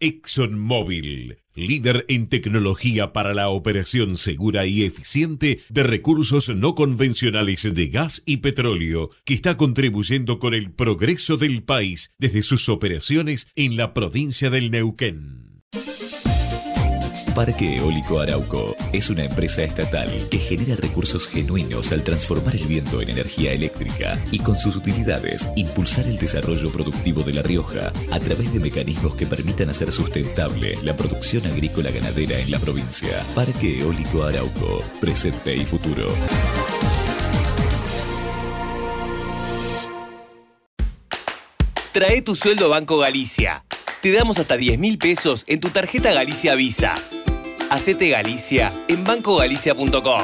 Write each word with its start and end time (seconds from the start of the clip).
ExxonMobil, 0.00 1.38
líder 1.54 2.04
en 2.08 2.28
tecnología 2.28 3.12
para 3.12 3.34
la 3.34 3.48
operación 3.48 4.18
segura 4.18 4.66
y 4.66 4.84
eficiente 4.84 5.60
de 5.68 5.82
recursos 5.82 6.48
no 6.50 6.74
convencionales 6.74 7.62
de 7.74 7.86
gas 7.88 8.22
y 8.26 8.38
petróleo, 8.38 9.10
que 9.24 9.34
está 9.34 9.56
contribuyendo 9.56 10.38
con 10.38 10.54
el 10.54 10.70
progreso 10.70 11.36
del 11.36 11.62
país 11.62 12.12
desde 12.18 12.42
sus 12.42 12.68
operaciones 12.68 13.48
en 13.56 13.76
la 13.76 13.94
provincia 13.94 14.50
del 14.50 14.70
Neuquén. 14.70 15.45
Parque 17.36 17.76
Eólico 17.76 18.18
Arauco 18.18 18.74
es 18.94 19.10
una 19.10 19.24
empresa 19.24 19.62
estatal 19.62 20.10
que 20.30 20.38
genera 20.38 20.74
recursos 20.74 21.28
genuinos 21.28 21.92
al 21.92 22.02
transformar 22.02 22.56
el 22.56 22.64
viento 22.64 23.02
en 23.02 23.10
energía 23.10 23.52
eléctrica 23.52 24.18
y 24.32 24.38
con 24.38 24.56
sus 24.56 24.74
utilidades 24.74 25.46
impulsar 25.54 26.06
el 26.06 26.16
desarrollo 26.16 26.72
productivo 26.72 27.22
de 27.24 27.34
La 27.34 27.42
Rioja 27.42 27.92
a 28.10 28.20
través 28.20 28.54
de 28.54 28.60
mecanismos 28.60 29.16
que 29.16 29.26
permitan 29.26 29.68
hacer 29.68 29.92
sustentable 29.92 30.78
la 30.82 30.96
producción 30.96 31.44
agrícola 31.44 31.90
ganadera 31.90 32.40
en 32.40 32.50
la 32.50 32.58
provincia. 32.58 33.22
Parque 33.34 33.80
Eólico 33.80 34.22
Arauco, 34.22 34.80
presente 34.98 35.54
y 35.54 35.66
futuro. 35.66 36.06
Trae 41.92 42.22
tu 42.22 42.34
sueldo 42.34 42.70
Banco 42.70 42.96
Galicia. 42.96 43.62
Te 44.00 44.10
damos 44.12 44.38
hasta 44.38 44.56
10 44.56 44.78
mil 44.78 44.96
pesos 44.96 45.44
en 45.46 45.60
tu 45.60 45.68
tarjeta 45.68 46.12
Galicia 46.12 46.54
Visa. 46.54 46.94
Hacete 47.70 48.10
Galicia 48.10 48.72
en 48.88 49.04
bancogalicia.com. 49.04 50.22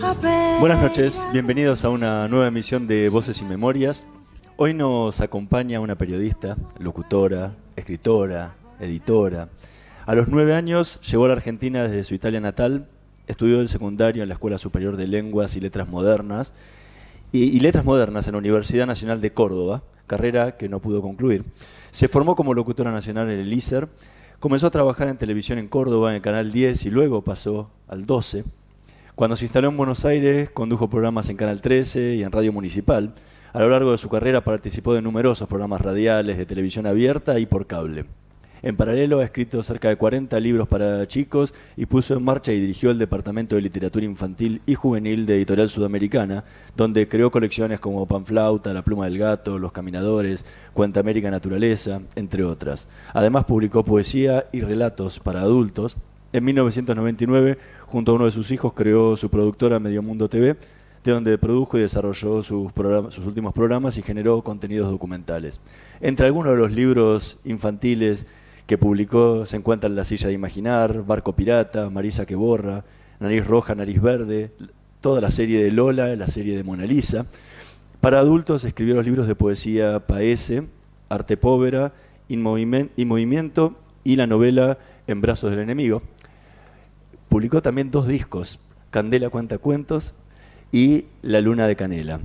Buenas 0.00 0.80
noches, 0.80 1.20
bienvenidos 1.32 1.84
a 1.84 1.88
una 1.88 2.28
nueva 2.28 2.46
emisión 2.46 2.86
de 2.86 3.08
Voces 3.08 3.40
y 3.40 3.44
Memorias. 3.44 4.06
Hoy 4.56 4.72
nos 4.72 5.20
acompaña 5.20 5.80
una 5.80 5.96
periodista, 5.96 6.56
locutora, 6.78 7.56
escritora, 7.74 8.54
editora. 8.78 9.48
A 10.06 10.14
los 10.14 10.28
nueve 10.28 10.54
años 10.54 11.00
llegó 11.00 11.24
a 11.24 11.28
la 11.28 11.34
Argentina 11.34 11.82
desde 11.82 12.04
su 12.04 12.14
Italia 12.14 12.38
natal, 12.38 12.86
estudió 13.26 13.60
el 13.60 13.68
secundario 13.68 14.22
en 14.22 14.28
la 14.28 14.34
Escuela 14.34 14.58
Superior 14.58 14.96
de 14.96 15.08
Lenguas 15.08 15.56
y 15.56 15.60
Letras 15.60 15.88
Modernas 15.88 16.52
y, 17.32 17.58
Letras 17.58 17.84
Modernas 17.84 18.28
en 18.28 18.32
la 18.32 18.38
Universidad 18.38 18.86
Nacional 18.86 19.20
de 19.20 19.32
Córdoba, 19.32 19.82
carrera 20.06 20.56
que 20.56 20.68
no 20.68 20.80
pudo 20.80 21.02
concluir. 21.02 21.44
Se 21.90 22.06
formó 22.06 22.36
como 22.36 22.54
locutora 22.54 22.92
nacional 22.92 23.30
en 23.30 23.40
el 23.40 23.52
ISER, 23.52 23.88
comenzó 24.38 24.68
a 24.68 24.70
trabajar 24.70 25.08
en 25.08 25.18
televisión 25.18 25.58
en 25.58 25.66
Córdoba 25.66 26.10
en 26.10 26.16
el 26.16 26.22
Canal 26.22 26.52
10 26.52 26.86
y 26.86 26.90
luego 26.90 27.22
pasó 27.22 27.70
al 27.88 28.06
12 28.06 28.44
cuando 29.18 29.34
se 29.34 29.46
instaló 29.46 29.70
en 29.70 29.76
Buenos 29.76 30.04
Aires, 30.04 30.48
condujo 30.50 30.88
programas 30.88 31.28
en 31.28 31.36
Canal 31.36 31.60
13 31.60 32.14
y 32.14 32.22
en 32.22 32.30
Radio 32.30 32.52
Municipal. 32.52 33.14
A 33.52 33.58
lo 33.58 33.68
largo 33.68 33.90
de 33.90 33.98
su 33.98 34.08
carrera 34.08 34.44
participó 34.44 34.94
de 34.94 35.02
numerosos 35.02 35.48
programas 35.48 35.80
radiales 35.80 36.38
de 36.38 36.46
televisión 36.46 36.86
abierta 36.86 37.36
y 37.40 37.46
por 37.46 37.66
cable. 37.66 38.04
En 38.62 38.76
paralelo 38.76 39.18
ha 39.18 39.24
escrito 39.24 39.60
cerca 39.64 39.88
de 39.88 39.96
40 39.96 40.38
libros 40.38 40.68
para 40.68 41.04
chicos 41.08 41.52
y 41.76 41.86
puso 41.86 42.14
en 42.14 42.22
marcha 42.22 42.52
y 42.52 42.60
dirigió 42.60 42.92
el 42.92 42.98
Departamento 42.98 43.56
de 43.56 43.62
Literatura 43.62 44.04
Infantil 44.06 44.62
y 44.66 44.76
Juvenil 44.76 45.26
de 45.26 45.34
Editorial 45.34 45.68
Sudamericana, 45.68 46.44
donde 46.76 47.08
creó 47.08 47.32
colecciones 47.32 47.80
como 47.80 48.06
Panflauta, 48.06 48.72
La 48.72 48.82
Pluma 48.82 49.06
del 49.06 49.18
Gato, 49.18 49.58
Los 49.58 49.72
Caminadores, 49.72 50.46
Cuenta 50.72 51.00
América 51.00 51.28
Naturaleza, 51.28 52.02
entre 52.14 52.44
otras. 52.44 52.86
Además 53.12 53.46
publicó 53.46 53.84
poesía 53.84 54.46
y 54.52 54.60
relatos 54.60 55.18
para 55.18 55.40
adultos. 55.40 55.96
En 56.30 56.44
1999 56.44 57.58
junto 57.86 58.12
a 58.12 58.14
uno 58.14 58.26
de 58.26 58.32
sus 58.32 58.50
hijos 58.50 58.74
creó 58.74 59.16
su 59.16 59.30
productora 59.30 59.78
Medio 59.78 60.02
Mundo 60.02 60.28
TV, 60.28 60.56
de 61.02 61.12
donde 61.12 61.38
produjo 61.38 61.78
y 61.78 61.80
desarrolló 61.80 62.42
sus, 62.42 62.70
sus 63.10 63.24
últimos 63.24 63.54
programas 63.54 63.96
y 63.96 64.02
generó 64.02 64.42
contenidos 64.42 64.90
documentales. 64.90 65.58
Entre 66.02 66.26
algunos 66.26 66.52
de 66.52 66.58
los 66.58 66.72
libros 66.72 67.38
infantiles 67.46 68.26
que 68.66 68.76
publicó 68.76 69.46
se 69.46 69.56
encuentran 69.56 69.96
La 69.96 70.04
silla 70.04 70.28
de 70.28 70.34
imaginar, 70.34 71.02
Barco 71.06 71.34
Pirata, 71.34 71.88
Marisa 71.88 72.26
que 72.26 72.34
borra, 72.34 72.84
Nariz 73.20 73.46
Roja, 73.46 73.74
Nariz 73.74 74.02
Verde, 74.02 74.50
toda 75.00 75.22
la 75.22 75.30
serie 75.30 75.64
de 75.64 75.72
Lola, 75.72 76.14
la 76.14 76.28
serie 76.28 76.54
de 76.54 76.62
Mona 76.62 76.84
Lisa. 76.84 77.24
Para 78.02 78.18
adultos 78.18 78.64
escribió 78.64 78.96
los 78.96 79.06
libros 79.06 79.26
de 79.26 79.34
poesía 79.34 80.00
Paese, 80.00 80.64
Arte 81.08 81.38
Povera, 81.38 81.94
Movimiento 82.28 83.74
y 84.04 84.16
la 84.16 84.26
novela 84.26 84.76
En 85.06 85.22
brazos 85.22 85.50
del 85.50 85.60
enemigo. 85.60 86.02
Publicó 87.28 87.60
también 87.60 87.90
dos 87.90 88.08
discos, 88.08 88.58
Candela 88.90 89.28
Cuenta 89.28 89.58
Cuentos 89.58 90.14
y 90.72 91.04
La 91.20 91.42
Luna 91.42 91.66
de 91.66 91.76
Canela. 91.76 92.20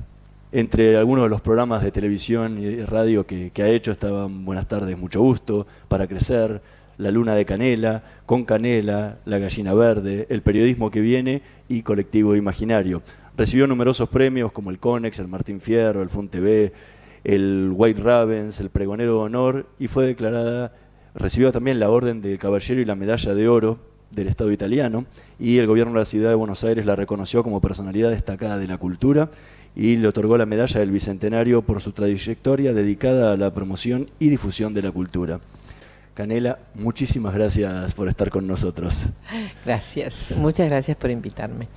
Entre 0.54 0.96
algunos 0.96 1.26
de 1.26 1.30
los 1.30 1.42
programas 1.42 1.84
de 1.84 1.92
televisión 1.92 2.58
y 2.58 2.82
radio 2.84 3.26
que, 3.26 3.52
ha 3.58 3.68
hecho 3.68 3.92
estaban 3.92 4.46
Buenas 4.46 4.70
tardes, 4.70 4.98
mucho 4.98 5.20
gusto, 5.20 5.68
Para 5.90 6.08
Crecer, 6.08 6.62
La 6.98 7.12
Luna 7.12 7.36
de 7.36 7.44
Canela, 7.44 8.02
Con 8.26 8.46
Canela, 8.46 9.18
La 9.26 9.40
Gallina 9.40 9.74
Verde, 9.74 10.26
El 10.30 10.42
Periodismo 10.42 10.90
que 10.90 11.02
Viene 11.02 11.42
y 11.68 11.82
Colectivo 11.82 12.38
Imaginario. 12.38 13.02
Recibió 13.36 13.68
numerosos 13.68 14.08
premios 14.08 14.54
como 14.54 14.72
el 14.72 14.80
Conex, 14.80 15.20
el 15.20 15.28
Martín 15.28 15.60
Fierro, 15.60 16.02
el 16.02 16.10
Fun 16.10 16.30
TV, 16.30 16.72
el 17.26 17.74
White 17.76 18.02
Ravens, 18.02 18.62
el 18.62 18.70
Pregonero 18.70 19.16
de 19.16 19.20
Honor 19.20 19.66
y 19.80 19.88
fue 19.88 20.06
declarada, 20.06 20.72
recibió 21.14 21.52
también 21.52 21.82
la 21.82 21.90
Orden 21.90 22.22
del 22.22 22.40
Caballero 22.40 22.80
y 22.80 22.86
la 22.86 22.96
Medalla 22.96 23.36
de 23.36 23.50
Oro 23.50 23.93
del 24.14 24.28
Estado 24.28 24.52
italiano 24.52 25.06
y 25.40 25.58
el 25.58 25.68
gobierno 25.68 25.94
de 25.94 26.00
la 26.00 26.06
ciudad 26.06 26.30
de 26.30 26.36
Buenos 26.36 26.64
Aires 26.64 26.86
la 26.86 26.96
reconoció 26.96 27.44
como 27.44 27.62
personalidad 27.62 28.12
destacada 28.12 28.58
de 28.58 28.68
la 28.68 28.78
cultura 28.78 29.30
y 29.76 29.96
le 29.96 30.08
otorgó 30.08 30.38
la 30.38 30.46
medalla 30.46 30.80
del 30.80 30.92
Bicentenario 30.92 31.62
por 31.62 31.82
su 31.82 31.92
trayectoria 31.92 32.74
dedicada 32.74 33.34
a 33.34 33.38
la 33.38 33.54
promoción 33.54 34.10
y 34.20 34.30
difusión 34.30 34.74
de 34.74 34.84
la 34.84 34.92
cultura. 34.92 35.40
Canela, 36.14 36.60
muchísimas 36.76 37.34
gracias 37.34 37.96
por 37.96 38.08
estar 38.08 38.30
con 38.30 38.46
nosotros. 38.46 39.08
Gracias, 39.66 40.32
muchas 40.38 40.70
gracias 40.70 40.96
por 40.96 41.10
invitarme. 41.10 41.68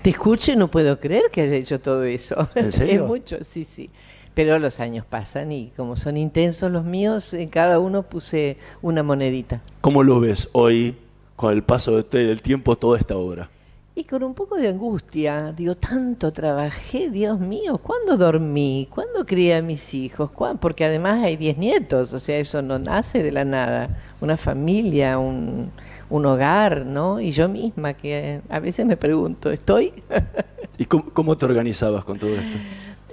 Te 0.00 0.10
escucho 0.10 0.52
y 0.52 0.56
no 0.56 0.70
puedo 0.70 1.00
creer 1.00 1.24
que 1.32 1.40
haya 1.40 1.56
hecho 1.56 1.80
todo 1.80 2.04
eso. 2.04 2.48
¿En 2.54 2.70
serio? 2.72 3.02
Es 3.02 3.08
mucho, 3.08 3.38
sí, 3.42 3.64
sí. 3.64 3.90
Pero 4.34 4.58
los 4.58 4.78
años 4.78 5.04
pasan 5.06 5.50
y 5.50 5.72
como 5.76 5.96
son 5.96 6.16
intensos 6.16 6.70
los 6.70 6.84
míos, 6.84 7.34
en 7.34 7.48
cada 7.48 7.78
uno 7.78 8.02
puse 8.02 8.58
una 8.82 9.02
monedita. 9.02 9.62
¿Cómo 9.80 10.02
lo 10.02 10.20
ves 10.20 10.48
hoy, 10.52 10.94
con 11.36 11.52
el 11.52 11.62
paso 11.62 12.02
del 12.02 12.42
tiempo, 12.42 12.76
toda 12.76 12.98
esta 12.98 13.16
obra? 13.16 13.50
Y 13.96 14.02
con 14.04 14.24
un 14.24 14.34
poco 14.34 14.56
de 14.56 14.66
angustia, 14.68 15.52
digo, 15.52 15.76
tanto 15.76 16.32
trabajé, 16.32 17.10
Dios 17.10 17.38
mío, 17.38 17.78
¿cuándo 17.78 18.16
dormí? 18.16 18.88
¿Cuándo 18.90 19.24
crié 19.24 19.54
a 19.56 19.62
mis 19.62 19.94
hijos? 19.94 20.32
¿Cuándo? 20.32 20.58
Porque 20.58 20.84
además 20.84 21.22
hay 21.22 21.36
diez 21.36 21.56
nietos, 21.58 22.12
o 22.12 22.18
sea, 22.18 22.38
eso 22.38 22.60
no 22.60 22.80
nace 22.80 23.22
de 23.22 23.30
la 23.30 23.44
nada. 23.44 23.96
Una 24.20 24.36
familia, 24.36 25.18
un, 25.18 25.70
un 26.10 26.26
hogar, 26.26 26.84
¿no? 26.84 27.20
Y 27.20 27.30
yo 27.30 27.48
misma, 27.48 27.94
que 27.94 28.40
a 28.48 28.58
veces 28.58 28.84
me 28.84 28.96
pregunto, 28.96 29.52
¿estoy? 29.52 29.92
¿Y 30.78 30.86
cómo, 30.86 31.04
cómo 31.12 31.38
te 31.38 31.44
organizabas 31.46 32.04
con 32.04 32.18
todo 32.18 32.34
esto? 32.34 32.58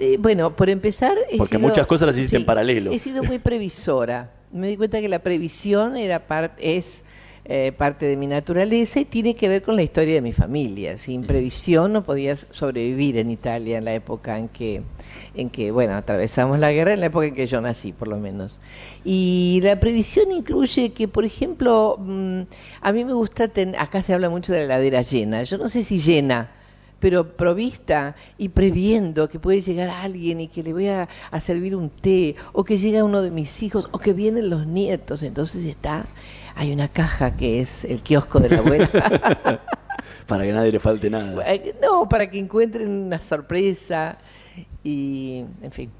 Eh, 0.00 0.16
bueno, 0.18 0.56
por 0.56 0.68
empezar... 0.68 1.16
Porque 1.38 1.58
sido- 1.58 1.68
muchas 1.68 1.86
cosas 1.86 2.08
las 2.08 2.16
hiciste 2.16 2.38
en 2.38 2.44
paralelo. 2.44 2.90
He 2.90 2.98
sido 2.98 3.22
muy 3.22 3.38
previsora. 3.38 4.32
Me 4.50 4.66
di 4.66 4.76
cuenta 4.76 5.00
que 5.00 5.08
la 5.08 5.20
previsión 5.20 5.96
era 5.96 6.26
par- 6.26 6.56
es 6.58 7.04
eh, 7.44 7.72
parte 7.72 8.06
de 8.06 8.16
mi 8.16 8.26
naturaleza 8.28 9.00
y 9.00 9.04
tiene 9.04 9.34
que 9.34 9.48
ver 9.48 9.62
con 9.62 9.74
la 9.74 9.82
historia 9.82 10.14
de 10.14 10.20
mi 10.20 10.32
familia. 10.32 10.96
Sin 10.98 11.24
previsión 11.24 11.92
no 11.92 12.04
podías 12.04 12.46
sobrevivir 12.50 13.16
en 13.18 13.30
Italia 13.30 13.78
en 13.78 13.84
la 13.84 13.94
época 13.94 14.38
en 14.38 14.48
que, 14.48 14.82
en 15.34 15.50
que, 15.50 15.72
bueno, 15.72 15.94
atravesamos 15.94 16.58
la 16.60 16.70
guerra, 16.72 16.92
en 16.92 17.00
la 17.00 17.06
época 17.06 17.26
en 17.26 17.34
que 17.34 17.46
yo 17.48 17.60
nací, 17.60 17.92
por 17.92 18.06
lo 18.08 18.18
menos. 18.18 18.60
Y 19.04 19.60
la 19.64 19.80
previsión 19.80 20.30
incluye 20.30 20.92
que, 20.92 21.08
por 21.08 21.24
ejemplo, 21.24 21.96
mm, 21.98 22.42
a 22.80 22.92
mí 22.92 23.04
me 23.04 23.12
gusta, 23.12 23.48
ten- 23.48 23.74
acá 23.76 24.02
se 24.02 24.14
habla 24.14 24.30
mucho 24.30 24.52
de 24.52 24.60
la 24.60 24.64
heladera 24.76 25.02
llena. 25.02 25.42
Yo 25.42 25.58
no 25.58 25.68
sé 25.68 25.82
si 25.82 25.98
llena, 25.98 26.52
pero 27.00 27.36
provista 27.36 28.14
y 28.38 28.50
previendo 28.50 29.28
que 29.28 29.40
puede 29.40 29.60
llegar 29.60 29.90
alguien 29.90 30.40
y 30.40 30.46
que 30.46 30.62
le 30.62 30.72
voy 30.72 30.86
a, 30.86 31.08
a 31.32 31.40
servir 31.40 31.74
un 31.74 31.90
té, 31.90 32.36
o 32.52 32.62
que 32.62 32.78
llega 32.78 33.02
uno 33.02 33.20
de 33.22 33.32
mis 33.32 33.60
hijos, 33.64 33.88
o 33.90 33.98
que 33.98 34.12
vienen 34.12 34.48
los 34.48 34.64
nietos. 34.68 35.24
Entonces 35.24 35.64
está, 35.64 36.06
hay 36.54 36.72
una 36.72 36.88
caja 36.88 37.36
que 37.36 37.60
es 37.60 37.84
el 37.84 38.02
kiosco 38.02 38.40
de 38.40 38.50
la 38.50 38.58
abuela. 38.58 38.88
Para 40.26 40.44
que 40.44 40.52
nadie 40.52 40.72
le 40.72 40.78
falte 40.78 41.10
nada. 41.10 41.44
no, 41.80 42.08
para 42.08 42.30
que 42.30 42.38
encuentren 42.38 42.88
una 42.88 43.20
sorpresa 43.20 44.18
y, 44.82 45.44
en 45.62 45.72
fin. 45.72 45.90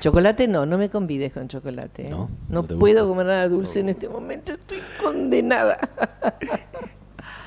Chocolate 0.00 0.46
no, 0.48 0.64
no 0.64 0.78
me 0.78 0.88
convides 0.88 1.32
con 1.32 1.48
chocolate. 1.48 2.06
¿eh? 2.06 2.10
No, 2.10 2.30
no, 2.48 2.62
no 2.62 2.78
puedo 2.78 3.08
comer 3.08 3.26
nada 3.26 3.48
dulce 3.48 3.80
en 3.80 3.88
este 3.88 4.08
momento, 4.08 4.52
estoy 4.52 4.78
condenada. 5.02 5.78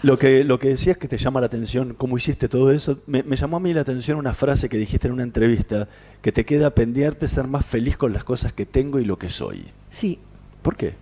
Lo 0.03 0.19
que, 0.19 0.43
lo 0.43 0.59
que 0.59 0.69
decías 0.69 0.97
que 0.97 1.07
te 1.07 1.17
llama 1.17 1.39
la 1.39 1.47
atención, 1.47 1.93
cómo 1.95 2.17
hiciste 2.17 2.47
todo 2.47 2.71
eso, 2.71 2.99
me, 3.07 3.23
me 3.23 3.35
llamó 3.35 3.57
a 3.57 3.59
mí 3.59 3.73
la 3.73 3.81
atención 3.81 4.17
una 4.17 4.33
frase 4.33 4.69
que 4.69 4.77
dijiste 4.77 5.07
en 5.07 5.13
una 5.13 5.23
entrevista, 5.23 5.87
que 6.21 6.31
te 6.31 6.45
queda 6.45 6.71
pendiente 6.71 7.27
ser 7.27 7.47
más 7.47 7.65
feliz 7.65 7.97
con 7.97 8.13
las 8.13 8.23
cosas 8.23 8.53
que 8.53 8.65
tengo 8.65 8.99
y 8.99 9.05
lo 9.05 9.17
que 9.17 9.29
soy. 9.29 9.65
Sí, 9.89 10.19
¿Por 10.65 10.75
qué? 10.75 10.95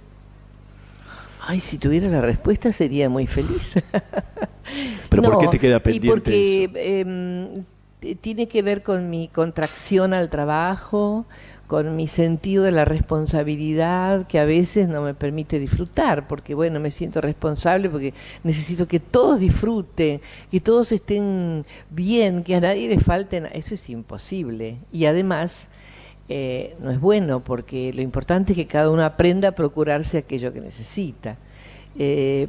Ay, 1.45 1.59
si 1.59 1.77
tuviera 1.77 2.07
la 2.07 2.21
respuesta 2.21 2.71
sería 2.71 3.09
muy 3.09 3.27
feliz. 3.27 3.75
¿Pero 5.09 5.23
por 5.23 5.37
No, 5.37 5.37
qué 5.37 5.47
te 5.47 5.59
queda 5.59 5.81
pendiente 5.81 6.39
Y 6.39 6.41
porque 6.41 6.63
eso? 6.63 6.71
em, 6.75 7.65
tiene 8.21 8.47
que 8.47 8.61
ver 8.61 8.83
con 8.83 9.09
mi 9.09 9.27
contracción 9.27 10.13
al 10.13 10.29
trabajo, 10.29 11.25
con 11.67 11.95
mi 11.95 12.07
sentido 12.07 12.63
de 12.63 12.71
la 12.71 12.85
responsabilidad 12.85 14.27
que 14.27 14.39
a 14.39 14.45
veces 14.45 14.87
no 14.89 15.01
me 15.01 15.13
permite 15.13 15.59
disfrutar, 15.59 16.27
porque 16.27 16.53
bueno, 16.55 16.79
me 16.79 16.91
siento 16.91 17.21
responsable 17.21 17.89
porque 17.89 18.13
necesito 18.43 18.87
que 18.87 18.99
todos 18.99 19.39
disfruten, 19.39 20.21
que 20.51 20.59
todos 20.61 20.91
estén 20.91 21.65
bien, 21.89 22.43
que 22.43 22.55
a 22.55 22.61
nadie 22.61 22.89
le 22.89 22.99
falten. 22.99 23.47
Eso 23.53 23.75
es 23.75 23.89
imposible. 23.89 24.77
Y 24.91 25.05
además 25.05 25.69
eh, 26.29 26.75
no 26.79 26.91
es 26.91 26.99
bueno 26.99 27.41
porque 27.41 27.93
lo 27.93 28.01
importante 28.01 28.53
es 28.53 28.57
que 28.57 28.67
cada 28.67 28.89
uno 28.89 29.03
aprenda 29.03 29.49
a 29.49 29.51
procurarse 29.53 30.19
aquello 30.19 30.53
que 30.53 30.61
necesita. 30.61 31.37
Eh, 31.97 32.47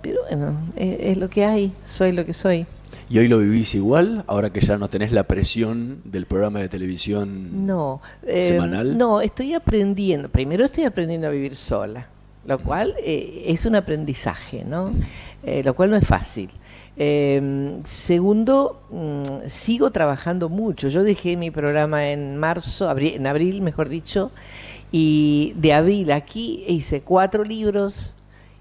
pero 0.00 0.20
bueno, 0.28 0.56
es, 0.76 0.96
es 1.00 1.16
lo 1.16 1.28
que 1.30 1.44
hay, 1.44 1.72
soy 1.84 2.12
lo 2.12 2.24
que 2.26 2.34
soy. 2.34 2.66
¿Y 3.12 3.18
hoy 3.18 3.28
lo 3.28 3.38
vivís 3.38 3.74
igual, 3.74 4.24
ahora 4.26 4.50
que 4.50 4.60
ya 4.60 4.78
no 4.78 4.88
tenés 4.88 5.12
la 5.12 5.24
presión 5.24 6.00
del 6.04 6.24
programa 6.26 6.60
de 6.60 6.70
televisión? 6.70 7.66
No, 7.66 8.00
eh, 8.26 8.48
¿Semanal? 8.48 8.96
no, 8.96 9.20
estoy 9.20 9.52
aprendiendo. 9.52 10.30
Primero 10.30 10.64
estoy 10.64 10.84
aprendiendo 10.84 11.26
a 11.26 11.30
vivir 11.30 11.54
sola, 11.54 12.06
lo 12.46 12.58
cual 12.60 12.94
eh, 13.04 13.44
es 13.48 13.66
un 13.66 13.74
aprendizaje, 13.74 14.64
¿no? 14.64 14.92
Eh, 15.42 15.62
lo 15.62 15.74
cual 15.74 15.90
no 15.90 15.96
es 15.96 16.06
fácil. 16.06 16.48
Eh, 16.96 17.80
segundo, 17.84 18.82
mm, 18.90 19.48
sigo 19.48 19.90
trabajando 19.90 20.48
mucho. 20.48 20.88
Yo 20.88 21.02
dejé 21.04 21.36
mi 21.36 21.50
programa 21.50 22.10
en 22.10 22.36
marzo, 22.36 22.90
en 22.98 23.26
abril, 23.26 23.62
mejor 23.62 23.88
dicho, 23.88 24.30
y 24.90 25.54
de 25.56 25.72
abril 25.72 26.12
aquí 26.12 26.64
hice 26.68 27.00
cuatro 27.00 27.44
libros, 27.44 28.14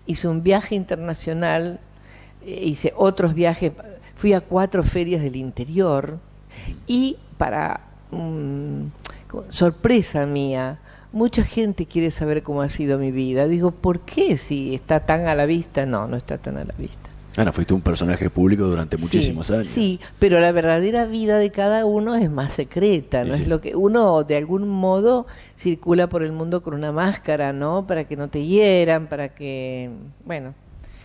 hice 0.05 0.27
un 0.27 0.43
viaje 0.43 0.75
internacional, 0.75 1.79
eh, 2.45 2.61
hice 2.63 2.93
otros 2.95 3.33
viajes, 3.33 3.73
fui 4.15 4.33
a 4.33 4.41
cuatro 4.41 4.83
ferias 4.83 5.21
del 5.21 5.35
interior 5.35 6.19
y 6.87 7.17
para 7.37 7.81
mm, 8.11 8.85
sorpresa 9.49 10.25
mía, 10.25 10.79
mucha 11.11 11.43
gente 11.43 11.85
quiere 11.85 12.11
saber 12.11 12.43
cómo 12.43 12.61
ha 12.61 12.69
sido 12.69 12.97
mi 12.97 13.11
vida. 13.11 13.47
Digo, 13.47 13.71
¿por 13.71 13.99
qué 14.01 14.37
si 14.37 14.73
está 14.73 15.01
tan 15.01 15.27
a 15.27 15.35
la 15.35 15.45
vista? 15.45 15.85
No, 15.85 16.07
no 16.07 16.15
está 16.15 16.37
tan 16.37 16.57
a 16.57 16.63
la 16.63 16.73
vista. 16.77 17.10
Ana, 17.37 17.53
fuiste 17.53 17.73
un 17.73 17.79
personaje 17.81 18.29
público 18.29 18.65
durante 18.65 18.97
muchísimos 18.97 19.47
Sí, 19.47 19.53
años. 19.53 19.67
Sí, 19.67 19.99
pero 20.19 20.39
la 20.41 20.51
verdadera 20.51 21.05
vida 21.05 21.37
de 21.37 21.49
cada 21.49 21.85
uno 21.85 22.15
es 22.15 22.29
más 22.29 22.51
secreta, 22.51 23.23
no 23.23 23.31
Sí, 23.31 23.37
sí. 23.37 23.43
es 23.43 23.49
lo 23.49 23.61
que 23.61 23.75
uno 23.75 24.23
de 24.25 24.35
algún 24.35 24.67
modo 24.67 25.27
circula 25.55 26.09
por 26.09 26.23
el 26.23 26.33
mundo 26.33 26.61
con 26.61 26.73
una 26.73 26.91
máscara, 26.91 27.53
¿no? 27.53 27.87
Para 27.87 28.03
que 28.05 28.17
no 28.17 28.27
te 28.29 28.45
hieran, 28.45 29.07
para 29.07 29.29
que, 29.29 29.89
bueno, 30.25 30.53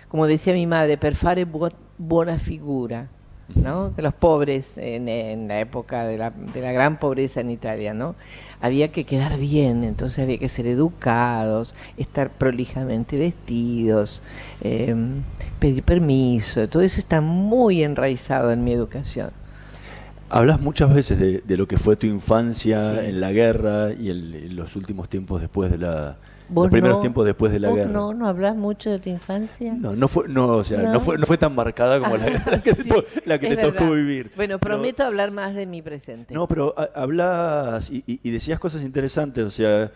como 0.09 0.27
decía 0.27 0.53
mi 0.53 0.67
madre, 0.67 0.99
per 0.99 1.15
fare 1.15 1.47
bu- 1.47 1.73
buena 1.97 2.39
figura, 2.39 3.09
¿no? 3.55 3.93
Que 3.95 4.03
los 4.03 4.13
pobres 4.15 4.77
en, 4.77 5.09
en 5.09 5.49
la 5.49 5.61
época 5.61 6.05
de 6.05 6.19
la, 6.19 6.31
de 6.31 6.61
la 6.61 6.73
gran 6.73 6.99
pobreza 6.99 7.41
en 7.41 7.51
Italia, 7.51 7.95
¿no? 7.95 8.15
Había 8.61 8.91
que 8.91 9.05
quedar 9.05 9.39
bien, 9.39 9.85
entonces 9.85 10.19
había 10.23 10.39
que 10.39 10.49
ser 10.49 10.67
educados, 10.67 11.75
estar 11.97 12.31
prolijamente 12.31 13.19
vestidos, 13.19 14.23
eh, 14.63 14.95
pedir 15.61 15.83
permiso, 15.83 16.69
todo 16.69 16.83
eso 16.83 16.99
está 16.99 17.21
muy 17.21 17.83
enraizado 17.83 18.51
en 18.53 18.65
mi 18.65 18.73
educación. 18.73 19.31
Hablas 20.29 20.61
muchas 20.61 20.93
veces 20.93 21.21
de, 21.21 21.41
de 21.47 21.57
lo 21.57 21.69
que 21.69 21.79
fue 21.79 21.95
tu 21.95 22.07
infancia 22.09 22.81
Sí. 22.95 23.07
en 23.11 23.21
la 23.21 23.31
guerra 23.31 23.93
y 23.93 24.09
el- 24.09 24.35
en 24.35 24.57
los 24.57 24.75
últimos 24.75 25.09
tiempos 25.09 25.41
después 25.41 25.71
de 25.71 25.79
la... 25.79 26.17
¿Vos 26.49 26.67
Los 26.67 26.71
primeros 26.71 26.97
no- 26.99 27.01
tiempos 27.01 27.25
después 27.27 27.51
de 27.53 27.59
la 27.61 27.71
guerra. 27.73 27.91
No, 27.91 28.15
no 28.15 28.29
hablas 28.29 28.55
mucho 28.57 28.91
de 28.91 28.99
tu 29.01 29.09
infancia. 29.11 29.75
No, 29.75 29.97
no 29.97 30.07
fue, 30.09 30.29
no, 30.29 30.49
o 30.59 30.65
sea, 30.65 30.81
no, 30.83 30.93
No. 30.95 31.01
fue, 31.01 31.19
no 31.19 31.27
fue 31.27 31.37
tan 31.39 31.55
marcada 31.55 31.99
como 31.99 32.17
la, 32.17 32.27
la 32.47 32.61
que, 32.63 32.73
te, 32.73 32.83
Sí, 32.85 32.89
to- 32.89 33.05
la 33.25 33.39
que 33.41 33.49
te 33.49 33.57
tocó 33.57 33.91
vivir. 33.91 34.31
Bueno, 34.37 34.59
prometo 34.59 35.03
hablar 35.03 35.33
más 35.33 35.55
de 35.55 35.67
mi 35.67 35.83
presente. 35.83 36.33
No, 36.35 36.47
pero 36.47 36.73
ha- 36.77 36.91
hablas 36.95 37.91
y, 37.91 38.05
y- 38.07 38.21
y 38.23 38.31
decías 38.31 38.61
cosas 38.61 38.83
interesantes, 38.83 39.45
o 39.45 39.51
sea, 39.51 39.91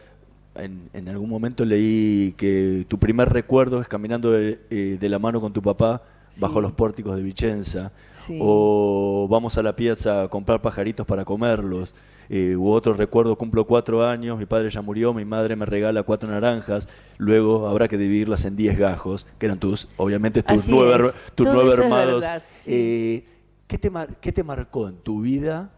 en, 0.57 0.89
en 0.93 1.09
algún 1.09 1.31
momento 1.31 1.65
leí 1.65 2.35
que 2.37 2.85
tu 2.89 2.99
primer 2.99 3.29
recuerdo 3.29 3.81
es 3.81 3.87
caminando 3.87 4.33
de, 4.33 4.59
eh, 4.71 4.97
de 5.01 5.09
la 5.09 5.19
mano 5.21 5.41
con 5.41 5.53
tu 5.53 5.63
papá 5.63 6.03
Sí. 6.31 6.41
bajo 6.41 6.61
los 6.61 6.71
pórticos 6.73 7.17
de 7.17 7.23
Vicenza, 7.23 7.91
Sí. 8.27 8.39
o 8.41 9.27
vamos 9.31 9.57
a 9.59 9.63
la 9.63 9.75
piazza 9.77 10.23
a 10.25 10.29
comprar 10.29 10.61
pajaritos 10.63 11.07
para 11.07 11.25
comerlos, 11.25 11.95
eh, 12.29 12.55
u 12.57 12.71
otro 12.71 12.95
recuerdo, 12.95 13.37
cumplo 13.37 13.67
cuatro 13.67 14.07
años, 14.07 14.39
mi 14.39 14.47
padre 14.47 14.71
ya 14.71 14.83
murió, 14.83 15.13
mi 15.13 15.25
madre 15.25 15.57
me 15.57 15.67
regala 15.67 16.03
cuatro 16.05 16.29
naranjas, 16.31 16.89
luego 17.19 17.67
habrá 17.67 17.89
que 17.89 17.99
dividirlas 17.99 18.45
en 18.45 18.57
diez 18.57 18.79
gajos, 18.79 19.27
que 19.39 19.47
eran 19.47 19.59
tus, 19.59 19.89
obviamente 19.97 20.43
tus 20.43 20.61
Así 20.61 20.71
nueve, 20.71 21.09
es. 21.09 21.15
tus 21.35 21.47
Todo 21.47 21.55
nueve 21.65 21.83
hermanos. 21.83 22.21
verdad, 22.21 22.43
sí. 22.53 22.71
Eh, 22.73 23.25
¿qué, 23.67 23.79
te 23.79 23.91
mar- 23.91 24.17
¿Qué 24.21 24.31
te 24.33 24.45
marcó 24.45 24.89
en 24.89 24.97
tu 24.99 25.23
vida 25.23 25.71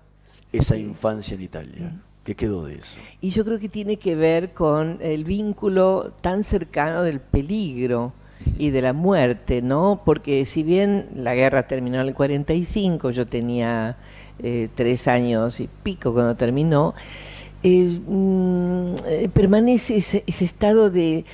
esa 0.53 0.77
infancia 0.77 1.35
en 1.35 1.41
Italia? 1.43 2.01
¿Qué 2.23 2.37
quedó 2.37 2.67
de 2.67 2.75
eso? 2.77 2.99
Y 3.21 3.31
yo 3.31 3.45
creo 3.45 3.59
que 3.59 3.69
tiene 3.69 3.97
que 3.97 4.15
ver 4.15 4.53
con 4.53 4.99
el 5.01 5.25
vínculo 5.25 6.13
tan 6.21 6.45
cercano 6.45 7.03
del 7.03 7.19
peligro 7.21 8.13
y 8.59 8.71
de 8.71 8.83
la 8.83 8.93
muerte, 8.93 9.63
¿no? 9.63 10.03
Porque 10.05 10.45
si 10.45 10.63
bien 10.63 11.09
la 11.15 11.35
guerra 11.35 11.67
terminó 11.67 12.01
en 12.01 12.09
el 12.09 12.15
45, 12.15 13.11
yo 13.11 13.27
tenía 13.27 13.97
eh, 14.43 14.69
tres 14.75 15.09
años 15.09 15.61
y 15.61 15.69
pico 15.83 16.13
cuando 16.13 16.35
terminó, 16.35 16.95
eh, 17.65 18.01
mm, 18.07 18.95
eh, 19.07 19.29
permanece 19.33 19.97
ese, 19.97 20.25
estado 20.27 20.91
de, 20.91 21.25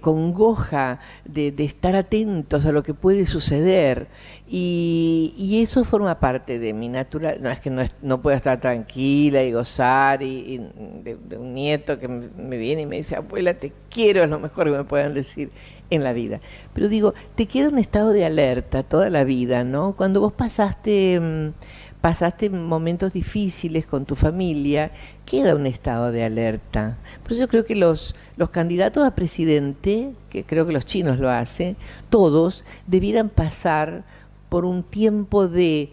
congoja, 0.00 1.00
de, 1.24 1.52
estar 1.58 1.96
atentos 1.96 2.64
a 2.64 2.70
lo 2.70 2.84
que 2.84 2.94
puede 2.94 3.26
suceder. 3.26 4.06
Y, 4.50 5.60
eso 5.62 5.84
forma 5.84 6.18
parte 6.18 6.58
de 6.58 6.72
mi 6.72 6.88
natural. 6.88 7.38
No 7.42 7.50
es 7.50 7.60
que 7.60 7.68
no, 7.68 7.82
no 8.00 8.22
pueda 8.22 8.36
estar 8.36 8.58
tranquila 8.60 9.42
y 9.42 9.52
gozar 9.52 10.22
y, 10.22 10.58
de, 11.02 11.36
un 11.36 11.54
nieto 11.54 11.98
que 11.98 12.08
me, 12.08 12.56
viene 12.56 12.82
y 12.82 12.86
me 12.86 12.96
dice, 12.96 13.16
abuela, 13.16 13.54
te 13.54 13.72
quiero, 13.90 14.22
es 14.22 14.30
lo 14.30 14.38
mejor 14.38 14.64
que 14.70 14.78
me 14.78 14.84
puedan 14.84 15.12
decir 15.12 15.50
en 15.90 16.02
la 16.02 16.12
vida. 16.12 16.40
Pero 16.72 16.88
digo, 16.88 17.14
te 17.34 17.46
queda 17.46 17.68
un 17.68 17.78
estado 17.78 18.12
de 18.12 18.24
alerta 18.24 18.82
toda 18.82 19.10
la 19.10 19.24
vida, 19.24 19.64
¿no? 19.64 19.94
Cuando 19.96 20.20
vos 20.20 20.32
pasaste... 20.32 21.20
Mm, 21.20 21.52
pasaste 22.00 22.48
momentos 22.48 23.12
difíciles 23.12 23.84
con 23.84 24.04
tu 24.04 24.14
familia, 24.14 24.92
queda 25.26 25.54
un 25.56 25.66
estado 25.66 26.12
de 26.12 26.24
alerta. 26.24 26.96
Por 27.22 27.32
eso 27.32 27.40
yo 27.40 27.48
creo 27.48 27.64
que 27.66 27.74
los, 27.74 28.14
los 28.36 28.50
candidatos 28.50 29.04
a 29.04 29.14
presidente, 29.14 30.12
que 30.30 30.44
creo 30.44 30.66
que 30.66 30.72
los 30.72 30.84
chinos 30.84 31.18
lo 31.18 31.28
hacen, 31.28 31.76
todos 32.08 32.64
debieran 32.86 33.28
pasar 33.28 34.04
por 34.48 34.64
un 34.64 34.82
tiempo 34.82 35.48
de 35.48 35.92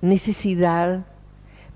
necesidad, 0.00 1.06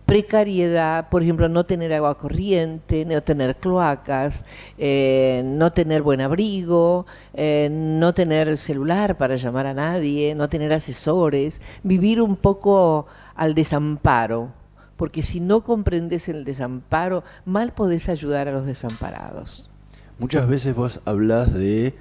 precariedad, 0.07 1.09
por 1.09 1.23
ejemplo, 1.23 1.49
no 1.49 1.67
tener 1.67 1.93
agua 1.93 2.17
corriente, 2.17 3.05
no 3.05 3.21
tener 3.23 3.57
cloacas, 3.57 4.45
eh, 4.79 5.43
no 5.45 5.73
tener 5.73 6.03
buen 6.03 6.21
abrigo, 6.21 7.07
eh, 7.35 7.69
no 7.71 8.15
tener 8.15 8.57
celular 8.57 9.19
para 9.19 9.35
llamar 9.35 9.67
a 9.67 9.75
nadie, 9.75 10.35
no 10.37 10.49
tener 10.49 10.73
asesores, 10.73 11.61
vivir 11.83 12.23
un 12.23 12.37
poco 12.37 13.07
al 13.35 13.55
desamparo, 13.55 14.53
porque 14.97 15.23
si 15.23 15.41
no 15.41 15.63
comprendes 15.63 16.29
el 16.29 16.45
desamparo, 16.45 17.25
mal 17.45 17.73
podés 17.73 18.09
ayudar 18.09 18.47
a 18.49 18.53
los 18.53 18.65
desamparados. 18.65 19.69
Muchas 20.19 20.49
veces 20.49 20.75
vos 20.75 21.01
hablas 21.05 21.53
de 21.53 21.95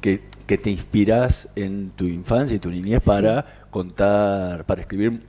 que, 0.00 0.22
te 0.56 0.70
inspirás 0.70 1.48
en 1.56 1.90
tu 1.90 2.04
infancia 2.04 2.56
y 2.56 2.58
tu 2.58 2.70
niñez 2.70 3.02
para 3.02 3.66
contar, 3.70 4.64
para 4.64 4.80
escribir 4.80 5.20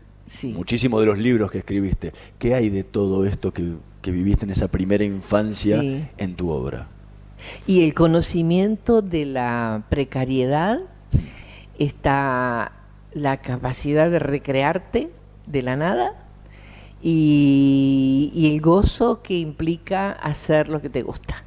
muchísimo 0.43 0.99
de 0.99 1.07
los 1.07 1.17
libros 1.17 1.51
que 1.51 1.57
escribiste. 1.57 2.13
¿Qué 2.37 2.55
hay 2.55 2.69
de 2.69 2.83
todo 2.83 3.25
esto 3.25 3.51
que, 3.51 3.73
que 4.01 4.11
viviste 4.11 4.45
en 4.45 4.51
esa 4.51 4.69
primera 4.69 5.03
infancia 5.03 5.81
en 6.17 6.35
tu 6.35 6.49
obra? 6.51 6.87
Y 7.67 7.83
el 7.83 7.93
conocimiento 7.93 9.01
de 9.01 9.25
la 9.25 9.83
precariedad 9.89 10.79
está 11.77 12.71
la 13.13 13.37
capacidad 13.37 14.09
de 14.09 14.19
recrearte 14.19 15.09
de 15.47 15.61
la 15.63 15.75
nada 15.75 16.13
y, 17.01 18.51
el 18.53 18.61
gozo 18.61 19.21
que 19.21 19.37
implica 19.37 20.11
hacer 20.11 20.69
lo 20.69 20.81
que 20.81 20.89
te 20.89 21.01
gusta. 21.01 21.43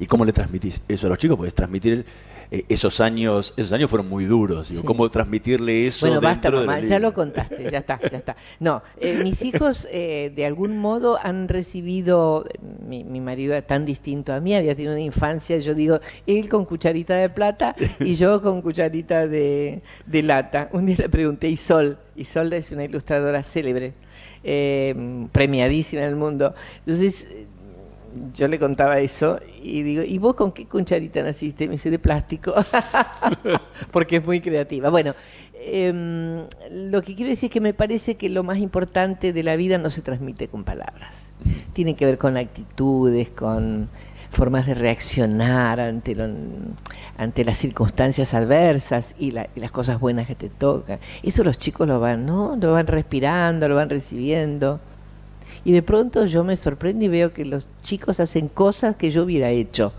¿Y 0.00 0.06
cómo 0.06 0.24
le 0.24 0.32
transmitís 0.32 0.80
eso 0.88 1.06
a 1.06 1.10
los 1.10 1.18
chicos? 1.18 1.36
Puedes 1.36 1.54
transmitir 1.54 2.04
eh, 2.52 2.66
esos 2.68 3.00
años, 3.00 3.54
esos 3.56 3.72
años 3.72 3.88
fueron 3.88 4.10
muy 4.10 4.26
duros. 4.26 4.70
¿Cómo 4.84 5.10
transmitirle 5.10 5.86
eso? 5.86 6.06
Bueno, 6.06 6.20
basta, 6.20 6.50
mamá, 6.50 6.80
ya 6.80 6.98
lo 6.98 7.14
contaste, 7.14 7.70
ya 7.70 7.78
está, 7.78 7.98
ya 8.10 8.18
está. 8.18 8.36
No, 8.60 8.82
eh, 9.00 9.20
mis 9.24 9.40
hijos 9.40 9.88
eh, 9.90 10.30
de 10.36 10.44
algún 10.44 10.76
modo 10.76 11.18
han 11.22 11.48
recibido, 11.48 12.44
mi, 12.86 13.04
marido 13.22 13.54
es 13.54 13.66
tan 13.66 13.86
distinto 13.86 14.34
a 14.34 14.40
mí, 14.40 14.54
había 14.54 14.74
tenido 14.74 14.92
una 14.92 15.00
infancia, 15.00 15.56
yo 15.60 15.74
digo, 15.74 15.98
él 16.26 16.50
con 16.50 16.66
cucharita 16.66 17.14
de 17.16 17.30
plata 17.30 17.74
y 18.00 18.16
yo 18.16 18.42
con 18.42 18.60
cucharita 18.60 19.26
de, 19.26 19.80
de 20.04 20.22
lata. 20.22 20.68
Un 20.72 20.84
día 20.84 20.96
le 20.98 21.08
pregunté, 21.08 21.48
¿y 21.48 21.56
Sol? 21.56 21.96
Y 22.14 22.24
Sol 22.24 22.52
es 22.52 22.70
una 22.70 22.84
ilustradora 22.84 23.42
célebre. 23.42 23.94
premiadísima 25.32 26.02
en 26.02 26.08
el 26.08 26.16
mundo. 26.16 26.54
Entonces, 26.84 27.46
yo 28.34 28.48
le 28.48 28.58
contaba 28.58 28.98
eso 28.98 29.38
y 29.62 29.82
digo, 29.82 30.02
¿y 30.02 30.18
vos 30.18 30.34
con 30.34 30.52
qué 30.52 30.66
cucharita 30.66 31.22
naciste? 31.22 31.66
Me 31.66 31.72
dice, 31.72 31.90
de 31.90 31.98
plástico, 31.98 32.54
porque 33.90 34.16
es 34.16 34.24
muy 34.24 34.40
creativa. 34.40 34.90
Bueno, 34.90 35.14
em, 35.54 36.44
lo 36.70 37.02
que 37.02 37.14
quiero 37.14 37.30
decir 37.30 37.48
es 37.48 37.52
que 37.52 37.60
me 37.60 37.74
parece 37.74 38.16
que 38.16 38.28
lo 38.28 38.42
más 38.42 38.58
importante 38.58 39.32
de 39.32 39.42
la 39.42 39.56
vida 39.56 39.78
no 39.78 39.90
se 39.90 40.02
transmite 40.02 40.48
con 40.48 40.64
palabras. 40.64 41.28
Tiene 41.72 41.96
que 41.96 42.04
ver 42.04 42.18
con 42.18 42.36
actitudes, 42.36 43.30
con 43.30 43.88
formas 44.30 44.66
de 44.66 44.74
reaccionar 44.74 45.78
ante, 45.80 46.16
ante 47.18 47.44
las 47.44 47.58
circunstancias 47.58 48.32
adversas 48.32 49.14
y, 49.18 49.28
y, 49.28 49.60
las 49.60 49.70
cosas 49.70 50.00
buenas 50.00 50.26
que 50.26 50.34
te 50.34 50.48
tocan. 50.48 50.98
Eso 51.22 51.44
los 51.44 51.58
chicos 51.58 51.86
lo 51.86 52.00
van, 52.00 52.24
¿no? 52.24 52.56
Lo 52.56 52.72
van 52.72 52.86
respirando, 52.86 53.68
lo 53.68 53.76
van 53.76 53.90
recibiendo. 53.90 54.80
Y 55.64 55.72
de 55.72 55.82
pronto 55.82 56.26
yo 56.26 56.44
me 56.44 56.56
sorprendo 56.56 57.04
y 57.04 57.08
veo 57.08 57.32
que 57.32 57.44
los 57.44 57.68
chicos 57.82 58.20
hacen 58.20 58.48
cosas 58.48 58.96
que 58.96 59.10
yo 59.10 59.24
hubiera 59.24 59.50
hecho. 59.50 59.92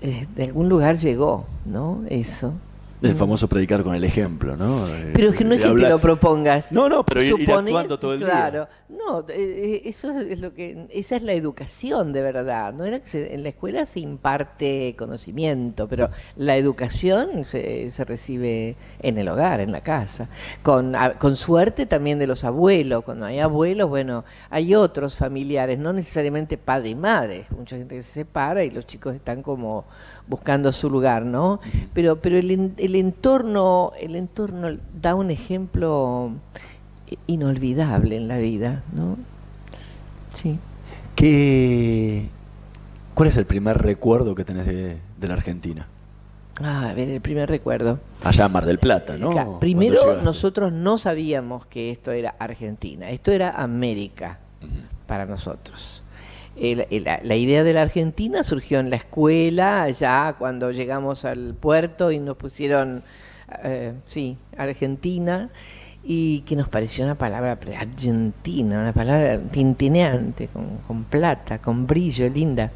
Eh, 0.00 0.26
de 0.36 0.44
algún 0.44 0.68
lugar 0.68 0.96
llegó, 0.96 1.46
¿no? 1.64 2.02
Eso. 2.08 2.52
El 3.00 3.14
famoso 3.14 3.48
predicar 3.48 3.84
con 3.84 3.94
el 3.94 4.04
ejemplo, 4.04 4.56
¿no? 4.56 4.84
Pero 5.14 5.30
es 5.30 5.36
que 5.36 5.44
no 5.44 5.54
es 5.54 5.62
que 5.62 5.68
te 5.68 5.88
lo 5.88 5.98
propongas. 5.98 6.72
No, 6.72 6.88
no, 6.88 7.04
pero 7.04 7.22
ir, 7.22 7.34
actuando 7.50 7.98
todo 7.98 8.14
el 8.14 8.20
día. 8.20 8.28
Claro, 8.28 8.68
no, 8.88 9.20
eh, 9.20 9.34
eh, 9.36 9.82
eso 9.84 10.18
es 10.18 10.40
lo 10.40 10.52
que, 10.54 10.86
esa 10.90 11.16
es 11.16 11.22
la 11.22 11.32
educación 11.32 12.12
de 12.12 12.22
verdad. 12.22 12.72
No 12.72 12.84
era 12.84 13.00
que 13.00 13.34
en 13.34 13.42
la 13.42 13.50
escuela 13.50 13.86
se 13.86 14.00
imparte 14.00 14.96
conocimiento, 14.98 15.86
pero 15.88 16.10
la 16.36 16.56
educación 16.56 17.44
se, 17.44 17.90
se 17.90 18.04
recibe 18.04 18.76
en 19.00 19.18
el 19.18 19.28
hogar, 19.28 19.60
en 19.60 19.70
la 19.70 19.82
casa. 19.82 20.28
Con, 20.62 20.94
con 21.18 21.36
suerte 21.36 21.86
también 21.86 22.18
de 22.18 22.26
los 22.26 22.44
abuelos. 22.44 23.04
Cuando 23.04 23.26
hay 23.26 23.38
abuelos, 23.38 23.88
bueno, 23.88 24.24
hay 24.50 24.74
otros 24.74 25.16
familiares, 25.16 25.78
no 25.78 25.92
necesariamente 25.92 26.58
padre 26.58 26.90
y 26.90 26.94
madre. 26.94 27.44
Mucha 27.56 27.76
gente 27.76 27.96
que 27.96 28.02
se 28.02 28.12
separa 28.12 28.64
y 28.64 28.70
los 28.70 28.86
chicos 28.86 29.14
están 29.14 29.42
como 29.42 29.84
buscando 30.28 30.72
su 30.72 30.90
lugar, 30.90 31.24
¿no? 31.24 31.60
Pero, 31.94 32.20
pero 32.20 32.36
el, 32.36 32.72
el 32.76 32.94
entorno, 32.94 33.92
el 34.00 34.16
entorno 34.16 34.76
da 35.00 35.14
un 35.14 35.30
ejemplo 35.30 36.32
inolvidable 37.26 38.16
en 38.16 38.28
la 38.28 38.38
vida, 38.38 38.82
¿no? 38.92 39.16
Sí. 40.40 40.58
¿Qué, 41.16 42.28
¿Cuál 43.14 43.28
es 43.28 43.36
el 43.36 43.46
primer 43.46 43.78
recuerdo 43.78 44.34
que 44.34 44.44
tenés 44.44 44.66
de, 44.66 45.00
la 45.20 45.34
Argentina? 45.34 45.88
Ah, 46.62 46.90
a 46.90 46.94
ver, 46.94 47.08
el 47.08 47.20
primer 47.20 47.48
recuerdo. 47.48 47.98
Allá 48.22 48.46
en 48.46 48.52
Mar 48.52 48.66
del 48.66 48.78
Plata, 48.78 49.16
¿no? 49.16 49.58
primero 49.58 50.22
nosotros 50.22 50.72
no 50.72 50.98
sabíamos 50.98 51.66
que 51.66 51.90
esto 51.90 52.12
era 52.12 52.34
Argentina, 52.38 53.10
esto 53.10 53.32
era 53.32 53.50
América 53.50 54.38
para 55.06 55.24
nosotros 55.24 56.02
la, 56.60 57.36
idea 57.36 57.64
de 57.64 57.72
la 57.72 57.82
Argentina 57.82 58.42
surgió 58.42 58.80
en 58.80 58.90
la 58.90 58.96
escuela, 58.96 59.88
ya 59.90 60.34
cuando 60.38 60.72
llegamos 60.72 61.24
al 61.24 61.54
puerto 61.54 62.10
y 62.10 62.18
nos 62.18 62.36
pusieron, 62.36 63.02
eh, 63.62 63.94
sí, 64.04 64.36
Argentina, 64.56 65.50
y 66.02 66.40
que 66.40 66.56
nos 66.56 66.68
pareció 66.68 67.04
una 67.04 67.16
palabra 67.16 67.52
argentina, 67.52 68.80
una 68.80 68.92
palabra 68.92 69.38
tintineante, 69.38 70.48
con, 70.86 71.04
plata, 71.04 71.60
con 71.60 71.86
brillo, 71.86 72.28
linda. 72.28 72.72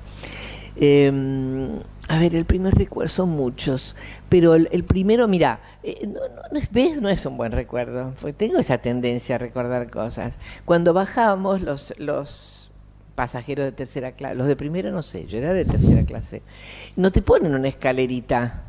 Em, 0.77 1.79
a 2.09 2.19
ver, 2.19 2.35
el 2.35 2.45
primer 2.45 2.75
recuerdo 2.75 3.09
son 3.09 3.31
muchos, 3.31 3.97
pero 4.29 4.55
el, 4.55 4.85
primero, 4.85 5.29
mira, 5.29 5.61
eh, 5.83 6.07
no, 6.07 6.21
no, 6.53 6.61
¿ves? 6.71 7.01
No 7.01 7.09
es 7.09 7.25
un 7.27 7.37
buen 7.37 7.53
recuerdo, 7.53 8.15
porque 8.21 8.33
tengo 8.33 8.59
esa 8.59 8.79
tendencia 8.79 9.37
a 9.37 9.39
recordar 9.39 9.91
cosas. 9.91 10.35
Cuando 10.65 10.93
bajábamos 10.93 11.61
los, 11.63 11.95
los 11.99 12.62
pasajeros 13.15 13.65
de 13.65 13.73
tercera 13.73 14.13
clase, 14.13 14.35
los 14.35 14.47
de 14.47 14.57
primera 14.57 14.91
no 14.91 15.03
sé, 15.03 15.27
yo 15.27 15.39
era 15.39 15.53
de 15.53 15.65
tercera 15.65 16.05
clase, 16.05 16.43
no 16.97 17.11
te 17.11 17.23
ponen 17.23 17.55
una 17.55 17.69
escalerita, 17.69 18.63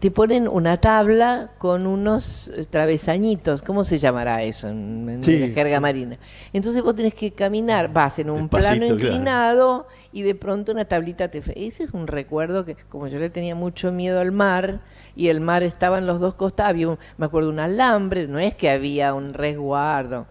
te 0.00 0.10
ponen 0.10 0.48
una 0.48 0.78
tabla 0.78 1.50
con 1.58 1.86
unos 1.86 2.48
eh, 2.56 2.64
travesañitos, 2.64 3.60
¿cómo 3.60 3.84
se 3.84 3.98
llamará 3.98 4.42
eso 4.42 4.68
en, 4.68 5.20
la 5.20 5.48
jerga 5.48 5.78
marina? 5.78 6.16
Entonces 6.54 6.82
vos 6.82 6.94
tenés 6.94 7.12
que 7.12 7.32
caminar, 7.32 7.92
vas 7.92 8.18
en 8.18 8.30
un 8.30 8.48
plano 8.48 8.86
inclinado 8.86 9.86
y 10.10 10.22
de 10.22 10.34
pronto 10.34 10.72
una 10.72 10.86
tablita 10.86 11.28
te... 11.28 11.42
Ese 11.54 11.84
es 11.84 11.90
un 11.92 12.06
recuerdo 12.06 12.64
que 12.64 12.76
como 12.88 13.08
yo 13.08 13.18
le 13.18 13.28
tenía 13.28 13.54
mucho 13.54 13.92
miedo 13.92 14.20
al 14.20 14.32
mar 14.32 14.80
y 15.14 15.28
el 15.28 15.42
mar 15.42 15.62
estaba 15.62 15.98
en 15.98 16.06
los 16.06 16.18
dos 16.18 16.34
costados, 16.34 16.70
había 16.70 16.98
me 17.18 17.26
acuerdo 17.26 17.50
un 17.50 17.60
alambre, 17.60 18.26
no 18.26 18.38
es 18.38 18.54
que 18.54 18.70
había 18.70 19.12
un 19.12 19.34
resguardo 19.34 20.26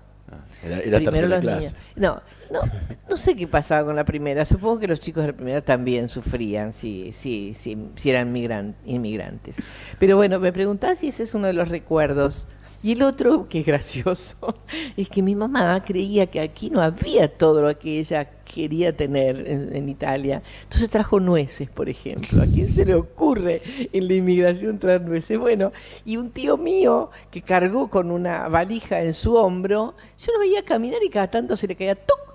era, 0.64 1.00
tercera 1.00 1.40
clase. 1.40 1.76
No, 1.96 2.22
no, 2.52 2.62
no 3.10 3.18
sé 3.18 3.36
qué 3.36 3.48
pasaba 3.48 3.86
con 3.86 3.96
la 3.96 4.06
primera. 4.06 4.46
Supongo 4.46 4.80
que 4.80 4.88
los 4.88 5.00
chicos 5.00 5.24
de 5.24 5.32
la 5.32 5.36
primera 5.36 5.62
también 5.62 6.10
sufrían 6.10 6.74
si, 6.74 7.12
si, 7.12 7.54
si, 7.54 7.78
si 7.96 8.10
eran 8.10 8.76
inmigrantes. 8.86 9.58
Pero 10.00 10.18
bueno, 10.18 10.40
me 10.40 10.52
preguntás 10.52 11.00
si 11.00 11.10
ese 11.10 11.24
es 11.24 11.34
uno 11.34 11.48
de 11.48 11.54
los 11.54 11.70
recuerdos 11.70 12.48
y 12.82 12.94
el 12.94 13.04
otro, 13.04 13.48
que 13.50 13.60
es 13.60 13.66
gracioso, 13.66 14.36
es 14.98 15.10
que 15.10 15.22
mi 15.22 15.36
mamá 15.36 15.84
creía 15.84 16.28
que 16.28 16.40
aquí 16.40 16.70
no 16.70 16.82
había 16.82 17.28
todo 17.28 17.62
lo 17.62 17.78
que 17.78 18.00
ella 18.00 18.30
quería 18.46 18.96
tener 18.96 19.48
en, 19.48 19.90
Italia. 19.90 20.42
Entonces 20.64 20.90
trajo 20.90 21.20
nueces, 21.20 21.70
por 21.70 21.90
ejemplo. 21.90 22.42
¿A 22.42 22.46
quién 22.46 22.72
se 22.72 22.86
le 22.86 22.96
ocurre 22.96 23.62
en 23.92 24.08
la 24.08 24.14
inmigración 24.14 24.80
traer 24.80 25.02
nueces? 25.02 25.38
Bueno, 25.38 25.72
y 26.06 26.18
un 26.18 26.32
tío 26.32 26.58
mío 26.58 27.12
que 27.32 27.42
cargó 27.42 27.90
con 27.90 28.12
una 28.12 28.48
valija 28.48 29.02
en 29.02 29.14
su 29.14 29.36
hombro, 29.36 29.96
yo 30.20 30.34
lo 30.34 30.40
veía 30.40 30.64
caminar 30.64 31.04
y 31.04 31.10
cada 31.10 31.30
tanto 31.30 31.56
se 31.56 31.68
le 31.68 31.76
caía 31.76 31.96
¡tuc! 31.96 32.30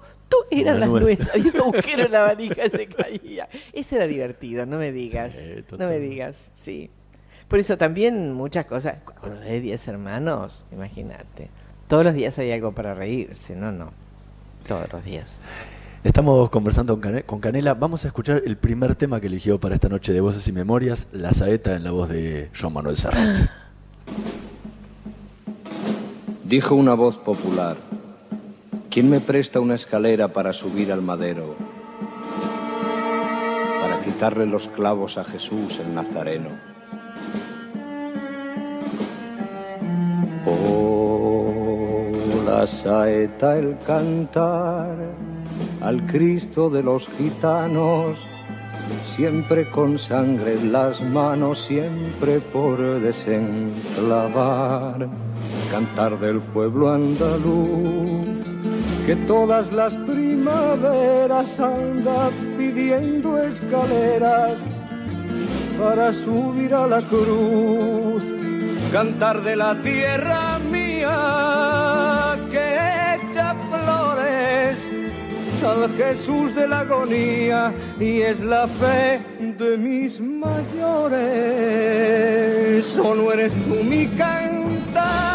eran 0.51 0.81
las 0.81 0.89
nueces. 0.89 1.29
Había 1.33 1.53
un 1.53 1.61
agujero 1.61 2.07
en 2.07 2.13
la 2.13 2.23
valija 2.35 2.69
se 2.71 2.87
caía. 2.87 3.49
Eso 3.73 3.97
era 3.97 4.07
divertido, 4.07 4.67
no 4.67 4.79
me 4.79 4.93
digas. 4.93 5.39
no 5.79 5.87
me 5.89 5.99
digas, 5.99 6.51
sí. 6.55 6.91
Por 7.49 7.59
eso 7.59 7.77
también 7.77 8.33
muchas 8.33 8.67
cosas. 8.67 8.97
Cuando 9.21 9.41
de 9.41 9.61
10 9.61 9.89
hermanos, 9.89 10.65
imagínate. 10.73 11.51
Todos 11.89 12.05
los 12.05 12.15
días 12.15 12.39
hay 12.39 12.51
algo 12.53 12.73
para 12.73 12.95
reírse, 12.95 13.55
no, 13.55 13.71
no. 13.71 13.93
Todos 14.67 14.91
los 14.93 15.05
días. 15.05 15.43
Estamos 16.03 16.51
conversando 16.51 17.01
con 17.27 17.41
Canela. 17.41 17.75
Vamos 17.75 18.05
a 18.05 18.09
escuchar 18.09 18.43
el 18.45 18.57
primer 18.57 18.95
tema 18.95 19.21
que 19.21 19.27
eligió 19.27 19.59
para 19.59 19.75
esta 19.75 19.89
noche 19.89 20.13
de 20.13 20.21
Voces 20.21 20.47
y 20.49 20.53
Memorias, 20.53 21.09
La 21.13 21.33
Saeta 21.33 21.77
en 21.77 21.85
la 21.85 21.93
voz 21.93 22.09
de 22.09 22.51
Joan 22.59 22.75
Manuel 22.75 22.97
Serrat. 22.97 23.49
Dijo 26.45 26.75
una 26.75 26.93
voz 26.93 27.17
popular, 27.17 27.79
¿quién 28.91 29.09
me 29.09 29.21
presta 29.21 29.61
una 29.61 29.77
escalera 29.77 30.29
para 30.29 30.53
subir 30.53 30.93
al 30.93 31.01
madero? 31.01 31.57
Para 33.81 34.03
quitarle 34.03 34.45
los 34.45 34.69
clavos 34.69 35.17
a 35.17 35.25
Jesús 35.25 35.79
el 35.79 35.95
Nazareno. 35.95 36.74
Oh, 40.47 42.11
la 42.47 42.67
saeta 42.67 43.57
el 43.57 43.77
cantar 43.87 44.95
al 45.81 46.05
Cristo 46.07 46.69
de 46.69 46.83
los 46.83 47.07
gitanos, 47.09 48.19
siempre 49.05 49.71
con 49.71 49.99
sangre 49.99 50.55
en 50.55 50.73
las 50.73 51.01
manos, 51.01 51.65
siempre 51.65 52.41
por 52.41 53.01
desenclavar. 53.01 55.09
Cantar 55.71 56.19
del 56.21 56.41
pueblo 56.41 56.91
andaluz, 56.91 58.45
que 59.07 59.17
todas 59.27 59.73
las 59.73 59.97
primaveras 59.97 61.59
anda 61.61 62.31
pidiendo 62.57 63.43
escaleras 63.43 64.59
para 65.79 66.13
subir 66.13 66.75
a 66.75 66.87
la 66.87 67.03
cruz, 67.03 68.23
cantar 68.95 69.43
de 69.43 69.57
la 69.57 69.75
tierra 69.83 70.61
mía 70.71 72.39
que 72.49 73.17
echa 73.17 73.57
flores 73.69 74.89
al 75.67 75.97
Jesús 75.97 76.55
de 76.55 76.69
la 76.69 76.79
agonía 76.83 77.75
y 77.99 78.21
es 78.21 78.39
la 78.39 78.69
fe 78.69 79.21
de 79.41 79.77
mis 79.77 80.21
mayores. 80.21 80.57
O 82.97 83.17
no 83.17 83.33
eres 83.33 83.53
tú 83.65 83.83
mi 83.83 84.07
cantar 84.07 85.35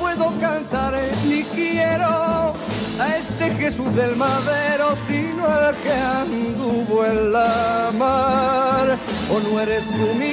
puedo 0.00 0.32
cantar 0.40 0.94
ni 1.28 1.42
quiero 1.42 2.54
a 3.00 3.16
este 3.16 3.50
Jesús 3.54 3.94
del 3.96 4.16
madero, 4.16 4.94
sino 5.06 5.46
al 5.46 5.74
que 5.76 5.92
anduvo 5.92 7.04
en 7.04 7.32
la 7.32 7.90
mar. 7.98 8.96
O 9.30 9.40
no 9.40 9.60
eres 9.60 9.84
tú 9.84 10.14
mi 10.14 10.32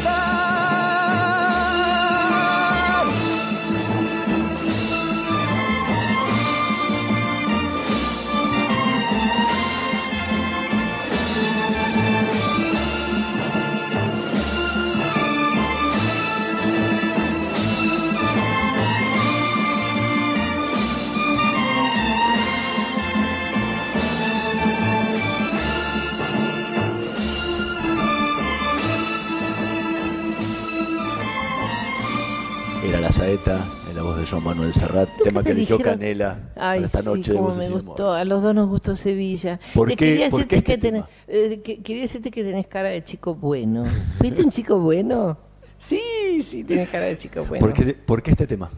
Saeta, 33.21 33.63
en 33.87 33.95
la 33.95 34.01
voz 34.01 34.17
de 34.17 34.25
Joan 34.25 34.43
Manuel 34.43 34.73
Serrat, 34.73 35.07
tema 35.23 35.43
que 35.43 35.51
eligió 35.51 35.77
Canela 35.77 36.39
Ay, 36.55 36.85
esta 36.85 37.03
noche. 37.03 37.33
Sí, 37.33 37.39
me 37.59 37.69
gustó, 37.69 38.13
a 38.13 38.25
los 38.25 38.41
dos 38.41 38.55
nos 38.55 38.67
gustó 38.67 38.95
Sevilla. 38.95 39.59
¿Por 39.75 39.89
qué, 39.89 39.95
quería, 39.95 40.25
decirte 40.25 40.55
este 40.55 40.71
que 40.71 40.77
tenés, 40.79 41.03
eh, 41.27 41.61
quería 41.61 42.01
decirte 42.01 42.31
que 42.31 42.43
tenés 42.43 42.65
cara 42.65 42.89
de 42.89 43.03
chico 43.03 43.35
bueno. 43.35 43.83
¿Viste 44.19 44.41
un 44.41 44.49
chico 44.49 44.79
bueno? 44.79 45.37
Sí, 45.77 46.01
sí, 46.41 46.63
tienes 46.63 46.89
cara 46.89 47.05
de 47.05 47.17
chico 47.17 47.45
bueno. 47.45 47.63
¿Por 47.63 47.73
qué, 47.75 47.93
¿por 47.93 48.23
qué 48.23 48.31
este 48.31 48.47
tema? 48.47 48.71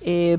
Eh, 0.00 0.36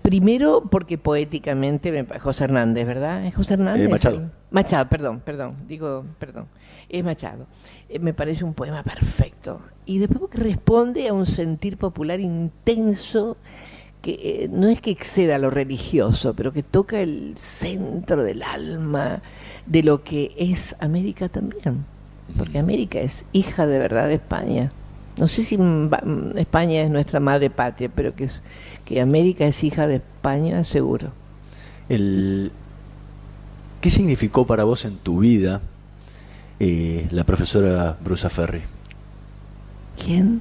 primero 0.00 0.62
porque 0.70 0.98
poéticamente, 0.98 2.06
José 2.20 2.44
Hernández, 2.44 2.86
¿verdad? 2.86 3.26
¿Es 3.26 3.34
José 3.34 3.54
Hernández? 3.54 3.88
Eh, 3.88 3.90
Machado. 3.90 4.30
Machado, 4.52 4.88
perdón, 4.88 5.20
perdón, 5.24 5.56
digo, 5.66 6.04
perdón. 6.20 6.46
Es 6.92 7.02
Machado. 7.02 7.46
Eh, 7.88 7.98
me 7.98 8.14
parece 8.14 8.44
un 8.44 8.54
poema 8.54 8.84
perfecto. 8.84 9.60
Y 9.86 9.98
después 9.98 10.30
responde 10.32 11.08
a 11.08 11.14
un 11.14 11.26
sentir 11.26 11.78
popular 11.78 12.20
intenso 12.20 13.36
que 14.02 14.12
eh, 14.44 14.48
no 14.52 14.68
es 14.68 14.80
que 14.80 14.90
exceda 14.90 15.38
lo 15.38 15.50
religioso, 15.50 16.34
pero 16.34 16.52
que 16.52 16.62
toca 16.62 17.00
el 17.00 17.32
centro 17.36 18.22
del 18.22 18.42
alma 18.42 19.22
de 19.66 19.82
lo 19.82 20.04
que 20.04 20.32
es 20.36 20.76
América 20.80 21.28
también. 21.28 21.84
Porque 22.36 22.58
América 22.58 23.00
es 23.00 23.24
hija 23.32 23.66
de 23.66 23.78
verdad 23.78 24.08
de 24.08 24.14
España. 24.14 24.70
No 25.18 25.28
sé 25.28 25.42
si 25.42 25.58
España 26.36 26.82
es 26.82 26.90
nuestra 26.90 27.20
madre 27.20 27.50
patria, 27.50 27.90
pero 27.94 28.12
que 28.14 29.00
América 29.00 29.46
es 29.46 29.62
hija 29.64 29.86
de 29.86 29.96
España, 29.96 30.64
seguro. 30.64 31.12
El, 31.88 32.52
¿Qué 33.80 33.90
significó 33.90 34.46
para 34.46 34.64
vos 34.64 34.84
en 34.84 34.96
tu 34.96 35.18
vida 35.18 35.60
eh, 36.64 37.08
la 37.10 37.24
profesora 37.24 37.96
Brusa 38.00 38.30
Ferri. 38.30 38.62
¿Quién? 40.00 40.40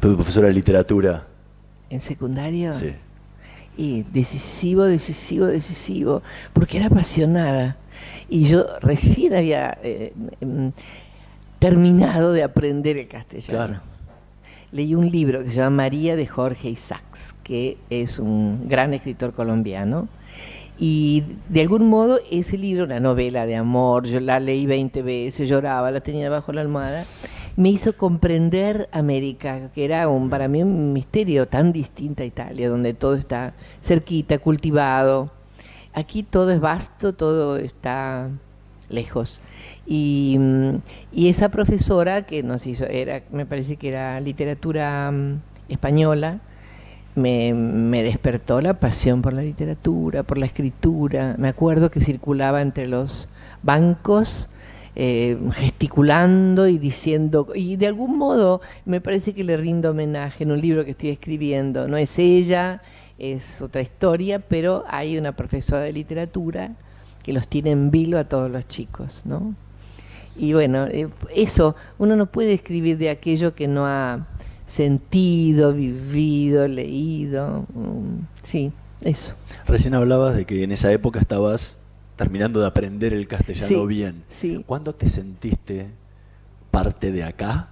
Profesora 0.00 0.48
de 0.48 0.54
literatura. 0.54 1.24
¿En 1.88 2.00
secundario? 2.00 2.72
Sí. 2.72 2.94
Y 3.76 4.02
decisivo, 4.12 4.82
decisivo, 4.82 5.46
decisivo, 5.46 6.22
porque 6.52 6.78
era 6.78 6.86
apasionada. 6.86 7.76
Y 8.28 8.48
yo 8.48 8.66
recién 8.80 9.34
había 9.34 9.78
eh, 9.84 10.12
em, 10.40 10.72
terminado 11.60 12.32
de 12.32 12.42
aprender 12.42 12.96
el 12.96 13.06
castellano. 13.06 13.82
Leí 14.72 14.96
un 14.96 15.08
libro 15.08 15.44
que 15.44 15.50
se 15.50 15.56
llama 15.56 15.84
María 15.84 16.16
de 16.16 16.26
Jorge 16.26 16.70
Isaacs, 16.70 17.36
que 17.44 17.78
es 17.88 18.18
un 18.18 18.68
gran 18.68 18.94
escritor 18.94 19.32
colombiano 19.32 20.08
y 20.82 21.24
de 21.50 21.60
algún 21.60 21.90
modo 21.90 22.20
ese 22.30 22.56
libro, 22.56 22.84
una 22.84 23.00
novela 23.00 23.44
de 23.44 23.54
amor, 23.54 24.06
yo 24.06 24.18
la 24.18 24.40
leí 24.40 24.64
20 24.64 25.02
veces, 25.02 25.46
lloraba, 25.46 25.90
la 25.90 26.00
tenía 26.00 26.30
bajo 26.30 26.54
la 26.54 26.62
almohada, 26.62 27.04
me 27.56 27.68
hizo 27.68 27.94
comprender 27.98 28.88
América, 28.90 29.70
que 29.74 29.84
era 29.84 30.08
un, 30.08 30.30
para 30.30 30.48
mí 30.48 30.62
un 30.62 30.94
misterio 30.94 31.46
tan 31.46 31.72
distinto 31.72 32.22
a 32.22 32.26
Italia, 32.26 32.70
donde 32.70 32.94
todo 32.94 33.16
está 33.16 33.52
cerquita, 33.82 34.38
cultivado. 34.38 35.30
Aquí 35.92 36.22
todo 36.22 36.50
es 36.50 36.60
vasto, 36.60 37.12
todo 37.12 37.58
está 37.58 38.30
lejos. 38.88 39.42
Y, 39.86 40.38
y 41.12 41.28
esa 41.28 41.50
profesora 41.50 42.22
que 42.22 42.42
nos 42.42 42.66
hizo, 42.66 42.86
era, 42.86 43.22
me 43.30 43.44
parece 43.44 43.76
que 43.76 43.88
era 43.88 44.18
literatura 44.20 45.10
mm, 45.10 45.40
española, 45.68 46.40
me, 47.14 48.02
despertó 48.02 48.60
la 48.60 48.74
pasión 48.74 49.22
por 49.22 49.32
la 49.32 49.42
literatura, 49.42 50.22
por 50.22 50.38
la 50.38 50.46
escritura. 50.46 51.34
Me 51.38 51.48
acuerdo 51.48 51.90
que 51.90 52.00
circulaba 52.00 52.62
entre 52.62 52.86
los 52.86 53.28
bancos 53.62 54.48
eh, 54.96 55.38
gesticulando 55.52 56.66
y 56.68 56.78
diciendo, 56.78 57.48
y 57.54 57.76
de 57.76 57.86
algún 57.86 58.18
modo 58.18 58.60
me 58.84 59.00
parece 59.00 59.34
que 59.34 59.44
le 59.44 59.56
rindo 59.56 59.90
homenaje 59.90 60.44
en 60.44 60.52
un 60.52 60.60
libro 60.60 60.84
que 60.84 60.92
estoy 60.92 61.10
escribiendo. 61.10 61.88
No 61.88 61.96
es 61.96 62.18
ella, 62.18 62.82
es 63.18 63.60
otra 63.60 63.82
historia, 63.82 64.40
pero 64.40 64.84
hay 64.88 65.18
una 65.18 65.32
profesora 65.32 65.82
de 65.82 65.92
literatura 65.92 66.72
que 67.22 67.32
los 67.32 67.48
tiene 67.48 67.70
en 67.70 67.90
vilo 67.90 68.18
a 68.18 68.24
todos 68.24 68.50
los 68.50 68.66
chicos, 68.66 69.22
¿no? 69.24 69.54
Y 70.36 70.54
bueno, 70.54 70.86
eh, 70.86 71.08
eso, 71.34 71.76
uno 71.98 72.16
no 72.16 72.26
puede 72.26 72.54
escribir 72.54 72.96
de 72.96 73.10
aquello 73.10 73.54
que 73.54 73.68
no 73.68 73.86
ha 73.86 74.26
sentido, 74.70 75.72
vivido, 75.72 76.68
leído. 76.68 77.66
Mm, 77.74 78.20
sí, 78.44 78.72
eso. 79.02 79.34
Recién 79.66 79.94
hablabas 79.94 80.36
de 80.36 80.44
que 80.44 80.62
en 80.62 80.70
esa 80.72 80.92
época 80.92 81.18
estabas 81.18 81.76
terminando 82.16 82.60
de 82.60 82.66
aprender 82.68 83.12
el 83.12 83.26
castellano 83.26 83.66
Sí, 83.66 83.86
bien. 83.86 84.22
sí. 84.28 84.62
¿Cuándo 84.66 84.94
te 84.94 85.08
sentiste 85.08 85.86
parte 86.70 87.10
de 87.10 87.24
acá 87.24 87.68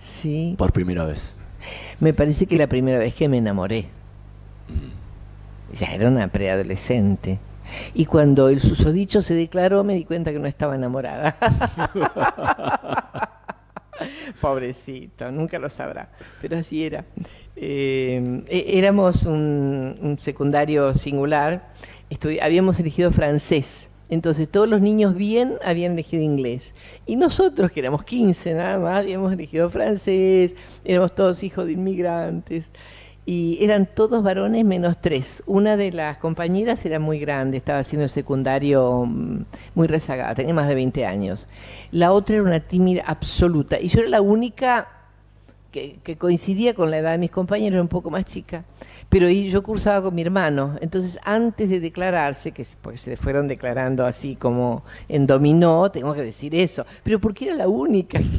Sí. 0.00 0.54
por 0.56 0.72
primera 0.72 1.04
vez? 1.04 1.34
Me 2.00 2.14
parece 2.14 2.46
que 2.46 2.56
la 2.56 2.68
primera 2.68 2.98
vez 2.98 3.14
que 3.14 3.28
me 3.28 3.36
enamoré. 3.38 3.88
Ya 5.78 5.88
era 5.94 6.08
una 6.08 6.28
preadolescente. 6.28 7.38
Y 7.92 8.06
cuando 8.06 8.48
el 8.48 8.62
susodicho 8.62 9.20
se 9.20 9.34
declaró, 9.34 9.84
me 9.84 9.94
di 9.94 10.04
cuenta 10.04 10.32
que 10.32 10.38
no 10.38 10.46
estaba 10.46 10.74
enamorada. 10.76 11.36
Pobrecito, 14.40 15.30
nunca 15.30 15.58
lo 15.58 15.70
sabrá, 15.70 16.10
pero 16.40 16.56
así 16.56 16.84
era. 16.84 17.04
Eh, 17.56 18.44
e- 18.48 18.78
éramos 18.78 19.24
un, 19.24 19.98
un 20.00 20.18
secundario 20.18 20.94
singular, 20.94 21.72
habíamos 22.40 22.78
elegido 22.78 23.10
francés, 23.10 23.90
entonces 24.08 24.48
todos 24.48 24.68
los 24.68 24.80
niños 24.80 25.14
bien 25.14 25.58
habían 25.62 25.92
elegido 25.92 26.22
inglés. 26.22 26.74
Y 27.06 27.16
nosotros, 27.16 27.70
que 27.70 27.80
éramos 27.80 28.04
15 28.04 28.54
nada 28.54 28.78
más, 28.78 28.98
habíamos 28.98 29.32
elegido 29.32 29.68
francés, 29.68 30.54
éramos 30.84 31.14
todos 31.14 31.42
hijos 31.42 31.66
de 31.66 31.72
inmigrantes. 31.72 32.70
Y 33.30 33.62
eran 33.62 33.84
todos 33.84 34.22
varones 34.22 34.64
menos 34.64 35.02
tres. 35.02 35.42
Una 35.44 35.76
de 35.76 35.92
las 35.92 36.16
compañeras 36.16 36.86
era 36.86 36.98
muy 36.98 37.18
grande, 37.18 37.58
estaba 37.58 37.80
haciendo 37.80 38.04
el 38.04 38.08
secundario 38.08 39.04
mm, 39.04 39.44
muy 39.74 39.86
rezagada, 39.86 40.34
tenía 40.34 40.54
más 40.54 40.66
de 40.66 40.74
20 40.74 41.04
años. 41.04 41.46
La 41.90 42.12
otra 42.12 42.36
era 42.36 42.44
una 42.44 42.60
tímida 42.60 43.02
absoluta. 43.06 43.78
Y 43.78 43.88
yo 43.88 44.00
era 44.00 44.08
la 44.08 44.22
única 44.22 44.88
que, 45.70 45.98
que 46.02 46.16
coincidía 46.16 46.72
con 46.72 46.90
la 46.90 46.96
edad 46.96 47.12
de 47.12 47.18
mis 47.18 47.30
compañeros, 47.30 47.74
era 47.74 47.82
un 47.82 47.88
poco 47.88 48.08
más 48.08 48.24
chica. 48.24 48.64
Pero 49.10 49.28
yo 49.28 49.62
cursaba 49.62 50.00
con 50.04 50.14
mi 50.14 50.22
hermano. 50.22 50.76
Entonces, 50.80 51.18
antes 51.22 51.68
de 51.68 51.80
declararse, 51.80 52.52
que 52.52 52.64
porque 52.80 52.96
se 52.96 53.18
fueron 53.18 53.46
declarando 53.46 54.06
así 54.06 54.36
como 54.36 54.84
en 55.06 55.26
dominó, 55.26 55.90
tengo 55.90 56.14
que 56.14 56.22
decir 56.22 56.54
eso. 56.54 56.86
Pero 57.04 57.20
porque 57.20 57.48
era 57.48 57.56
la 57.56 57.68
única. 57.68 58.18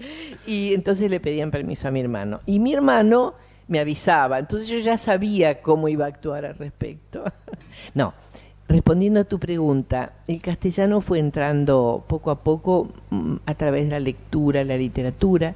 Y 0.46 0.74
entonces 0.74 1.10
le 1.10 1.20
pedían 1.20 1.50
permiso 1.50 1.88
a 1.88 1.90
mi 1.90 2.00
hermano. 2.00 2.40
Y 2.46 2.58
mi 2.58 2.72
hermano 2.72 3.34
me 3.70 3.78
avisaba. 3.78 4.38
Entonces 4.38 4.68
yo 4.68 4.78
ya 4.80 4.98
sabía 4.98 5.62
cómo 5.62 5.88
iba 5.88 6.04
a 6.04 6.08
actuar 6.08 6.44
al 6.44 6.56
respecto. 6.58 7.24
No, 7.94 8.12
respondiendo 8.68 9.20
a 9.20 9.24
tu 9.24 9.38
pregunta, 9.38 10.12
el 10.28 10.42
castellano 10.42 11.00
fue 11.00 11.18
entrando 11.18 12.04
poco 12.06 12.30
a 12.30 12.42
poco 12.42 12.88
mm, 13.10 13.36
a 13.46 13.54
través 13.54 13.84
de 13.84 13.90
la 13.92 14.00
lectura, 14.00 14.64
la 14.64 14.76
literatura. 14.76 15.54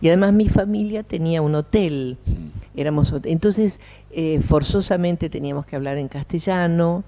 Y 0.00 0.08
además 0.08 0.32
mi 0.32 0.48
familia 0.48 1.02
tenía 1.02 1.42
un 1.42 1.54
hotel. 1.54 2.16
Éramos, 2.76 3.12
hot- 3.12 3.26
entonces, 3.26 3.78
eh, 4.10 4.40
forzosamente 4.40 5.28
teníamos 5.28 5.66
que 5.66 5.76
hablar 5.76 5.96
en 5.98 6.08
castellano. 6.08 7.04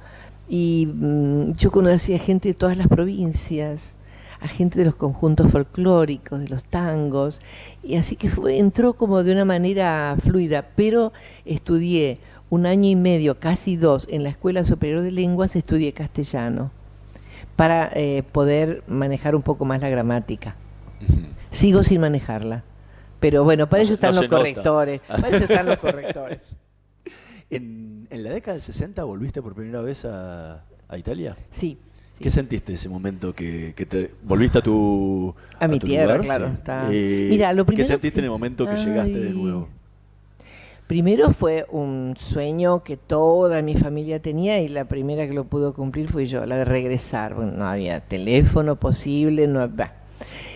Y 0.48 0.88
mm, 0.92 1.52
yo 1.52 1.70
conocía 1.70 2.18
gente 2.18 2.48
de 2.48 2.54
todas 2.54 2.76
las 2.76 2.88
provincias 2.88 3.97
a 4.40 4.48
gente 4.48 4.78
de 4.78 4.84
los 4.84 4.94
conjuntos 4.94 5.50
folclóricos, 5.50 6.40
de 6.40 6.48
los 6.48 6.64
tangos, 6.64 7.40
y 7.82 7.96
así 7.96 8.16
que 8.16 8.28
fue, 8.30 8.58
entró 8.58 8.94
como 8.94 9.22
de 9.24 9.32
una 9.32 9.44
manera 9.44 10.16
fluida, 10.22 10.68
pero 10.76 11.12
estudié 11.44 12.20
un 12.50 12.66
año 12.66 12.88
y 12.88 12.96
medio, 12.96 13.38
casi 13.38 13.76
dos, 13.76 14.06
en 14.10 14.22
la 14.22 14.30
Escuela 14.30 14.64
Superior 14.64 15.02
de 15.02 15.10
Lenguas, 15.10 15.56
estudié 15.56 15.92
castellano, 15.92 16.70
para 17.56 17.90
eh, 17.94 18.22
poder 18.32 18.82
manejar 18.86 19.34
un 19.34 19.42
poco 19.42 19.64
más 19.64 19.80
la 19.80 19.88
gramática. 19.88 20.56
Sigo 21.50 21.82
sin 21.82 22.00
manejarla, 22.00 22.62
pero 23.20 23.44
bueno, 23.44 23.68
para 23.68 23.82
No 23.82 23.84
eso 23.84 23.90
no 23.90 23.94
están 23.94 24.14
los 24.14 24.22
nota. 24.24 24.36
correctores, 24.36 25.00
para 25.00 25.28
eso 25.28 25.44
están 25.44 25.66
los 25.66 25.78
correctores. 25.78 26.42
En, 27.50 28.06
en 28.10 28.24
la 28.24 28.30
década 28.30 28.52
del 28.52 28.60
60 28.60 29.02
volviste 29.04 29.40
por 29.40 29.54
primera 29.54 29.80
vez 29.80 30.04
a, 30.04 30.64
a 30.86 30.98
Italia. 30.98 31.34
Sí. 31.50 31.78
Sí. 32.18 32.24
¿Qué 32.24 32.30
sentiste 32.30 32.74
ese 32.74 32.88
momento 32.88 33.34
que, 33.34 33.74
que 33.76 33.86
te 33.86 34.10
volviste 34.22 34.58
a 34.58 34.62
tu 34.62 35.34
A 35.60 35.68
mi 35.68 35.78
tu 35.78 35.86
tierra, 35.86 36.18
lugar? 36.18 36.20
claro, 36.20 36.46
Sí. 36.46 36.52
está. 36.58 36.88
Eh, 36.92 37.26
Mira, 37.30 37.52
lo 37.52 37.64
¿Qué 37.64 37.66
primero 37.68 37.86
sentiste 37.86 38.14
que- 38.14 38.18
en 38.20 38.24
el 38.24 38.30
momento 38.30 38.66
que 38.66 38.76
llegaste 38.76 39.18
de 39.18 39.30
nuevo? 39.32 39.68
Primero 40.86 41.32
fue 41.32 41.66
un 41.70 42.14
sueño 42.18 42.82
que 42.82 42.96
toda 42.96 43.60
mi 43.60 43.74
familia 43.76 44.20
tenía 44.22 44.58
y 44.62 44.68
la 44.68 44.86
primera 44.86 45.26
que 45.26 45.34
lo 45.34 45.44
pudo 45.44 45.74
cumplir 45.74 46.08
fui 46.08 46.26
yo, 46.26 46.46
la 46.46 46.56
de 46.56 46.64
regresar. 46.64 47.34
Bueno, 47.34 47.52
no 47.52 47.66
había 47.66 48.00
teléfono 48.00 48.76
posible, 48.76 49.46
no 49.48 49.60
había... 49.60 49.92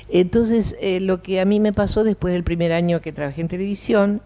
Entonces, 0.09 0.75
eh, 0.81 1.01
lo 1.01 1.22
que 1.22 1.40
a 1.40 1.44
mí 1.44 1.61
me 1.61 1.72
pasó 1.75 2.03
después 2.03 2.33
del 2.33 2.44
primer 2.44 2.72
año 2.72 3.01
que 3.03 3.12
trabajé 3.12 3.42
en 3.42 3.48
televisión, 3.48 4.22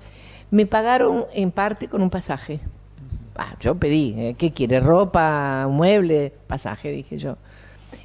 me 0.52 0.64
pagaron 0.66 1.24
en 1.34 1.50
parte 1.50 1.88
con 1.88 2.02
un 2.02 2.10
pasaje. 2.10 2.60
Ah, 3.36 3.56
yo 3.60 3.74
pedí, 3.74 4.14
eh, 4.16 4.34
¿qué 4.38 4.52
quiere? 4.52 4.80
¿Ropa, 4.80 5.66
mueble? 5.68 6.32
Pasaje, 6.46 6.90
dije 6.90 7.18
yo. 7.18 7.36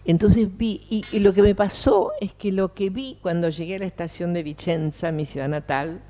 Entonces 0.05 0.47
vi, 0.57 0.85
y, 0.89 1.05
y 1.11 1.19
lo 1.19 1.33
que 1.33 1.41
me 1.41 1.55
pasó 1.55 2.11
es 2.19 2.33
que 2.33 2.51
lo 2.51 2.73
que 2.73 2.89
vi 2.89 3.17
cuando 3.21 3.49
llegué 3.49 3.75
a 3.75 3.79
la 3.79 3.85
estación 3.85 4.33
de 4.33 4.43
Vicenza, 4.43 5.11
mi 5.11 5.25
ciudad 5.25 5.47
natal, 5.47 6.01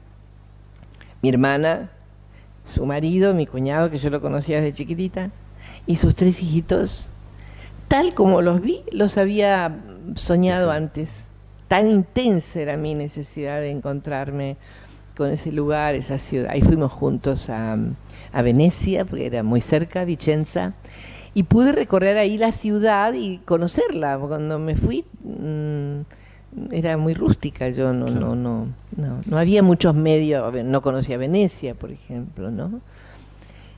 mi 1.22 1.30
hermana, 1.30 1.92
su 2.66 2.86
marido, 2.86 3.34
mi 3.34 3.46
cuñado, 3.46 3.92
que 3.92 3.98
yo 3.98 4.10
lo 4.10 4.22
conocía 4.22 4.58
desde 4.58 4.74
chiquitita, 4.74 5.30
y 5.86 5.98
sus 5.98 6.16
tres 6.16 6.42
hijitos, 6.42 7.10
tal 7.88 8.14
como 8.14 8.42
los 8.42 8.62
vi, 8.62 8.84
los 8.92 9.18
había 9.18 9.80
soñado 10.16 10.72
antes. 10.72 11.26
Tan 11.68 11.88
intensa 11.88 12.60
era 12.60 12.78
mi 12.78 12.96
necesidad 12.96 13.60
de 13.60 13.72
encontrarme 13.72 14.58
con 15.22 15.30
ese 15.30 15.52
lugar, 15.52 15.94
esa 15.94 16.18
ciudad. 16.18 16.50
Ahí 16.50 16.62
fuimos 16.62 16.92
juntos 16.92 17.48
a, 17.52 17.78
a 18.34 18.42
Venecia, 18.42 19.06
porque 19.06 19.28
era 19.28 19.44
muy 19.44 19.62
cerca, 19.62 20.04
Vicenza, 20.04 20.74
y 21.36 21.44
pude 21.44 21.74
recorrer 21.74 22.18
ahí 22.18 22.40
la 22.40 22.52
ciudad 22.52 23.14
y 23.14 23.38
conocerla. 23.46 24.18
Cuando 24.18 24.58
me 24.58 24.76
fui, 24.76 25.06
mm, 25.24 26.72
era 26.72 26.98
muy 26.98 27.14
rústica, 27.14 27.70
yo 27.70 27.94
no, 27.94 28.08
no, 28.08 28.36
no, 28.36 28.68
no, 28.98 29.22
no 29.30 29.38
había 29.38 29.62
muchos 29.62 29.94
medios, 29.94 30.52
no 30.66 30.82
conocía 30.82 31.18
Venecia, 31.18 31.76
por 31.76 31.92
ejemplo, 31.92 32.50
¿no? 32.50 32.82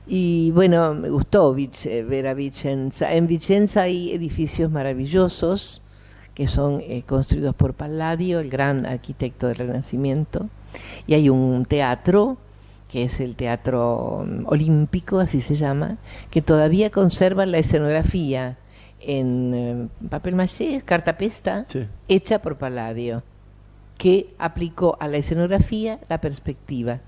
Y 0.06 0.50
bueno, 0.52 0.94
me 0.94 1.10
gustó 1.10 1.54
Vice- 1.54 2.02
ver 2.04 2.26
a 2.26 2.32
Vicenza. 2.34 3.12
En 3.14 3.26
Vicenza 3.26 3.82
hay 3.82 4.12
edificios 4.12 4.70
maravillosos 4.70 5.82
que 6.34 6.46
son 6.46 6.80
eh, 6.80 7.02
construidos 7.06 7.54
por 7.54 7.74
Palladio, 7.74 8.40
el 8.40 8.50
gran 8.50 8.86
arquitecto 8.86 9.46
del 9.48 9.56
Renacimiento, 9.56 10.48
y 11.06 11.14
hay 11.14 11.28
un 11.28 11.64
teatro 11.64 12.36
que 12.90 13.02
es 13.02 13.18
el 13.18 13.34
Teatro 13.34 14.24
mm, 14.24 14.46
Olímpico, 14.46 15.18
así 15.18 15.40
se 15.40 15.56
llama, 15.56 15.98
que 16.30 16.42
todavía 16.42 16.90
conserva 16.90 17.44
la 17.44 17.58
escenografía 17.58 18.56
en 19.00 19.52
eh, 19.54 19.88
papel 20.10 20.36
maché, 20.36 20.80
cartapesta, 20.84 21.64
Sí. 21.68 21.86
hecha 22.06 22.40
por 22.40 22.56
Palladio, 22.56 23.24
que 23.98 24.32
aplicó 24.38 24.96
a 25.00 25.08
la 25.08 25.16
escenografía 25.16 25.98
la 26.08 26.20
perspectiva. 26.20 27.00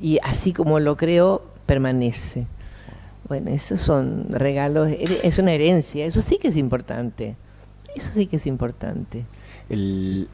Y 0.00 0.18
así 0.22 0.54
como 0.54 0.80
lo 0.80 0.96
creó, 0.96 1.42
permanece. 1.66 2.46
Bueno, 3.28 3.50
esos 3.50 3.82
son 3.82 4.26
regalos, 4.30 4.88
es 4.90 5.38
una 5.38 5.52
herencia, 5.52 6.06
eso 6.06 6.22
sí 6.22 6.38
que 6.38 6.48
es 6.48 6.56
importante. 6.56 7.36
Eso 7.96 8.10
sí 8.12 8.26
que 8.26 8.36
es 8.36 8.46
importante. 8.46 9.24
El- 9.68 10.28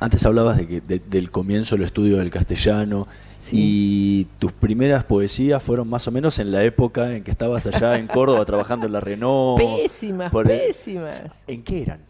antes 0.00 0.24
hablabas 0.26 0.56
de 0.58 0.66
que, 0.68 0.80
de- 0.80 1.00
del 1.00 1.30
comienzo 1.30 1.74
del 1.76 1.84
estudio 1.84 2.18
del 2.18 2.30
castellano 2.30 3.06
y 3.50 4.26
tus 4.38 4.52
primeras 4.52 5.04
poesías 5.04 5.62
fueron 5.62 5.88
más 5.88 6.06
o 6.06 6.10
menos 6.10 6.38
en 6.38 6.52
la 6.52 6.62
época 6.64 7.14
en 7.14 7.24
que 7.24 7.30
estabas 7.30 7.66
allá 7.66 7.96
en 7.98 8.06
Córdoba 8.06 8.44
trabajando 8.44 8.86
en 8.86 8.92
la 8.92 9.00
Renault. 9.00 9.58
pésimas, 9.60 10.30
por 10.30 10.46
pésimas. 10.46 11.42
¿En 11.46 11.62
qué 11.62 11.82
eran? 11.82 12.00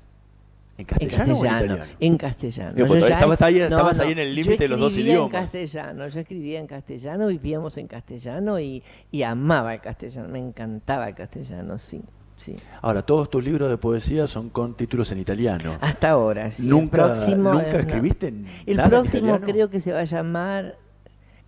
¿En 0.76 0.86
En 1.00 1.08
castellano, 1.08 1.34
o 1.34 1.44
en 1.44 1.50
castellano, 1.50 1.84
en 2.00 2.16
castellano. 2.18 2.76
Yo 2.76 2.94
estabas 3.06 3.42
ahí- 3.42 3.58
estabas 3.58 3.98
ahí 3.98 4.12
en 4.12 4.18
el 4.20 4.34
límite 4.34 4.58
de 4.64 4.68
los 4.68 4.78
dos 4.80 4.96
idiomas. 4.96 5.34
en 5.34 5.40
castellano, 5.42 6.08
yo 6.08 6.20
escribía 6.20 6.60
en 6.60 6.66
castellano, 6.68 7.26
vivíamos 7.28 7.76
en 7.78 7.86
castellano 7.88 8.60
y, 8.60 8.82
y 9.10 9.22
amaba 9.22 9.74
el 9.74 9.80
castellano, 9.80 10.28
me 10.28 10.38
encantaba 10.38 11.08
el 11.08 11.14
castellano, 11.16 11.78
sí, 11.78 12.00
sí. 12.48 12.56
Ahora, 12.82 13.02
todos 13.02 13.28
tus 13.30 13.44
libros 13.44 13.68
de 13.70 13.76
poesía 13.76 14.26
son 14.26 14.48
con 14.50 14.74
títulos 14.74 15.10
en 15.12 15.18
italiano. 15.18 15.76
Hasta 15.80 16.10
ahora, 16.10 16.50
sí. 16.52 16.62
El 16.62 16.68
¿Nunca, 16.70 16.90
próximo, 17.04 17.52
¿nunca 17.52 17.76
eh, 17.76 17.80
escribiste 17.80 18.34
El 18.66 18.76
nada 18.76 18.88
próximo 18.88 19.40
creo 19.40 19.70
que 19.70 19.80
se 19.80 19.92
va 19.92 20.00
a 20.00 20.04
llamar, 20.04 20.76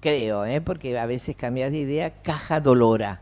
creo, 0.01 0.45
¿eh? 0.45 0.61
porque 0.61 0.99
a 0.99 1.07
veces 1.07 1.37
cambias 1.37 1.71
de 1.73 1.79
idea, 1.79 2.11
Caja 2.23 2.61
Dolora. 2.61 3.21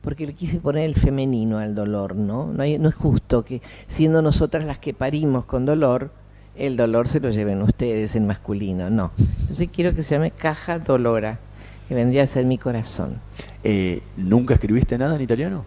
Porque 0.00 0.26
le 0.26 0.32
quise 0.34 0.60
poner 0.60 0.84
el 0.84 0.94
femenino 0.94 1.58
al 1.58 1.74
dolor, 1.74 2.14
¿no? 2.14 2.46
No, 2.52 2.62
hay- 2.62 2.78
no 2.78 2.88
es 2.88 2.94
justo 2.94 3.44
que 3.44 3.60
siendo 3.88 4.22
nosotras 4.22 4.64
las 4.64 4.78
que 4.78 4.94
parimos 4.94 5.44
con 5.44 5.66
dolor, 5.66 6.12
el 6.56 6.76
dolor 6.76 7.08
se 7.08 7.18
lo 7.20 7.30
lleven 7.30 7.60
ustedes 7.62 8.14
en 8.14 8.26
masculino, 8.26 8.90
no. 8.90 9.10
Entonces 9.40 9.68
quiero 9.72 9.94
que 9.94 10.02
se 10.04 10.14
llame 10.14 10.30
Caja 10.30 10.78
Dolora, 10.78 11.40
que 11.88 11.94
vendría 11.94 12.22
a 12.22 12.26
ser 12.28 12.46
mi 12.46 12.58
corazón. 12.58 13.16
Eh, 13.64 14.02
¿Nunca 14.16 14.54
escribiste 14.54 14.96
nada 14.98 15.16
en 15.16 15.22
italiano? 15.22 15.64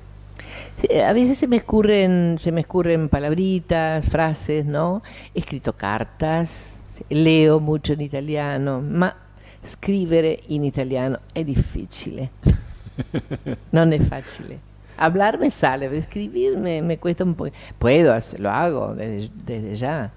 Sí, 0.77 0.99
A 0.99 1.13
veces 1.13 1.37
se 1.37 1.47
me 1.47 1.57
escurren, 1.57 2.37
se 2.39 2.51
me 2.51 2.61
escurren 2.61 3.09
palabritas, 3.09 4.05
frases, 4.05 4.65
¿no? 4.65 5.01
He 5.33 5.39
escrito 5.39 5.73
cartas, 5.73 6.81
leo 7.09 7.59
mucho 7.59 7.93
in 7.93 8.01
italiano, 8.01 8.81
ma 8.81 9.15
scrivere 9.63 10.39
in 10.47 10.63
italiano 10.63 11.19
è 11.33 11.43
difficile. 11.43 12.31
Non 13.71 13.91
è 13.93 13.99
facile. 13.99 14.59
Hablar 14.97 15.39
me 15.39 15.49
sale, 15.49 15.89
escribir 15.97 16.57
me, 16.57 16.81
me 16.81 16.99
cuesta 16.99 17.23
un 17.23 17.33
poco. 17.33 17.51
Puedo, 17.77 18.15
lo 18.37 18.49
hago 18.49 18.93
desde, 18.93 19.31
desde 19.33 19.75
ya. 19.75 20.11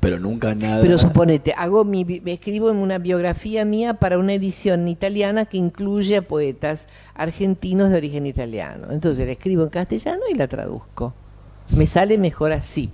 Pero 0.00 0.18
nunca 0.18 0.54
nada. 0.54 0.80
Pero 0.80 0.98
suponete, 0.98 1.52
hago 1.56 1.84
mi, 1.84 2.22
escribo 2.24 2.70
en 2.70 2.78
una 2.78 2.98
biografía 2.98 3.66
mía 3.66 3.94
para 3.94 4.18
una 4.18 4.32
edición 4.32 4.88
italiana 4.88 5.44
que 5.44 5.58
incluye 5.58 6.16
a 6.16 6.22
poetas 6.22 6.88
argentinos 7.14 7.90
de 7.90 7.98
origen 7.98 8.26
italiano. 8.26 8.88
Entonces 8.90 9.26
la 9.26 9.32
escribo 9.32 9.62
en 9.62 9.68
castellano 9.68 10.22
y 10.32 10.34
la 10.34 10.48
traduzco. 10.48 11.12
Me 11.76 11.86
sale 11.86 12.16
mejor 12.16 12.52
así. 12.52 12.90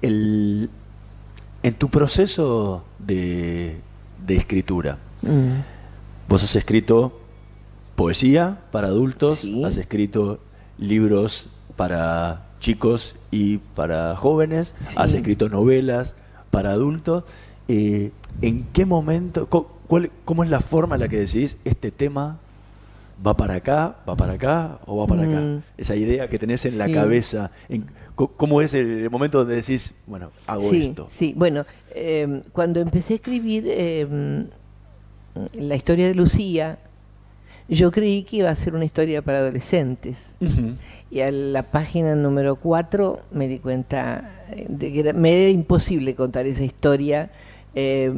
El, 0.00 0.70
en 1.64 1.74
tu 1.74 1.88
proceso 1.88 2.84
de, 3.00 3.78
escritura, 4.28 4.98
mm. 5.22 6.28
vos 6.28 6.44
has 6.44 6.54
escrito 6.54 7.18
poesía 7.96 8.60
para 8.70 8.88
adultos, 8.88 9.42
has 9.64 9.76
escrito 9.76 10.38
libros 10.78 11.48
para 11.74 12.46
chicos 12.60 13.16
y 13.30 13.58
para 13.58 14.16
jóvenes, 14.16 14.74
has 14.96 15.14
escrito 15.14 15.48
novelas 15.48 16.14
para 16.50 16.70
adultos. 16.70 17.24
Eh, 17.68 18.10
¿En 18.40 18.64
qué 18.72 18.86
momento, 18.86 19.48
cómo 20.24 20.44
es 20.44 20.50
la 20.50 20.60
forma 20.60 20.96
en 20.96 21.00
la 21.00 21.08
que 21.08 21.18
decís 21.18 21.56
este 21.64 21.90
tema 21.90 22.38
va 23.24 23.36
para 23.36 23.54
acá, 23.54 23.96
va 24.08 24.16
para 24.16 24.34
acá 24.34 24.78
o 24.86 24.96
va 24.96 25.06
para 25.06 25.22
acá? 25.22 25.40
Mm. 25.40 25.62
Esa 25.76 25.96
idea 25.96 26.28
que 26.28 26.38
tenés 26.38 26.64
en 26.64 26.78
la 26.78 26.90
cabeza, 26.90 27.50
¿cómo 28.14 28.62
es 28.62 28.74
el 28.74 29.10
momento 29.10 29.38
donde 29.38 29.56
decís, 29.56 29.94
bueno, 30.06 30.30
hago 30.46 30.72
esto? 30.72 31.08
Sí, 31.10 31.34
bueno, 31.36 31.66
em, 31.94 32.42
cuando 32.52 32.80
empecé 32.80 33.14
a 33.14 33.16
escribir 33.16 33.64
em, 33.68 34.46
la 35.54 35.76
historia 35.76 36.06
de 36.06 36.14
Lucía, 36.14 36.78
yo 37.68 37.90
creí 37.90 38.22
que 38.22 38.38
iba 38.38 38.50
a 38.50 38.54
ser 38.54 38.74
una 38.74 38.84
historia 38.84 39.22
para 39.22 39.38
adolescentes. 39.38 40.36
Y 41.10 41.20
a 41.20 41.30
la 41.30 41.62
página 41.62 42.14
número 42.14 42.56
4 42.56 43.20
me 43.32 43.48
di 43.48 43.58
cuenta 43.58 44.44
de 44.68 44.92
que 44.92 45.12
me 45.12 45.42
era 45.42 45.50
imposible 45.50 46.14
contar 46.14 46.46
esa 46.46 46.64
historia 46.64 47.30
eh, 47.74 48.12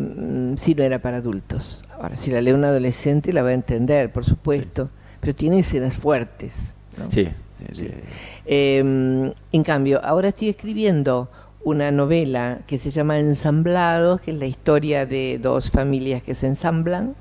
si 0.57 0.75
no 0.75 0.83
era 0.83 1.01
para 1.01 1.19
adultos. 1.19 1.83
Ahora, 2.01 2.17
si 2.17 2.31
la 2.31 2.41
lee 2.41 2.53
un 2.53 2.65
adolescente 2.65 3.33
la 3.33 3.43
va 3.43 3.51
a 3.51 3.53
entender, 3.53 4.13
por 4.13 4.25
supuesto, 4.25 4.89
pero 5.21 5.35
tiene 5.35 5.59
escenas 5.59 5.95
fuertes. 5.95 6.75
Sí, 7.09 7.29
em, 8.47 9.33
en 9.53 9.63
cambio, 9.65 10.01
ahora 10.03 10.29
estoy 10.29 10.49
escribiendo 10.49 11.29
una 11.63 11.91
novela 11.91 12.61
que 12.67 12.79
se 12.79 12.91
llama 12.91 13.19
Ensamblados, 13.19 14.21
que 14.21 14.31
es 14.31 14.39
la 14.39 14.47
historia 14.47 15.07
de 15.07 15.39
dos 15.43 15.71
familias 15.71 16.23
que 16.23 16.35
se 16.35 16.47
ensamblan. 16.47 17.15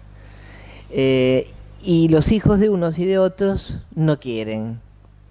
Eh, 0.91 1.47
y 1.81 2.09
los 2.09 2.31
hijos 2.31 2.59
de 2.59 2.69
unos 2.69 2.99
y 2.99 3.05
de 3.05 3.17
otros 3.17 3.77
no 3.95 4.19
quieren 4.19 4.79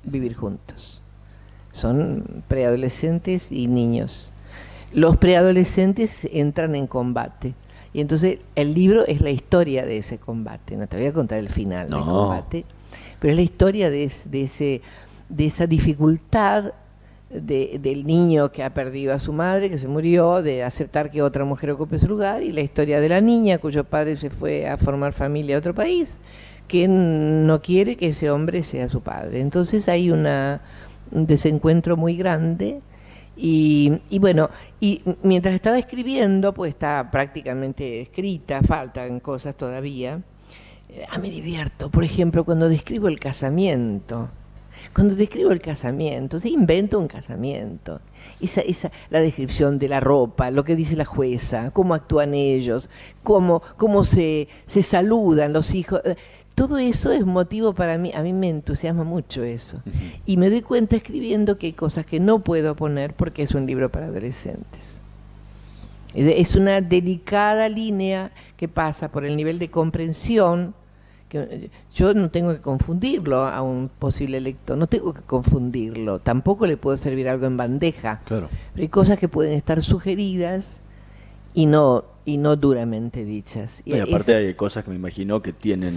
vivir 0.04 0.34
juntos. 0.34 1.02
Son 1.72 2.42
preadolescentes 2.48 3.52
y 3.52 3.68
niños. 3.68 4.32
Los 4.92 5.16
preadolescentes 5.16 6.26
entran 6.32 6.74
en 6.74 6.86
combate. 6.86 7.54
Y 7.92 8.00
entonces 8.00 8.38
el 8.54 8.74
libro 8.74 9.06
es 9.06 9.20
la 9.20 9.30
historia 9.30 9.84
de 9.84 9.98
ese 9.98 10.18
combate. 10.18 10.76
No 10.76 10.86
te 10.86 10.96
voy 10.96 11.06
a 11.06 11.12
contar 11.12 11.38
el 11.38 11.48
final 11.48 11.90
del 11.90 12.00
combate, 12.00 12.64
pero 13.20 13.32
es 13.32 13.36
la 13.36 13.42
historia 13.42 13.90
de, 13.90 14.04
ese, 14.04 14.82
de 15.28 15.46
esa 15.46 15.66
dificultad 15.66 16.72
del 17.30 18.06
niño 18.06 18.50
que 18.50 18.62
ha 18.64 18.72
perdido 18.72 19.12
a 19.12 19.18
su 19.18 19.32
madre, 19.32 19.68
que 19.68 19.78
se 19.78 19.86
murió, 19.86 20.42
de 20.42 20.62
aceptar 20.64 21.10
que 21.10 21.20
otra 21.20 21.44
mujer 21.44 21.70
ocupe 21.70 21.98
su 21.98 22.08
lugar, 22.08 22.42
y 22.42 22.52
la 22.52 22.62
historia 22.62 23.00
de 23.00 23.08
la 23.08 23.20
niña 23.20 23.58
cuyo 23.58 23.84
padre 23.84 24.16
se 24.16 24.30
fue 24.30 24.66
a 24.66 24.78
formar 24.78 25.12
familia 25.12 25.56
a 25.56 25.58
otro 25.58 25.74
país, 25.74 26.16
que 26.66 26.88
no 26.88 27.60
quiere 27.60 27.96
que 27.96 28.08
ese 28.08 28.30
hombre 28.30 28.62
sea 28.62 28.88
su 28.88 29.02
padre. 29.02 29.40
Entonces 29.40 29.88
hay 29.88 30.10
un 30.10 30.26
desencuentro 31.10 31.96
muy 31.96 32.16
grande. 32.16 32.80
Y, 33.40 34.00
bueno, 34.18 34.50
y 34.80 35.02
mientras 35.22 35.54
estaba 35.54 35.78
escribiendo, 35.78 36.52
pues 36.52 36.70
está 36.70 37.08
prácticamente 37.10 38.00
escrita, 38.00 38.62
faltan 38.62 39.20
cosas 39.20 39.54
todavía. 39.54 40.20
Ah, 41.08 41.18
me 41.18 41.30
divierto, 41.30 41.90
por 41.90 42.04
ejemplo, 42.04 42.44
cuando 42.44 42.68
describo 42.68 43.06
el 43.08 43.20
casamiento 43.20 44.28
cuando 44.94 45.14
describo 45.14 45.50
el 45.50 45.60
casamiento, 45.60 46.38
se 46.38 46.48
invento 46.48 46.98
un 46.98 47.08
casamiento. 47.08 48.00
Esa, 48.40 48.60
esa, 48.62 48.90
la 49.10 49.20
descripción 49.20 49.78
de 49.78 49.88
la 49.88 50.00
ropa, 50.00 50.50
lo 50.50 50.64
que 50.64 50.76
dice 50.76 50.96
la 50.96 51.04
jueza, 51.04 51.70
cómo 51.70 51.94
actúan 51.94 52.34
ellos, 52.34 52.88
cómo, 53.22 53.62
cómo 53.76 54.04
se, 54.04 54.48
se 54.66 54.82
saludan 54.82 55.52
los 55.52 55.74
hijos. 55.74 56.00
Eh, 56.04 56.16
todo 56.54 56.78
eso 56.78 57.12
es 57.12 57.24
motivo 57.24 57.72
para 57.72 57.98
mí, 57.98 58.10
a 58.12 58.22
mí 58.22 58.32
me 58.32 58.48
entusiasma 58.48 59.04
mucho 59.04 59.44
eso. 59.44 59.80
Y 60.26 60.36
me 60.38 60.50
doy 60.50 60.62
cuenta 60.62 60.96
escribiendo 60.96 61.56
que 61.56 61.66
hay 61.68 61.72
cosas 61.72 62.04
que 62.04 62.18
no 62.18 62.40
puedo 62.40 62.74
poner 62.74 63.14
porque 63.14 63.42
es 63.42 63.52
un 63.52 63.64
libro 63.64 63.92
para 63.92 64.06
adolescentes. 64.06 65.02
Es 66.14 66.56
una 66.56 66.80
delicada 66.80 67.68
línea 67.68 68.32
que 68.56 68.66
pasa 68.66 69.08
por 69.12 69.24
el 69.24 69.36
nivel 69.36 69.60
de 69.60 69.70
comprensión 69.70 70.74
que 71.28 71.70
yo 71.94 72.14
no 72.14 72.30
tengo 72.30 72.52
que 72.52 72.60
confundirlo 72.60 73.46
a 73.46 73.62
un 73.62 73.88
posible 73.88 74.40
lector, 74.40 74.76
no 74.76 74.86
tengo 74.86 75.12
que 75.12 75.22
confundirlo, 75.22 76.18
tampoco 76.20 76.66
le 76.66 76.76
puedo 76.76 76.96
servir 76.96 77.28
algo 77.28 77.46
en 77.46 77.56
bandeja. 77.56 78.20
Claro. 78.24 78.48
Pero 78.72 78.82
hay 78.82 78.88
cosas 78.88 79.18
que 79.18 79.28
pueden 79.28 79.52
estar 79.52 79.82
sugeridas 79.82 80.80
y 81.54 81.66
no 81.66 82.04
y 82.24 82.36
no 82.36 82.56
duramente 82.56 83.24
dichas. 83.24 83.82
Y, 83.86 83.98
aparte 83.98 84.34
hay 84.34 84.54
cosas 84.54 84.84
que 84.84 84.90
me 84.90 84.96
imagino 84.96 85.40
que 85.40 85.52
tienen 85.52 85.92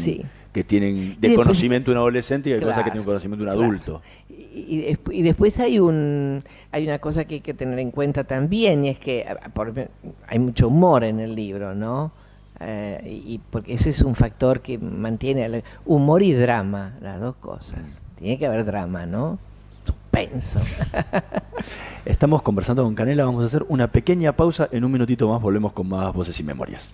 que 0.54 0.64
tienen 0.64 1.18
de 1.20 1.36
conocimiento 1.36 1.92
un 1.92 1.98
adolescente 1.98 2.50
y 2.50 2.54
hay 2.54 2.62
cosas 2.62 2.84
que 2.84 2.92
tienen 2.92 3.06
conocimiento 3.06 3.44
un 3.44 3.50
adulto. 3.50 4.02
Y, 4.30 4.98
y, 5.12 5.22
después 5.22 5.60
hay 5.60 5.80
un 5.80 6.44
hay 6.72 6.88
una 6.88 7.00
cosa 7.00 7.26
que 7.26 7.36
hay 7.36 7.42
que 7.42 7.54
tener 7.54 7.80
en 7.80 7.92
cuenta 7.92 8.24
también 8.24 8.86
y 8.86 8.90
es 8.90 9.00
que 9.00 9.26
hay 10.28 10.40
mucho 10.40 10.68
humor 10.70 11.04
en 11.04 11.20
el 11.20 11.36
libro, 11.36 11.76
¿no? 11.76 12.12
Eh, 12.64 13.24
y 13.28 13.40
porque 13.50 13.74
ese 13.74 13.90
es 13.90 14.02
un 14.02 14.16
factor 14.16 14.62
que 14.62 14.78
mantiene 14.78 15.46
el 15.46 15.64
humor 15.86 16.22
y 16.22 16.34
drama, 16.34 16.94
las 17.02 17.20
dos 17.20 17.36
cosas. 17.36 18.02
Tiene 18.18 18.38
que 18.38 18.46
haber 18.46 18.66
drama, 18.66 19.06
¿no? 19.06 19.40
Suspenso. 19.86 20.60
Estamos 22.06 22.42
conversando 22.42 22.84
con 22.84 22.94
Canela, 22.94 23.26
vamos 23.26 23.44
a 23.44 23.48
hacer 23.48 23.66
una 23.68 23.88
pequeña 23.88 24.36
pausa, 24.36 24.70
en 24.72 24.84
un 24.84 24.92
minutito 24.92 25.28
más 25.28 25.42
volvemos 25.42 25.74
con 25.74 25.90
más 25.90 26.14
voces 26.14 26.40
y 26.40 26.44
memorias. 26.44 26.94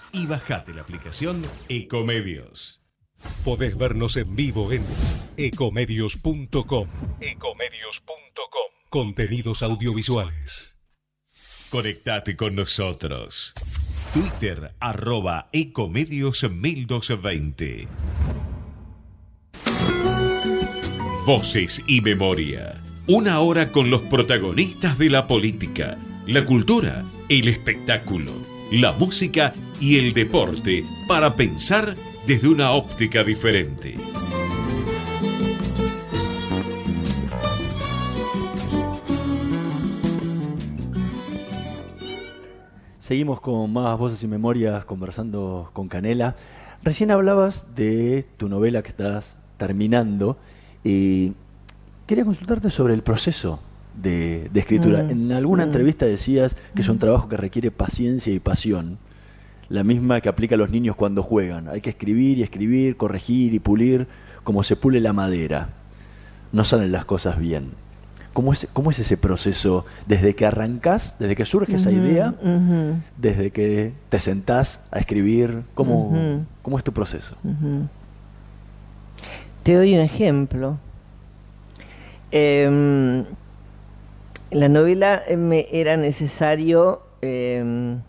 y 0.13 0.25
bajate 0.25 0.73
la 0.73 0.81
aplicación 0.81 1.45
Ecomedios. 1.69 2.81
Podés 3.43 3.77
vernos 3.77 4.17
en 4.17 4.35
vivo 4.35 4.71
en 4.71 4.83
ecomedios.com. 5.37 6.87
Ecomedios.com. 7.19 8.71
Contenidos 8.89 9.63
audiovisuales. 9.63 10.77
Conectate 11.69 12.35
con 12.35 12.55
nosotros. 12.55 13.53
Twitter 14.13 14.73
arroba 14.79 15.49
ecomedios 15.53 16.43
1220. 16.43 17.87
Voces 21.25 21.81
y 21.87 22.01
memoria. 22.01 22.81
Una 23.07 23.39
hora 23.39 23.71
con 23.71 23.89
los 23.89 24.01
protagonistas 24.01 24.97
de 24.97 25.09
la 25.09 25.27
política, 25.27 25.97
la 26.25 26.45
cultura, 26.45 27.05
el 27.29 27.47
espectáculo, 27.47 28.33
la 28.71 28.93
música 28.93 29.53
y 29.81 29.97
el 29.97 30.13
deporte 30.13 30.85
para 31.05 31.35
pensar 31.35 31.93
desde 32.25 32.47
una 32.47 32.71
óptica 32.71 33.21
diferente. 33.21 33.97
Seguimos 42.99 43.41
con 43.41 43.73
más 43.73 43.99
voces 43.99 44.23
y 44.23 44.27
memorias 44.27 44.85
conversando 44.85 45.69
con 45.73 45.89
Canela. 45.89 46.37
Recién 46.81 47.11
hablabas 47.11 47.65
de 47.75 48.25
tu 48.37 48.47
novela 48.47 48.81
que 48.83 48.89
estás 48.89 49.35
terminando 49.57 50.37
y 50.81 51.33
quería 52.07 52.23
consultarte 52.23 52.69
sobre 52.69 52.93
el 52.93 53.03
proceso 53.03 53.59
de, 53.95 54.49
escritura. 54.53 55.03
Mm, 55.03 55.09
En 55.09 55.31
alguna 55.31 55.65
mm. 55.65 55.67
entrevista 55.67 56.05
decías 56.05 56.55
que 56.75 56.81
es 56.81 56.89
un 56.89 56.99
trabajo 56.99 57.29
que 57.29 57.37
requiere 57.37 57.71
paciencia 57.71 58.33
y 58.33 58.39
pasión, 58.39 58.97
la 59.69 59.83
misma 59.83 60.21
que 60.21 60.29
aplica 60.29 60.55
a 60.55 60.57
los 60.57 60.69
niños 60.69 60.95
cuando 60.95 61.23
juegan. 61.23 61.67
Hay 61.69 61.81
que 61.81 61.91
escribir 61.91 62.37
y 62.37 62.43
escribir, 62.43 62.97
corregir 62.97 63.53
y 63.53 63.59
pulir 63.59 64.07
como 64.43 64.63
se 64.63 64.75
pule 64.75 64.99
la 64.99 65.13
madera. 65.13 65.69
No 66.51 66.63
salen 66.63 66.91
las 66.91 67.05
cosas 67.05 67.39
bien. 67.39 67.71
¿Cómo 68.33 68.53
es, 68.53 68.67
cómo 68.71 68.91
es 68.91 68.99
ese 68.99 69.17
proceso 69.17 69.85
desde 70.07 70.35
que 70.35 70.45
arrancás, 70.45 71.17
desde 71.19 71.35
que 71.35 71.45
surge 71.45 71.75
esa 71.75 71.91
idea, 71.91 72.33
desde 73.17 73.51
que 73.51 73.91
te 74.09 74.19
sentás 74.21 74.85
a 74.91 74.99
escribir? 74.99 75.63
¿Cómo, 75.73 76.45
cómo 76.61 76.77
es 76.77 76.83
tu 76.83 76.93
proceso? 76.93 77.35
Te 79.63 79.75
doy 79.75 79.93
un 79.93 79.99
ejemplo. 79.99 80.77
Em, 82.31 83.25
en 84.51 84.59
la 84.59 84.69
novela 84.69 85.23
eh, 85.27 85.37
me 85.37 85.67
era 85.71 85.97
necesario 85.97 87.01
em, 87.21 88.01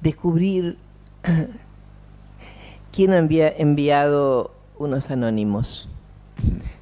descubrir 0.00 0.78
quién 2.92 3.12
había 3.12 3.48
enviado 3.50 4.52
unos 4.78 5.10
anónimos. 5.10 5.88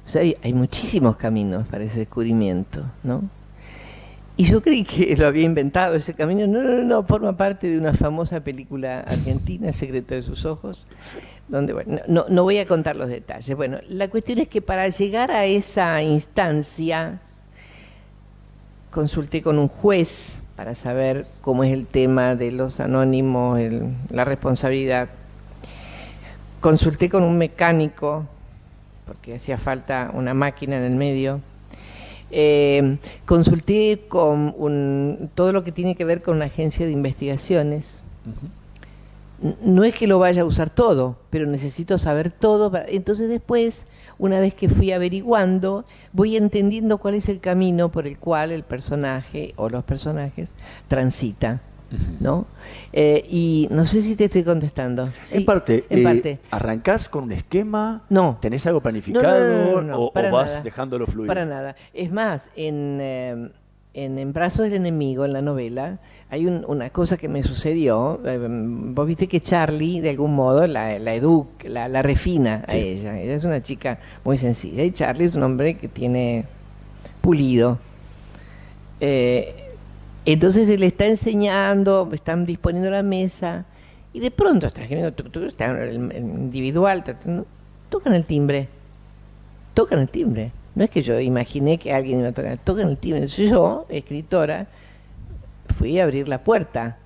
O 0.05 0.09
sea, 0.09 0.21
hay, 0.21 0.53
muchísimos 0.53 1.17
caminos 1.17 1.67
para 1.67 1.83
ese 1.83 1.99
descubrimiento, 1.99 2.83
¿no? 3.03 3.23
Y 4.37 4.45
yo 4.45 4.61
creí 4.61 4.83
que 4.83 5.15
lo 5.17 5.27
había 5.27 5.43
inventado 5.43 5.95
ese 5.95 6.13
camino. 6.13 6.47
No, 6.47 6.63
no, 6.63 6.81
no, 6.83 7.03
forma 7.03 7.37
parte 7.37 7.67
de 7.69 7.77
una 7.77 7.93
famosa 7.93 8.43
película 8.43 9.01
argentina, 9.01 9.71
secreto 9.71 10.15
de 10.15 10.21
sus 10.21 10.45
ojos, 10.45 10.85
donde, 11.47 11.73
bueno, 11.73 11.99
no, 12.07 12.25
no 12.29 12.43
voy 12.43 12.57
a 12.57 12.65
contar 12.65 12.95
los 12.95 13.09
detalles. 13.09 13.55
Bueno, 13.55 13.79
la 13.89 14.09
cuestión 14.09 14.39
es 14.39 14.47
que 14.47 14.61
para 14.61 14.87
llegar 14.87 15.29
a 15.31 15.45
esa 15.45 16.01
instancia, 16.01 17.19
consulté 18.91 19.41
con 19.41 19.57
un 19.57 19.67
juez 19.67 20.41
para 20.55 20.75
saber 20.75 21.25
cómo 21.41 21.63
es 21.63 21.73
el 21.73 21.87
tema 21.87 22.35
de 22.35 22.51
los 22.51 22.79
anónimos, 22.79 23.59
el- 23.59 23.93
la 24.09 24.25
responsabilidad. 24.25 25.09
Consulté 26.59 27.09
con 27.09 27.23
un 27.23 27.37
mecánico, 27.37 28.25
porque 29.07 29.35
hacía 29.35 29.57
falta 29.57 30.11
una 30.13 30.33
máquina 30.33 30.77
en 30.77 30.83
el 30.83 30.91
medio. 30.95 31.39
Eh, 32.29 32.97
consulté 33.25 34.03
con 34.07 34.53
un- 34.57 35.29
todo 35.35 35.51
lo 35.51 35.63
que 35.63 35.71
tiene 35.71 35.95
que 35.95 36.05
ver 36.05 36.21
con 36.21 36.35
una 36.35 36.45
agencia 36.45 36.85
de 36.85 36.91
investigaciones. 36.91 38.03
No 39.63 39.83
es 39.83 39.95
que 39.95 40.05
lo 40.05 40.19
vaya 40.19 40.43
a 40.43 40.45
usar 40.45 40.69
todo, 40.69 41.17
pero 41.31 41.47
necesito 41.47 41.97
saber 41.97 42.31
todo. 42.31 42.71
para- 42.71 42.85
Entonces 42.87 43.27
después, 43.27 43.85
una 44.21 44.39
vez 44.39 44.53
que 44.53 44.69
fui 44.69 44.91
averiguando, 44.91 45.83
voy 46.13 46.37
entendiendo 46.37 46.99
cuál 46.99 47.15
es 47.15 47.27
el 47.27 47.39
camino 47.39 47.89
por 47.91 48.05
el 48.05 48.19
cual 48.19 48.51
el 48.51 48.61
personaje 48.61 49.51
o 49.55 49.67
los 49.67 49.83
personajes 49.83 50.53
transita. 50.87 51.61
¿no? 52.19 52.45
Eh, 52.93 53.25
y 53.29 53.67
no 53.71 53.85
sé 53.85 54.03
si 54.03 54.15
te 54.15 54.25
estoy 54.25 54.43
contestando. 54.43 55.09
en 55.31 55.43
parte, 55.43 55.85
en 55.89 55.99
eh, 55.99 56.03
parte. 56.03 56.39
¿arrancás 56.51 57.09
con 57.09 57.23
un 57.25 57.31
esquema? 57.31 58.03
No. 58.09 58.37
¿Tenés 58.39 58.65
algo 58.67 58.79
planificado 58.79 59.73
no, 59.73 59.81
no, 59.81 59.97
o, 59.97 60.05
o 60.09 60.31
vas 60.31 60.51
nada. 60.51 60.61
dejándolo 60.61 61.07
fluir? 61.07 61.27
Para 61.27 61.45
nada. 61.45 61.75
Es 61.91 62.11
más, 62.11 62.51
en, 62.55 62.99
eh, 63.01 63.49
en, 63.95 64.19
En 64.19 64.33
Brazos 64.33 64.65
del 64.65 64.75
Enemigo, 64.75 65.25
en 65.25 65.33
la 65.33 65.41
novela, 65.41 65.99
hay 66.31 66.47
un- 66.47 66.63
una 66.67 66.89
cosa 66.89 67.17
que 67.17 67.27
me 67.27 67.43
sucedió. 67.43 68.19
eh, 68.25 68.39
vos 68.49 69.05
viste 69.05 69.27
que 69.27 69.39
Charlie, 69.41 69.99
de 70.01 70.09
algún 70.11 70.33
modo, 70.33 70.65
la, 70.65 70.97
la 70.97 71.13
educa, 71.13 71.67
la, 71.67 71.87
la 71.89 72.01
refina 72.01 72.63
a 72.67 72.71
Sí. 72.71 72.77
ella. 72.77 73.19
Ella 73.19 73.35
es 73.35 73.43
una 73.43 73.61
chica 73.61 73.99
muy 74.23 74.37
sencilla. 74.37 74.83
Y 74.83 74.91
Charlie 74.91 75.25
es 75.25 75.35
un 75.35 75.43
hombre 75.43 75.75
que 75.77 75.87
tiene 75.89 76.45
pulido. 77.21 77.77
Eh, 78.99 79.55
entonces 80.25 80.69
él 80.69 80.83
está 80.83 81.05
enseñando, 81.07 82.09
están 82.13 82.45
disponiendo 82.45 82.89
la 82.89 83.03
mesa, 83.03 83.65
y 84.13 84.19
de 84.19 84.31
pronto 84.31 84.67
está, 84.67 84.81
tuc, 85.15 85.35
está 85.43 85.71
el- 85.83 85.95
individual, 86.15 87.03
tocan 87.89 88.13
el 88.13 88.25
timbre. 88.25 88.67
Tocan 89.73 89.99
el 89.99 90.09
timbre. 90.09 90.51
No 90.75 90.83
es 90.83 90.89
que 90.89 91.01
yo 91.01 91.19
imaginé 91.19 91.77
que 91.77 91.93
alguien 91.93 92.19
iba 92.19 92.29
a 92.29 92.33
tocar, 92.33 92.57
tocan 92.63 92.89
el 92.89 92.97
timbre. 92.97 93.23
Entonces 93.23 93.49
yo, 93.49 93.85
escritora, 93.89 94.67
fui 95.71 95.99
a 95.99 96.03
abrir 96.03 96.27
la 96.27 96.43
puerta. 96.43 96.97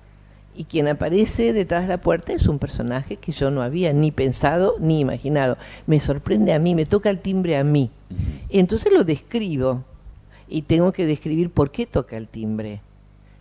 Y 0.54 0.64
quien 0.64 0.88
aparece 0.88 1.52
detrás 1.52 1.82
de 1.82 1.88
la 1.88 2.00
puerta 2.00 2.32
es 2.32 2.46
un 2.46 2.58
personaje 2.58 3.16
que 3.16 3.32
yo 3.32 3.50
no 3.50 3.60
había 3.60 3.92
ni 3.92 4.10
pensado 4.10 4.76
ni 4.80 5.00
imaginado. 5.00 5.58
Me 5.86 6.00
sorprende 6.00 6.54
a 6.54 6.58
mí, 6.58 6.74
me 6.74 6.86
toca 6.86 7.10
el 7.10 7.20
timbre 7.20 7.58
a 7.58 7.64
mí. 7.64 7.90
Entonces 8.48 8.90
lo 8.92 9.04
describo 9.04 9.84
y 10.48 10.62
tengo 10.62 10.92
que 10.92 11.04
describir 11.04 11.50
por 11.50 11.70
qué 11.70 11.84
toca 11.84 12.16
el 12.16 12.26
timbre. 12.28 12.80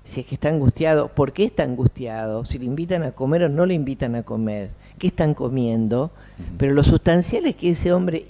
Si 0.04 0.20
es 0.20 0.26
que 0.26 0.36
está 0.36 0.50
angustiado, 0.50 1.08
¿por 1.08 1.32
qué 1.32 1.46
está 1.46 1.64
angustiado? 1.64 2.46
Si 2.46 2.60
le 2.60 2.66
invitan 2.66 3.04
a 3.04 3.12
comer 3.12 3.44
o 3.44 3.50
no 3.50 3.66
le 3.66 3.74
invitan 3.74 4.16
a 4.16 4.24
comer. 4.24 4.70
¿Qué 5.00 5.08
están 5.08 5.34
comiendo? 5.34 6.12
Pero 6.58 6.74
lo 6.74 6.84
sustancial 6.84 7.46
es 7.46 7.56
que 7.56 7.72
ese 7.72 7.92
hombre 7.92 8.28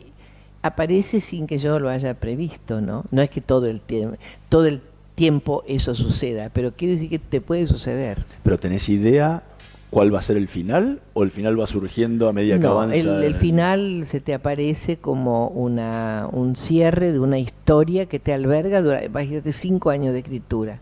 aparece 0.62 1.22
sin 1.22 1.48
que 1.48 1.58
yo 1.58 1.80
lo 1.80 1.90
haya 1.90 2.14
previsto, 2.16 2.82
¿no? 2.82 3.04
No 3.12 3.22
es 3.22 3.30
que 3.30 3.42
todo 3.42 3.68
el 3.68 3.82
tiempo, 3.82 4.18
todo 4.50 4.66
el 4.66 4.82
tiempo 5.16 5.64
eso 5.68 5.96
suceda, 5.96 6.50
pero 6.54 6.74
quiere 6.74 6.94
decir 6.94 7.10
que 7.10 7.20
te 7.20 7.42
puede 7.42 7.68
suceder. 7.68 8.26
¿Pero 8.44 8.58
tenés 8.58 8.88
idea 8.90 9.44
cuál 9.90 10.14
va 10.14 10.20
a 10.20 10.22
ser 10.22 10.36
el 10.38 10.48
final? 10.48 11.00
¿O 11.14 11.24
el 11.24 11.32
final 11.32 11.60
va 11.60 11.66
surgiendo 11.68 12.28
a 12.28 12.34
medida 12.34 12.56
que 12.56 12.62
No, 12.64 12.72
avanza? 12.72 12.96
el, 12.98 13.24
el 13.24 13.36
final 13.36 14.06
se 14.06 14.20
te 14.20 14.34
aparece 14.34 14.98
como 14.98 15.48
una, 15.48 16.28
un 16.32 16.56
cierre 16.56 17.12
de 17.14 17.20
una 17.20 17.40
historia 17.40 18.06
que 18.08 18.20
te 18.20 18.34
alberga 18.34 18.82
durante, 18.82 19.06
imagínate, 19.08 19.52
cinco 19.54 19.90
años 19.90 20.14
de 20.14 20.20
escritura. 20.20 20.80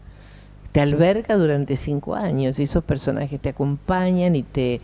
Te 0.71 0.81
alberga 0.81 1.37
durante 1.37 1.75
cinco 1.75 2.15
años 2.15 2.57
y 2.57 2.63
esos 2.63 2.83
personajes 2.83 3.39
te 3.39 3.49
acompañan 3.49 4.35
y 4.35 4.41
te, 4.41 4.81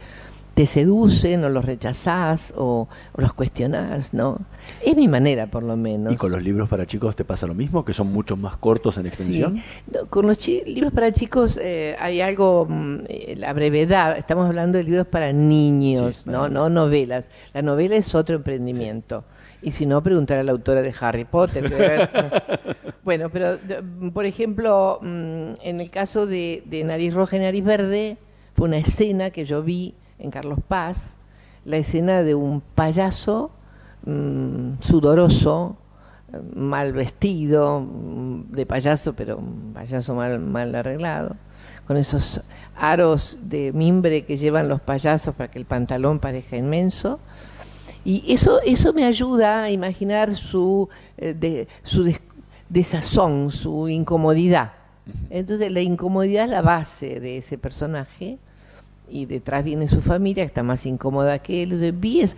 te 0.59 0.65
seducen 0.65 1.45
o 1.45 1.47
los 1.49 1.63
rechazás 1.63 2.53
o, 2.57 2.89
o 3.13 3.21
los 3.21 3.31
cuestionás, 3.33 4.13
¿no? 4.13 4.39
Es 4.85 4.93
mi 4.93 5.07
manera, 5.07 5.47
por 5.47 5.63
lo 5.63 5.77
menos. 5.77 6.11
¿Y 6.11 6.17
con 6.17 6.33
los 6.33 6.43
libros 6.43 6.67
para 6.67 6.85
chicos 6.85 7.15
te 7.15 7.23
pasa 7.23 7.47
lo 7.47 7.53
mismo? 7.53 7.85
¿Que 7.85 7.93
son 7.93 8.11
mucho 8.11 8.35
más 8.35 8.57
cortos 8.57 8.97
en 8.97 9.05
extensión? 9.05 9.55
Sí. 9.55 9.63
No, 9.93 10.05
con 10.07 10.27
los 10.27 10.45
libros 10.45 10.91
para 10.91 11.13
chicos 11.13 11.57
eh, 11.63 11.95
hay 11.97 12.19
algo, 12.19 12.65
mm, 12.69 12.97
eh, 13.07 13.35
la 13.37 13.53
brevedad, 13.53 14.17
estamos 14.17 14.47
hablando 14.47 14.77
de 14.77 14.83
libros 14.83 15.07
para 15.07 15.31
niños, 15.31 16.17
Sí, 16.17 16.29
no, 16.29 16.39
para- 16.39 16.49
no 16.53 16.69
novelas. 16.69 17.29
La 17.53 17.61
novela 17.61 17.95
es 17.95 18.13
otro 18.13 18.35
emprendimiento. 18.35 19.23
Y 19.61 19.71
si 19.71 19.85
no, 19.85 20.03
preguntar 20.03 20.39
a 20.39 20.43
la 20.43 20.51
autora 20.51 20.81
de 20.81 20.93
Harry 20.99 21.23
Potter. 21.23 21.71
bueno, 23.05 23.29
pero 23.29 23.55
de- 23.55 23.81
por 24.13 24.25
ejemplo, 24.25 24.99
mm, 25.01 25.53
en 25.63 25.79
el 25.79 25.89
caso 25.89 26.27
de, 26.27 26.63
de 26.65 26.83
Nariz 26.83 27.13
Roja 27.13 27.37
y 27.37 27.39
Nariz 27.39 27.63
Verde, 27.63 28.17
fue 28.55 28.67
una 28.67 28.77
escena 28.79 29.29
que 29.29 29.45
yo 29.45 29.63
vi 29.63 29.95
en 30.19 30.31
Carlos 30.31 30.59
Paz, 30.67 31.15
la 31.65 31.77
escena 31.77 32.23
de 32.23 32.35
un 32.35 32.61
payaso 32.61 33.51
mm, 34.05 34.73
sudoroso, 34.79 35.77
mal 36.55 36.93
vestido, 36.93 37.81
mm, 37.81 38.51
de 38.51 38.65
payaso, 38.65 39.13
pero 39.13 39.37
un 39.37 39.71
payaso 39.73 40.13
mal, 40.15 40.39
mal 40.39 40.73
arreglado, 40.75 41.35
con 41.87 41.97
esos 41.97 42.41
aros 42.75 43.37
de 43.43 43.71
mimbre 43.73 44.25
que 44.25 44.37
llevan 44.37 44.67
los 44.69 44.79
payasos 44.81 45.33
para 45.35 45.49
que 45.49 45.59
el 45.59 45.65
pantalón 45.65 46.19
parezca 46.19 46.55
inmenso. 46.55 47.19
Y 48.05 48.31
eso, 48.33 48.61
eso 48.65 48.93
me 48.93 49.05
ayuda 49.05 49.63
a 49.63 49.71
imaginar 49.71 50.35
su, 50.35 50.87
eh, 51.17 51.33
de- 51.33 51.67
su 51.83 52.03
des- 52.03 52.21
desazón, 52.69 53.51
su 53.51 53.89
incomodidad. 53.89 54.73
Entonces 55.31 55.71
la 55.71 55.81
incomodidad 55.81 56.45
es 56.45 56.51
la 56.51 56.61
base 56.61 57.19
de 57.19 57.37
ese 57.37 57.57
personaje 57.57 58.37
y 59.11 59.25
detrás 59.25 59.63
viene 59.63 59.87
su 59.87 60.01
familia 60.01 60.43
que 60.43 60.47
está 60.47 60.63
más 60.63 60.85
incómoda 60.85 61.39
que 61.39 61.63
él. 61.63 61.91
Vi 61.93 62.21
es- 62.21 62.35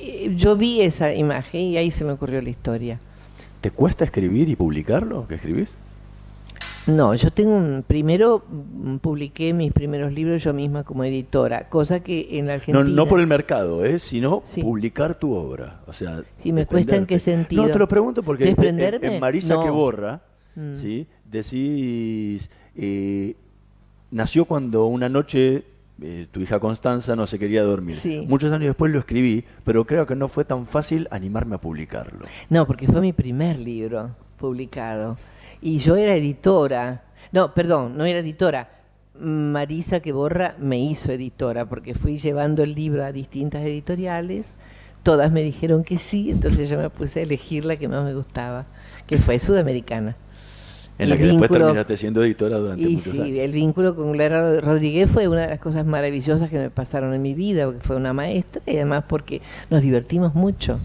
eh, 0.00 0.32
yo 0.36 0.56
vi 0.56 0.80
esa 0.82 1.14
imagen 1.14 1.60
y 1.60 1.76
ahí 1.76 1.90
se 1.90 2.04
me 2.04 2.12
ocurrió 2.12 2.40
la 2.42 2.50
historia. 2.50 3.00
¿Te 3.60 3.70
cuesta 3.70 4.04
escribir 4.04 4.48
y 4.48 4.56
publicar 4.56 5.04
lo 5.06 5.26
que 5.26 5.34
escribís? 5.36 5.76
No, 6.86 7.14
yo 7.14 7.30
tengo 7.30 7.54
un. 7.54 7.84
Primero 7.86 8.42
publiqué 9.02 9.52
mis 9.52 9.72
primeros 9.72 10.10
libros 10.12 10.42
yo 10.42 10.54
misma 10.54 10.84
como 10.84 11.04
editora, 11.04 11.68
cosa 11.68 12.00
que 12.00 12.38
en 12.38 12.46
la 12.46 12.54
Argentina. 12.54 12.82
No, 12.82 12.88
no 12.88 13.06
por 13.06 13.20
el 13.20 13.26
mercado, 13.26 13.84
¿eh? 13.84 13.98
sino 13.98 14.42
publicar 14.62 15.18
tu 15.18 15.34
obra. 15.34 15.80
O 15.86 15.92
sea, 15.92 16.22
¿Y 16.42 16.52
me 16.52 16.64
cuesta 16.64 16.96
en 16.96 17.04
qué 17.04 17.18
sentido? 17.18 17.66
No, 17.66 17.70
te 17.70 17.78
lo 17.78 17.88
pregunto 17.88 18.22
porque 18.22 18.54
en 18.56 19.20
Marisa 19.20 19.54
No. 19.54 19.64
que 19.64 19.70
borra, 19.70 20.22
Mm. 20.56 20.74
¿sí? 20.74 21.06
decís. 21.30 22.48
eh, 22.74 23.34
nació 24.10 24.44
cuando 24.46 24.86
una 24.86 25.08
noche 25.10 25.64
eh, 26.00 26.26
tu 26.30 26.40
hija 26.40 26.60
Constanza 26.60 27.16
no 27.16 27.26
se 27.26 27.38
quería 27.38 27.62
dormir. 27.62 27.96
Sí. 27.96 28.24
Muchos 28.28 28.52
años 28.52 28.68
después 28.68 28.92
lo 28.92 29.00
escribí, 29.00 29.44
pero 29.64 29.84
creo 29.84 30.06
que 30.06 30.14
no 30.14 30.28
fue 30.28 30.44
tan 30.44 30.66
fácil 30.66 31.08
animarme 31.10 31.56
a 31.56 31.58
publicarlo. 31.58 32.26
No, 32.48 32.66
porque 32.66 32.86
fue 32.86 33.00
mi 33.00 33.12
primer 33.12 33.58
libro 33.58 34.10
publicado. 34.36 35.16
Y 35.60 35.78
yo 35.78 35.96
era 35.96 36.14
editora. 36.14 37.02
No, 37.32 37.52
perdón, 37.52 37.96
no 37.96 38.04
era 38.04 38.20
editora. 38.20 38.70
Marisa 39.18 39.98
que 39.98 40.12
borra 40.12 40.54
me 40.58 40.78
hizo 40.78 41.10
editora 41.10 41.68
porque 41.68 41.94
fui 41.94 42.18
llevando 42.18 42.62
el 42.62 42.74
libro 42.74 43.04
a 43.04 43.10
distintas 43.10 43.62
editoriales. 43.62 44.56
Todas 45.02 45.32
me 45.32 45.42
dijeron 45.42 45.82
que 45.82 45.98
sí, 45.98 46.30
entonces 46.30 46.68
yo 46.68 46.78
me 46.78 46.90
puse 46.90 47.20
a 47.20 47.22
elegir 47.24 47.64
la 47.64 47.76
que 47.76 47.88
más 47.88 48.04
me 48.04 48.14
gustaba, 48.14 48.66
que 49.06 49.18
fue 49.18 49.38
Sudamericana. 49.38 50.16
En 50.98 51.10
la 51.10 51.16
que 51.16 51.24
después 51.26 51.48
vínculo- 51.50 51.64
terminaste 51.66 51.96
siendo 51.96 52.22
editora 52.24 52.58
durante 52.58 52.82
Y 52.82 52.94
muchos 52.96 53.12
sí, 53.12 53.20
años. 53.20 53.38
el 53.38 53.52
vínculo 53.52 53.94
con 53.94 54.12
Clara 54.12 54.60
Rodríguez 54.60 55.10
fue 55.10 55.28
una 55.28 55.42
de 55.42 55.46
las 55.48 55.60
cosas 55.60 55.86
maravillosas 55.86 56.50
que 56.50 56.58
me 56.58 56.70
pasaron 56.70 57.14
en 57.14 57.22
mi 57.22 57.34
vida, 57.34 57.66
porque 57.66 57.80
fue 57.80 57.96
una 57.96 58.12
maestra 58.12 58.60
y 58.66 58.76
además 58.76 59.04
porque 59.08 59.40
nos 59.70 59.82
divertimos 59.82 60.34
mucho 60.34 60.78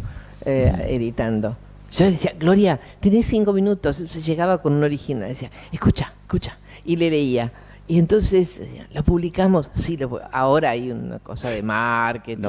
eh, 0.46 0.72
editando. 0.90 1.58
Yo 1.92 2.06
decía, 2.06 2.34
Gloria, 2.40 2.80
tenés 3.00 3.26
cinco 3.28 3.54
minutos. 3.54 3.98
Entonces 4.00 4.26
llegaba 4.26 4.62
con 4.62 4.74
un 4.74 4.84
original, 4.84 5.30
decía, 5.30 5.50
escucha, 5.72 6.14
escucha. 6.22 6.58
Y 6.86 6.96
le 6.96 7.10
leía. 7.10 7.52
Y 7.88 8.00
entonces, 8.00 8.60
eh, 8.62 8.86
¿la 8.94 9.04
publicamos? 9.04 9.70
Sí, 9.74 9.98
lo 9.98 10.22
ahora 10.32 10.70
hay 10.72 10.90
una 10.92 11.20
cosa 11.20 11.50
de 11.50 11.62
marketing. 11.62 12.42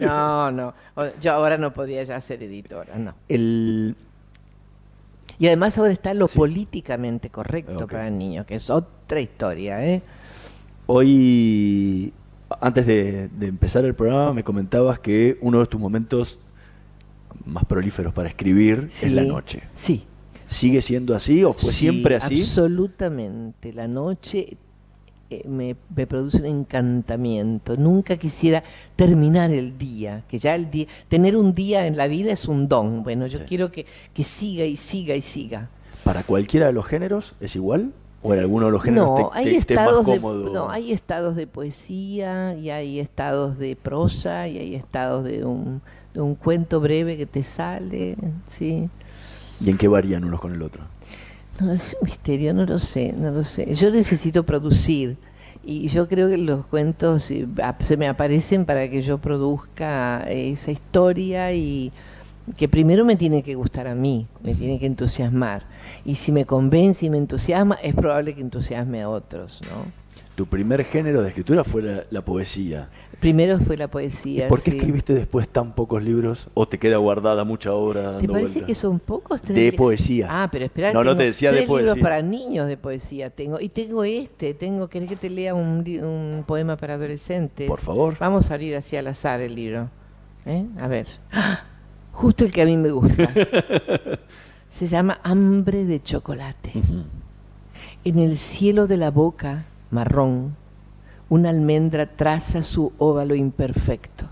No, 0.00 0.50
no, 0.50 0.74
Yo 1.20 1.32
ahora 1.32 1.56
no 1.56 1.72
podría 1.72 2.02
ya 2.02 2.20
ser 2.20 2.42
editora, 2.42 2.96
no. 2.98 3.14
El, 3.28 3.94
Y 5.38 5.46
además 5.46 5.76
ahora 5.78 5.92
está 5.92 6.14
lo 6.14 6.28
políticamente 6.28 7.30
correcto 7.30 7.86
para 7.86 8.10
niños, 8.10 8.46
que 8.46 8.54
es 8.54 8.70
otra 8.70 9.20
historia, 9.20 9.84
¿eh? 9.84 10.02
Hoy, 10.86 12.12
antes 12.60 12.86
de, 12.86 13.28
de 13.28 13.46
empezar 13.46 13.84
el 13.84 13.94
programa, 13.94 14.32
me 14.32 14.44
comentabas 14.44 14.98
que 14.98 15.38
uno 15.40 15.60
de 15.60 15.66
tus 15.66 15.80
momentos 15.80 16.38
más 17.44 17.64
prolíferos 17.64 18.12
para 18.12 18.28
escribir 18.28 18.86
Sí, 18.90 19.06
es 19.06 19.12
la 19.12 19.24
noche. 19.24 19.62
Sí. 19.74 20.04
¿Sigue 20.46 20.82
siendo 20.82 21.14
así 21.14 21.42
o 21.42 21.52
fue 21.52 21.72
Sí, 21.72 21.90
siempre 21.90 22.16
así? 22.16 22.42
Absolutamente. 22.42 23.72
La 23.72 23.88
noche 23.88 24.56
me, 25.46 25.76
me 25.94 26.06
produce 26.06 26.38
un 26.38 26.46
encantamiento. 26.46 27.76
Nunca 27.76 28.16
quisiera 28.16 28.62
terminar 28.96 29.50
el 29.50 29.76
día, 29.78 30.22
que 30.28 30.38
ya 30.38 30.54
el 30.54 30.70
día, 30.70 30.86
tener 31.08 31.36
un 31.36 31.54
día 31.54 31.86
en 31.86 31.96
la 31.96 32.06
vida 32.06 32.32
es 32.32 32.46
un 32.46 32.68
don. 32.68 33.02
Bueno, 33.02 33.26
yo 33.26 33.44
quiero 33.44 33.70
que, 33.72 33.86
que 34.12 34.24
siga 34.24 34.64
y 34.64 34.76
siga 34.76 35.14
y 35.14 35.22
siga. 35.22 35.68
¿Para 36.04 36.22
cualquiera 36.22 36.66
de 36.66 36.72
los 36.72 36.86
géneros 36.86 37.34
es 37.40 37.56
igual? 37.56 37.92
¿O 38.22 38.32
en 38.32 38.40
alguno 38.40 38.66
de 38.66 38.72
los 38.72 38.82
géneros 38.82 39.08
No, 39.10 39.30
te, 39.30 39.38
hay 39.38 39.44
te- 39.46 39.56
esté 39.56 39.74
más 39.74 39.84
estados 39.86 40.06
de, 40.06 40.12
cómodo? 40.20 40.50
no, 40.52 40.70
hay 40.70 40.92
estados 40.92 41.36
de 41.36 41.46
poesía 41.46 42.54
y 42.56 42.70
hay 42.70 42.98
estados 43.00 43.58
de 43.58 43.76
prosa 43.76 44.48
y 44.48 44.56
hay 44.58 44.74
estados 44.74 45.24
de 45.24 45.44
un, 45.44 45.82
de 46.14 46.20
un 46.22 46.34
cuento 46.34 46.80
breve 46.80 47.16
que 47.18 47.26
te 47.26 47.42
sale, 47.42 48.16
sí. 48.46 48.88
¿Y 49.60 49.70
en 49.70 49.76
qué 49.78 49.88
varían 49.88 50.24
unos 50.24 50.40
con 50.40 50.52
el 50.52 50.62
otro? 50.62 50.84
No, 51.60 51.72
es 51.72 51.96
un 52.00 52.08
misterio, 52.08 52.52
no 52.52 52.66
lo 52.66 52.78
sé, 52.78 53.14
no 53.16 53.30
lo 53.30 53.44
sé. 53.44 53.74
Yo 53.74 53.90
necesito 53.90 54.44
producir 54.44 55.16
y 55.62 55.88
yo 55.88 56.08
creo 56.08 56.28
que 56.28 56.36
los 56.36 56.66
cuentos 56.66 57.30
eh, 57.30 57.46
se 57.80 57.96
me 57.96 58.08
aparecen 58.08 58.64
para 58.64 58.88
que 58.90 59.02
yo 59.02 59.18
produzca 59.18 60.24
esa 60.28 60.72
historia 60.72 61.52
y 61.52 61.92
que 62.56 62.68
primero 62.68 63.04
me 63.04 63.16
tiene 63.16 63.42
que 63.42 63.54
gustar 63.54 63.86
a 63.86 63.94
mí, 63.94 64.26
me 64.42 64.54
tiene 64.54 64.78
que 64.78 64.86
entusiasmar. 64.86 65.64
Y 66.04 66.16
si 66.16 66.32
me 66.32 66.44
convence 66.44 67.06
y 67.06 67.10
me 67.10 67.18
entusiasma, 67.18 67.76
es 67.76 67.94
probable 67.94 68.34
que 68.34 68.42
entusiasme 68.42 69.02
a 69.02 69.08
otros, 69.08 69.60
¿no? 69.70 70.03
Tu 70.34 70.46
primer 70.46 70.84
género 70.84 71.22
de 71.22 71.28
escritura 71.28 71.62
fue 71.62 71.82
la, 71.82 72.04
la 72.10 72.24
poesía. 72.24 72.88
Primero 73.20 73.58
fue 73.60 73.76
la 73.76 73.84
¿Y 73.84 73.88
poesía. 73.88 74.48
por 74.48 74.60
qué 74.60 74.72
sí. 74.72 74.76
escribiste 74.78 75.14
después 75.14 75.48
tan 75.48 75.72
pocos 75.74 76.02
libros? 76.02 76.48
¿O 76.54 76.66
te 76.66 76.78
queda 76.78 76.96
guardada 76.96 77.44
mucha 77.44 77.72
obra 77.72 78.18
¿Te 78.18 78.28
parece 78.28 78.62
que 78.62 78.74
son 78.74 78.98
pocos? 78.98 79.40
Tres 79.40 79.56
De 79.56 79.72
poesía. 79.72 80.26
Ah, 80.28 80.48
pero 80.50 80.64
espera, 80.64 80.92
No, 80.92 81.04
no 81.04 81.16
te 81.16 81.22
decía 81.24 81.50
de 81.50 81.58
tres 81.58 81.68
libros 81.68 81.86
poesía. 81.86 82.02
para 82.02 82.20
niños 82.22 82.66
de 82.66 82.76
poesía 82.76 83.30
tengo. 83.30 83.60
Y 83.60 83.68
tengo 83.68 84.02
este, 84.04 84.54
tengo, 84.54 84.88
¿querés 84.88 85.08
que 85.08 85.16
te 85.16 85.30
lea 85.30 85.54
un, 85.54 86.44
poema 86.46 86.76
para 86.76 86.94
adolescentes? 86.94 87.68
Por 87.68 87.80
favor. 87.80 88.16
Vamos 88.18 88.50
a 88.50 88.54
abrir 88.54 88.74
así 88.74 88.96
al 88.96 89.06
azar 89.06 89.40
el 89.40 89.54
libro. 89.54 89.88
¿Eh? 90.46 90.66
A 90.78 90.88
ver. 90.88 91.06
¡Ah! 91.32 91.62
Justo 92.12 92.44
el 92.44 92.52
que 92.52 92.62
a 92.62 92.66
mí 92.66 92.76
me 92.76 92.90
gusta. 92.90 93.32
Se 94.68 94.86
llama 94.88 95.20
Hambre 95.22 95.84
de 95.84 96.02
chocolate. 96.02 96.72
En 98.04 98.18
el 98.18 98.36
cielo 98.36 98.86
de 98.86 98.96
la 98.96 99.10
boca, 99.10 99.64
marrón, 99.94 100.56
una 101.30 101.48
almendra 101.48 102.06
traza 102.06 102.62
su 102.62 102.92
óvalo 102.98 103.34
imperfecto. 103.34 104.26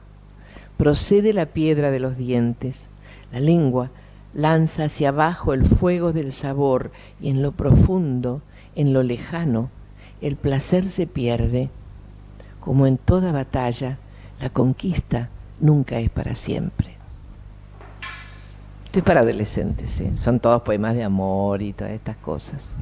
Procede 0.76 1.32
la 1.32 1.46
piedra 1.46 1.90
de 1.90 2.00
los 2.00 2.16
dientes. 2.16 2.88
La 3.32 3.40
lengua 3.40 3.90
lanza 4.34 4.84
hacia 4.84 5.08
abajo 5.08 5.54
el 5.54 5.64
fuego 5.64 6.12
del 6.12 6.32
sabor 6.32 6.90
y 7.20 7.30
en 7.30 7.42
lo 7.42 7.52
profundo, 7.52 8.42
en 8.74 8.92
lo 8.92 9.02
lejano, 9.02 9.70
el 10.20 10.36
placer 10.36 10.86
se 10.86 11.06
pierde. 11.06 11.70
Como 12.60 12.86
en 12.86 12.98
toda 12.98 13.32
batalla, 13.32 13.98
la 14.40 14.50
conquista 14.50 15.30
nunca 15.60 15.98
es 15.98 16.10
para 16.10 16.34
siempre. 16.34 16.96
Esto 18.84 18.98
es 18.98 19.04
para 19.04 19.20
adolescentes, 19.20 20.00
¿eh? 20.00 20.12
son 20.16 20.38
todos 20.38 20.62
poemas 20.62 20.94
de 20.94 21.02
amor 21.02 21.62
y 21.62 21.72
todas 21.72 21.92
estas 21.92 22.16
cosas. 22.16 22.76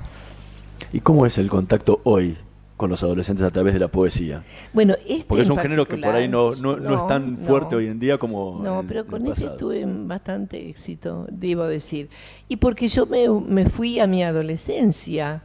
¿Y 0.93 1.01
cómo 1.01 1.25
es 1.25 1.39
el 1.39 1.49
contacto 1.49 2.01
hoy 2.03 2.37
con 2.81 2.89
los 2.89 3.03
adolescentes 3.03 3.45
a 3.45 3.51
través 3.51 3.75
de 3.75 3.79
la 3.79 3.89
poesía? 3.89 4.43
Bueno, 4.73 4.95
este 5.07 5.27
Porque 5.29 5.43
es 5.43 5.51
un 5.51 5.59
género 5.59 5.87
que 5.87 5.99
por 5.99 6.15
ahí 6.15 6.29
no, 6.29 6.55
no, 6.55 6.79
no 6.79 6.97
es 6.97 7.07
tan 7.07 7.37
fuerte 7.37 7.77
hoy 7.77 7.89
en 7.89 8.01
día 8.01 8.17
como 8.17 8.59
No, 8.65 8.81
en- 8.81 8.87
pero 8.87 9.05
con 9.07 9.27
este 9.27 9.51
tuve 9.51 9.85
bastante 9.87 10.67
éxito, 10.71 11.27
debo 11.31 11.65
decir. 11.67 12.09
Y 12.49 12.57
porque 12.57 12.89
yo 12.89 13.05
me, 13.05 13.29
me 13.29 13.67
fui 13.67 14.01
a 14.01 14.07
mi 14.07 14.23
adolescencia 14.23 15.43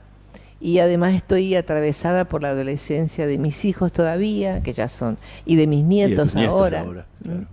y 0.62 0.80
además 0.80 1.14
estoy 1.14 1.56
atravesada 1.56 2.24
por 2.24 2.42
la 2.42 2.52
adolescencia 2.52 3.28
de 3.28 3.38
mis 3.38 3.66
hijos 3.66 3.92
todavía, 3.92 4.64
que 4.64 4.72
ya 4.72 4.88
son, 4.88 5.18
y 5.46 5.58
de 5.58 5.68
mis 5.68 5.84
nietos, 5.84 6.36
nietos 6.36 6.54
ahora. 6.54 6.80
ahora, 6.80 7.06
¿Mm? 7.26 7.44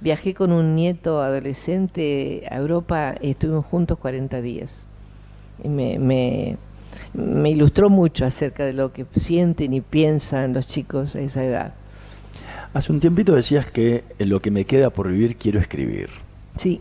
Viajé 0.00 0.34
con 0.34 0.50
un 0.50 0.74
nieto 0.74 1.22
adolescente 1.22 2.42
a 2.50 2.56
Europa, 2.56 3.14
estuvimos 3.20 3.64
juntos 3.64 3.96
40 3.96 4.40
días. 4.42 4.86
Y 5.62 5.68
me, 5.68 6.00
me, 6.00 6.56
me 7.14 7.50
ilustró 7.50 7.90
mucho 7.90 8.24
acerca 8.24 8.64
de 8.64 8.72
lo 8.72 8.92
que 8.92 9.06
sienten 9.14 9.74
y 9.74 9.80
piensan 9.80 10.52
los 10.52 10.68
chicos 10.68 11.16
a 11.16 11.20
esa 11.20 11.44
edad. 11.44 11.74
Hace 12.72 12.92
un 12.92 13.00
tiempito 13.00 13.34
decías 13.34 13.70
que 13.70 14.04
en 14.18 14.28
lo 14.28 14.40
que 14.40 14.50
me 14.50 14.64
queda 14.64 14.90
por 14.90 15.08
vivir 15.08 15.36
quiero 15.36 15.58
escribir. 15.58 16.08
Sí, 16.56 16.80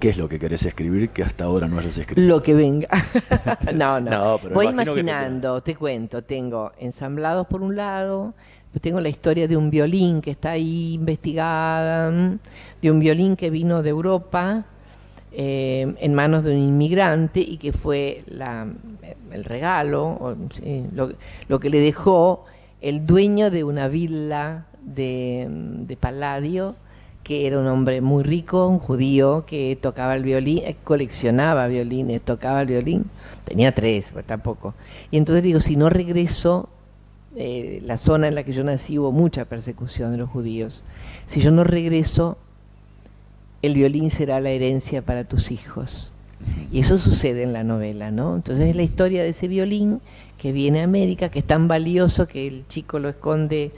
¿Qué 0.00 0.08
es 0.08 0.16
lo 0.16 0.30
que 0.30 0.38
querés 0.38 0.64
escribir 0.64 1.10
que 1.10 1.22
hasta 1.22 1.44
ahora 1.44 1.68
no 1.68 1.78
hayas 1.78 1.98
escrito? 1.98 2.22
Lo 2.22 2.42
que 2.42 2.54
venga. 2.54 2.88
no, 3.74 4.00
no. 4.00 4.10
No, 4.10 4.38
pero 4.42 4.54
Voy 4.54 4.68
imagino 4.68 4.94
que 4.94 5.02
te 5.02 5.10
imaginando, 5.10 5.60
te, 5.60 5.76
cuento, 5.76 6.24
tengo 6.24 6.72
ensamblados 6.78 7.46
por 7.46 7.60
un 7.60 7.76
lado, 7.76 8.32
pues 8.72 8.80
tengo 8.80 8.98
la 8.98 9.10
historia 9.10 9.46
de 9.46 9.58
un 9.58 9.68
violín 9.68 10.22
que 10.22 10.30
está 10.30 10.52
ahí 10.52 10.94
investigada, 10.94 12.08
¿m? 12.08 12.38
de 12.80 12.90
un 12.90 12.98
violín 12.98 13.36
que 13.36 13.50
vino 13.50 13.82
de 13.82 13.90
Europa 13.90 14.64
eh, 15.32 15.94
en 15.98 16.14
manos 16.14 16.44
de 16.44 16.52
un 16.52 16.58
inmigrante 16.58 17.40
y 17.40 17.56
que 17.58 17.72
fue 17.72 18.24
el 19.30 19.44
regalo, 19.44 20.36
lo, 21.48 21.60
que 21.60 21.70
le 21.70 21.80
dejó 21.80 22.44
el 22.80 23.06
dueño 23.06 23.50
de 23.50 23.64
una 23.64 23.88
villa 23.88 24.66
de, 24.82 25.46
de 25.50 25.96
Palladio 25.96 26.76
que 27.22 27.46
era 27.46 27.58
un 27.58 27.66
hombre 27.66 28.00
muy 28.00 28.24
rico, 28.24 28.66
un 28.66 28.78
judío 28.78 29.44
que 29.46 29.78
tocaba 29.80 30.16
el 30.16 30.22
violín, 30.22 30.64
eh, 30.64 30.76
coleccionaba 30.82 31.68
violines, 31.68 32.22
tocaba 32.22 32.62
el 32.62 32.68
violín, 32.68 33.04
tenía 33.44 33.72
tres, 33.72 34.10
pues 34.12 34.24
tampoco. 34.24 34.74
Y 35.10 35.16
entonces 35.16 35.42
digo, 35.42 35.60
si 35.60 35.76
no 35.76 35.90
regreso, 35.90 36.68
eh, 37.36 37.80
la 37.84 37.98
zona 37.98 38.28
en 38.28 38.34
la 38.34 38.42
que 38.42 38.52
yo 38.52 38.64
nací 38.64 38.98
hubo 38.98 39.12
mucha 39.12 39.44
persecución 39.44 40.12
de 40.12 40.18
los 40.18 40.30
judíos, 40.30 40.84
si 41.26 41.40
yo 41.40 41.50
no 41.50 41.62
regreso, 41.62 42.38
el 43.62 43.74
violín 43.74 44.10
será 44.10 44.40
la 44.40 44.50
herencia 44.50 45.02
para 45.02 45.24
tus 45.24 45.50
hijos. 45.50 46.12
Y 46.72 46.80
eso 46.80 46.96
sucede 46.96 47.42
en 47.42 47.52
la 47.52 47.64
novela, 47.64 48.10
¿no? 48.10 48.34
Entonces 48.34 48.70
es 48.70 48.76
la 48.76 48.82
historia 48.82 49.22
de 49.22 49.28
ese 49.28 49.46
violín 49.46 50.00
que 50.38 50.52
viene 50.52 50.80
a 50.80 50.84
América, 50.84 51.28
que 51.28 51.40
es 51.40 51.44
tan 51.46 51.68
valioso 51.68 52.26
que 52.26 52.46
el 52.48 52.64
chico 52.66 52.98
lo 52.98 53.10
esconde, 53.10 53.72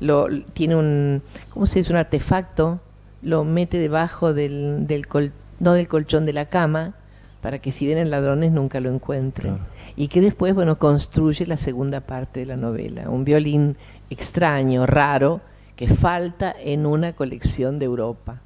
lo 0.00 0.26
tiene 0.54 0.76
un, 0.76 1.22
¿cómo 1.50 1.66
se 1.66 1.80
dice? 1.80 1.92
Un 1.92 1.98
artefacto, 1.98 2.80
lo 3.20 3.44
mete 3.44 3.78
debajo 3.78 4.32
del, 4.32 4.86
del 4.86 5.06
col- 5.06 5.32
no 5.60 5.74
del 5.74 5.88
colchón 5.88 6.24
de 6.24 6.32
la 6.32 6.46
cama, 6.46 6.94
para 7.42 7.58
que 7.58 7.70
si 7.70 7.84
vienen 7.86 8.10
ladrones 8.10 8.50
nunca 8.50 8.80
lo 8.80 8.90
encuentren. 8.90 9.58
Y 9.94 10.08
que 10.08 10.22
después, 10.22 10.54
bueno, 10.54 10.78
construye 10.78 11.46
la 11.46 11.58
segunda 11.58 12.00
parte 12.00 12.40
de 12.40 12.46
la 12.46 12.56
novela, 12.56 13.10
un 13.10 13.24
violín 13.24 13.76
extraño, 14.08 14.86
raro, 14.86 15.42
que 15.76 15.88
falta 15.88 16.56
en 16.58 16.86
una 16.86 17.12
colección 17.12 17.78
de 17.78 17.84
Europa. 17.84 18.40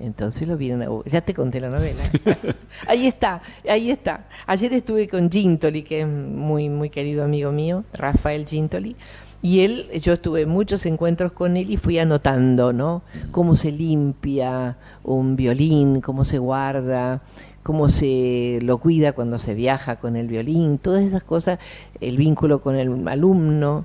Entonces 0.00 0.48
lo 0.48 0.56
vieron 0.56 0.82
a... 0.82 0.88
Ya 1.06 1.20
te 1.20 1.34
conté 1.34 1.60
la 1.60 1.70
novela. 1.70 2.02
ahí 2.86 3.06
está, 3.06 3.42
ahí 3.68 3.90
está. 3.90 4.26
Ayer 4.46 4.72
estuve 4.72 5.08
con 5.08 5.30
Gintoli, 5.30 5.82
que 5.82 6.00
es 6.00 6.06
muy, 6.06 6.68
muy 6.68 6.90
querido 6.90 7.24
amigo 7.24 7.52
mío, 7.52 7.84
Rafael 7.92 8.46
Gintoli, 8.46 8.96
y 9.44 9.60
él, 9.60 9.90
yo 10.00 10.18
tuve 10.18 10.46
muchos 10.46 10.86
encuentros 10.86 11.32
con 11.32 11.58
él 11.58 11.70
y 11.70 11.76
fui 11.76 11.98
anotando, 11.98 12.72
¿no? 12.72 13.02
Cómo 13.30 13.56
se 13.56 13.70
limpia 13.70 14.78
un 15.02 15.36
violín, 15.36 16.00
cómo 16.00 16.24
se 16.24 16.38
guarda, 16.38 17.20
cómo 17.62 17.90
se 17.90 18.58
lo 18.62 18.78
cuida 18.78 19.12
cuando 19.12 19.38
se 19.38 19.54
viaja 19.54 19.96
con 19.96 20.16
el 20.16 20.28
violín, 20.28 20.78
todas 20.78 21.04
esas 21.04 21.22
cosas, 21.22 21.58
el 22.00 22.16
vínculo 22.16 22.62
con 22.62 22.76
el 22.76 23.06
alumno. 23.06 23.84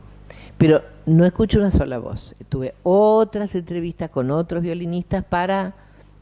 Pero 0.58 0.82
no 1.06 1.26
escucho 1.26 1.60
una 1.60 1.72
sola 1.72 2.00
voz. 2.00 2.36
Tuve 2.48 2.74
otras 2.84 3.54
entrevistas 3.54 4.10
con 4.10 4.32
otros 4.32 4.64
violinistas 4.64 5.26
para 5.26 5.74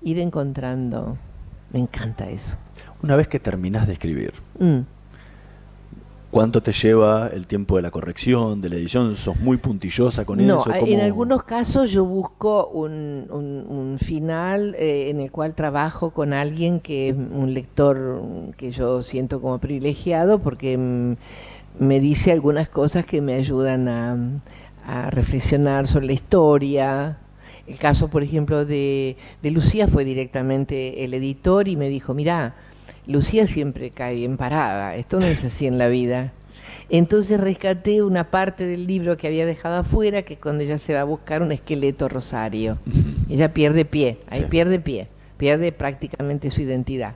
ir 0.09 0.19
encontrando. 0.19 1.17
Me 1.71 1.79
encanta 1.79 2.29
eso. 2.29 2.55
Una 3.03 3.15
vez 3.15 3.27
que 3.27 3.39
terminas 3.39 3.87
de 3.87 3.93
escribir, 3.93 4.33
Mm. 4.59 4.79
¿cuánto 6.31 6.61
te 6.61 6.71
lleva 6.71 7.27
el 7.27 7.47
tiempo 7.47 7.75
de 7.77 7.81
la 7.81 7.91
corrección, 7.91 8.61
de 8.61 8.69
la 8.69 8.75
edición? 8.75 9.15
¿Sos 9.15 9.37
muy 9.39 9.57
puntillosa 9.57 10.25
con 10.25 10.45
No, 10.45 10.61
eso? 10.61 10.73
en 10.73 10.79
¿Cómo- 10.79 11.03
algunos 11.03 11.43
casos 11.43 11.91
yo 11.91 12.05
busco 12.05 12.67
un, 12.67 13.27
un- 13.29 13.65
un 13.67 13.97
final 13.99 14.75
eh, 14.77 15.09
en 15.09 15.19
el 15.19 15.31
cual 15.31 15.53
trabajo 15.55 16.11
con 16.11 16.33
alguien 16.33 16.79
que 16.79 17.09
es 17.09 17.15
un 17.15 17.53
lector 17.53 18.21
que 18.57 18.71
yo 18.71 19.01
siento 19.03 19.41
como 19.41 19.57
privilegiado 19.59 20.39
porque 20.39 20.77
mm, 20.77 21.15
me 21.83 21.99
dice 21.99 22.31
algunas 22.31 22.69
cosas 22.69 23.05
que 23.05 23.21
me 23.21 23.33
ayudan 23.35 23.87
a, 23.87 24.17
a 24.85 25.09
reflexionar 25.11 25.85
sobre 25.87 26.07
la 26.07 26.13
historia. 26.13 27.17
El 27.67 27.77
caso, 27.79 28.07
por 28.09 28.23
ejemplo, 28.23 28.65
de, 28.65 29.17
de 29.43 29.51
Lucía 29.51 29.87
fue 29.87 30.05
directamente 30.05 31.03
el 31.03 31.13
editor 31.13 31.67
y 31.67 31.75
me 31.75 31.89
dijo, 31.89 32.13
mira, 32.13 32.55
Lucía 33.05 33.45
siempre 33.47 33.89
cae 33.91 34.15
bien 34.15 34.37
parada, 34.37 34.95
esto 34.95 35.19
no 35.19 35.25
es 35.25 35.43
así 35.43 35.67
en 35.67 35.77
la 35.77 35.87
vida. 35.89 36.31
Entonces 36.89 37.39
rescaté 37.41 38.01
una 38.03 38.31
parte 38.31 38.65
del 38.65 38.87
libro 38.87 39.17
que 39.17 39.27
había 39.27 39.45
dejado 39.45 39.77
afuera, 39.77 40.21
que 40.21 40.35
es 40.35 40.39
cuando 40.39 40.63
ella 40.63 40.77
se 40.77 40.93
va 40.93 41.01
a 41.01 41.05
buscar 41.05 41.41
un 41.41 41.51
esqueleto 41.51 42.07
rosario. 42.07 42.77
Ella 43.29 43.53
pierde 43.53 43.83
pie, 43.83 44.19
ahí 44.29 44.39
Sí. 44.41 44.45
pierde 44.49 44.79
pie, 44.79 45.09
pierde 45.37 45.73
prácticamente 45.73 46.49
su 46.49 46.61
identidad. 46.61 47.15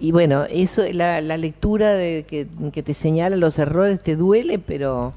Y 0.00 0.12
bueno, 0.12 0.44
eso, 0.48 0.84
la, 0.92 1.20
la 1.20 1.36
lectura 1.36 1.92
de 1.92 2.24
que, 2.28 2.46
que 2.72 2.82
te 2.84 2.94
señala 2.94 3.36
los 3.36 3.58
errores 3.58 4.00
te 4.00 4.14
duele, 4.14 4.60
pero 4.60 5.12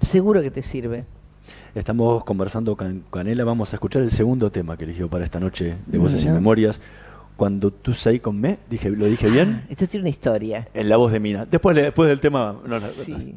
seguro 0.00 0.40
que 0.40 0.50
te 0.50 0.62
sirve. 0.62 1.04
Estamos 1.74 2.22
conversando 2.22 2.76
con 2.76 3.02
Canela, 3.10 3.42
vamos 3.42 3.72
a 3.72 3.76
escuchar 3.76 4.02
el 4.02 4.12
segundo 4.12 4.52
tema 4.52 4.76
que 4.76 4.84
eligió 4.84 5.08
para 5.08 5.24
esta 5.24 5.40
noche 5.40 5.74
de 5.86 5.98
Voces 5.98 6.24
y. 6.24 6.28
Memorias. 6.28 6.80
Cuando 7.36 7.72
tú 7.72 7.94
sei 7.94 8.20
con 8.20 8.40
me, 8.40 8.58
dije, 8.70 8.90
¿lo 8.90 9.06
dije 9.06 9.28
bien? 9.28 9.64
Esto 9.68 9.88
tiene 9.88 10.04
una 10.04 10.10
historia. 10.10 10.68
En 10.72 10.88
la 10.88 10.96
voz 10.96 11.10
de 11.10 11.18
Mina. 11.18 11.44
Después, 11.46 11.74
después 11.74 12.08
del 12.08 12.20
tema... 12.20 12.54
no, 12.64 12.78
no, 12.78 12.86
Sí. 12.86 13.34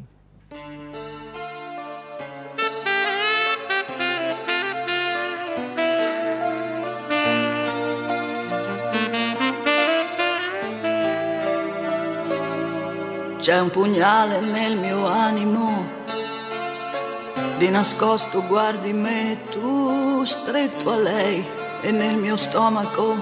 C'è 13.40 13.58
un 13.58 13.70
pugnale 13.70 14.40
nel 14.40 14.76
mio 14.76 15.06
animo, 15.06 15.86
di 17.58 17.68
nascosto 17.70 18.44
guardi 18.46 18.92
me, 18.92 19.36
tu 19.50 20.24
stretto 20.24 20.92
a 20.92 20.96
lei 20.96 21.44
e 21.80 21.90
nel 21.90 22.16
mio 22.16 22.36
stomaco 22.36 23.16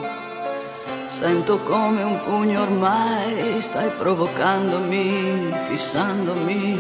sento 1.09 1.59
come 1.61 2.03
un 2.03 2.23
pugno 2.23 2.61
ormai, 2.61 3.63
stai 3.63 3.89
provocandomi, 3.97 5.55
fissandomi, 5.69 6.79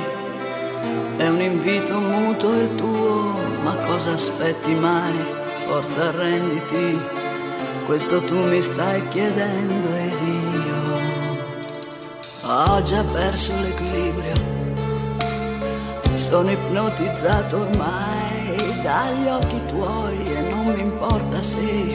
è 1.16 1.26
un 1.28 1.40
invito 1.40 1.98
muto 1.98 2.52
il 2.52 2.74
tuo, 2.74 3.32
ma 3.62 3.74
cosa 3.86 4.12
aspetti 4.12 4.74
mai? 4.74 5.14
Forza 5.66 6.08
arrenditi, 6.08 7.00
questo 7.86 8.20
tu 8.20 8.36
mi 8.44 8.60
stai 8.60 9.08
chiedendo 9.08 9.94
ed 9.96 10.20
io. 10.20 11.04
Ho 12.48 12.82
già 12.82 13.02
perso 13.02 13.54
l'equilibrio, 13.60 14.55
sono 16.28 16.50
ipnotizzato 16.50 17.60
ormai 17.60 18.82
dagli 18.82 19.28
occhi 19.28 19.64
tuoi 19.66 20.34
e 20.34 20.40
non 20.40 20.66
mi 20.66 20.80
importa 20.80 21.40
se, 21.40 21.94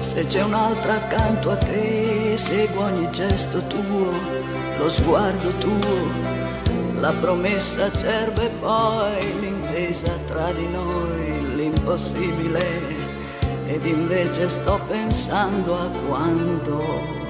se 0.00 0.26
c'è 0.26 0.42
un'altra 0.42 0.94
accanto 0.94 1.52
a 1.52 1.56
te, 1.56 2.36
seguo 2.36 2.82
ogni 2.82 3.08
gesto 3.12 3.64
tuo, 3.68 4.10
lo 4.78 4.90
sguardo 4.90 5.50
tuo, 5.50 6.98
la 6.98 7.12
promessa 7.20 7.84
acerba 7.84 8.42
e 8.42 8.50
poi 8.60 9.40
l'intesa 9.40 10.18
tra 10.26 10.50
di 10.50 10.66
noi, 10.66 11.54
l'impossibile, 11.54 12.66
ed 13.68 13.86
invece 13.86 14.48
sto 14.48 14.80
pensando 14.88 15.78
a 15.78 15.88
quando 16.08 17.27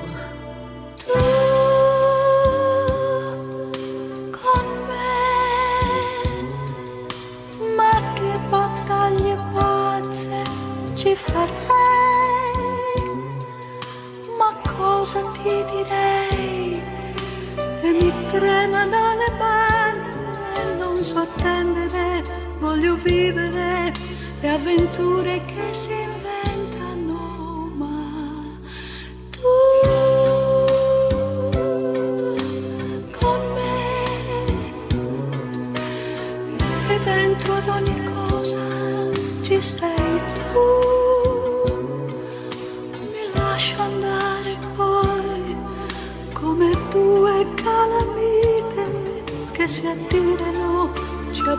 tremano 18.30 19.16
le 19.16 19.30
mani, 19.38 20.78
non 20.78 21.02
so 21.02 21.18
attendere, 21.18 22.22
voglio 22.58 22.96
vivere 22.96 23.92
le 24.40 24.48
avventure 24.48 25.42
che 25.46 25.72
si 25.72 26.07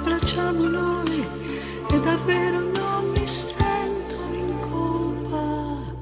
abbracciamo 0.09 0.67
noi 0.67 1.27
e 1.91 1.99
davvero 1.99 2.59
non 2.59 3.11
mi 3.15 3.27
sento 3.27 4.15
in 4.31 4.59
colpa. 4.59 5.93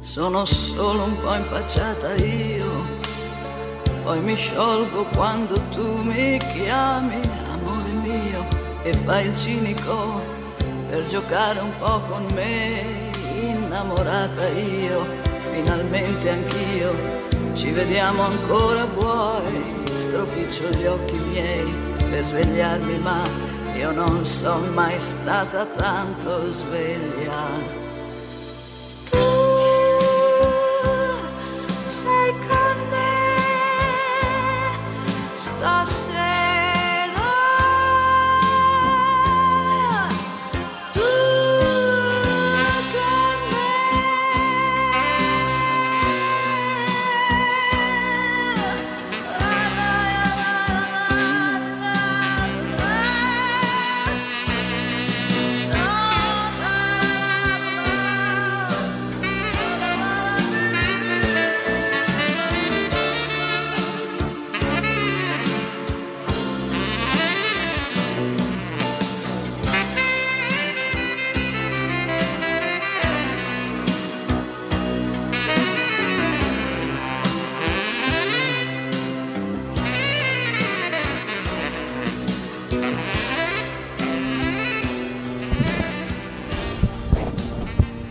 Sono 0.00 0.44
solo 0.44 1.04
un 1.04 1.20
po' 1.20 1.34
impacciata 1.34 2.14
io 2.16 3.00
poi 4.02 4.20
mi 4.20 4.34
sciolgo 4.34 5.06
quando 5.14 5.54
tu 5.70 6.02
mi 6.02 6.36
chiami, 6.38 7.20
amore 7.52 7.90
mio, 8.02 8.44
e 8.82 8.92
fai 9.04 9.28
il 9.28 9.38
cinico 9.38 10.20
per 10.88 11.06
giocare 11.06 11.60
un 11.60 11.70
po' 11.78 12.00
con 12.08 12.26
me, 12.34 13.12
innamorata 13.40 14.48
io, 14.48 15.06
finalmente 15.52 16.30
anch'io, 16.30 16.92
ci 17.54 17.70
vediamo 17.70 18.22
ancora 18.22 18.86
vuoi, 18.86 19.84
stropiccio 19.84 20.68
gli 20.70 20.86
occhi 20.86 21.16
miei 21.30 21.72
per 22.10 22.26
svegliarmi, 22.26 22.98
ma 22.98 23.22
io 23.76 23.90
non 23.90 24.24
sono 24.24 24.70
mai 24.72 24.98
stata 25.00 25.64
tanto 25.66 26.52
sveglia. 26.52 27.81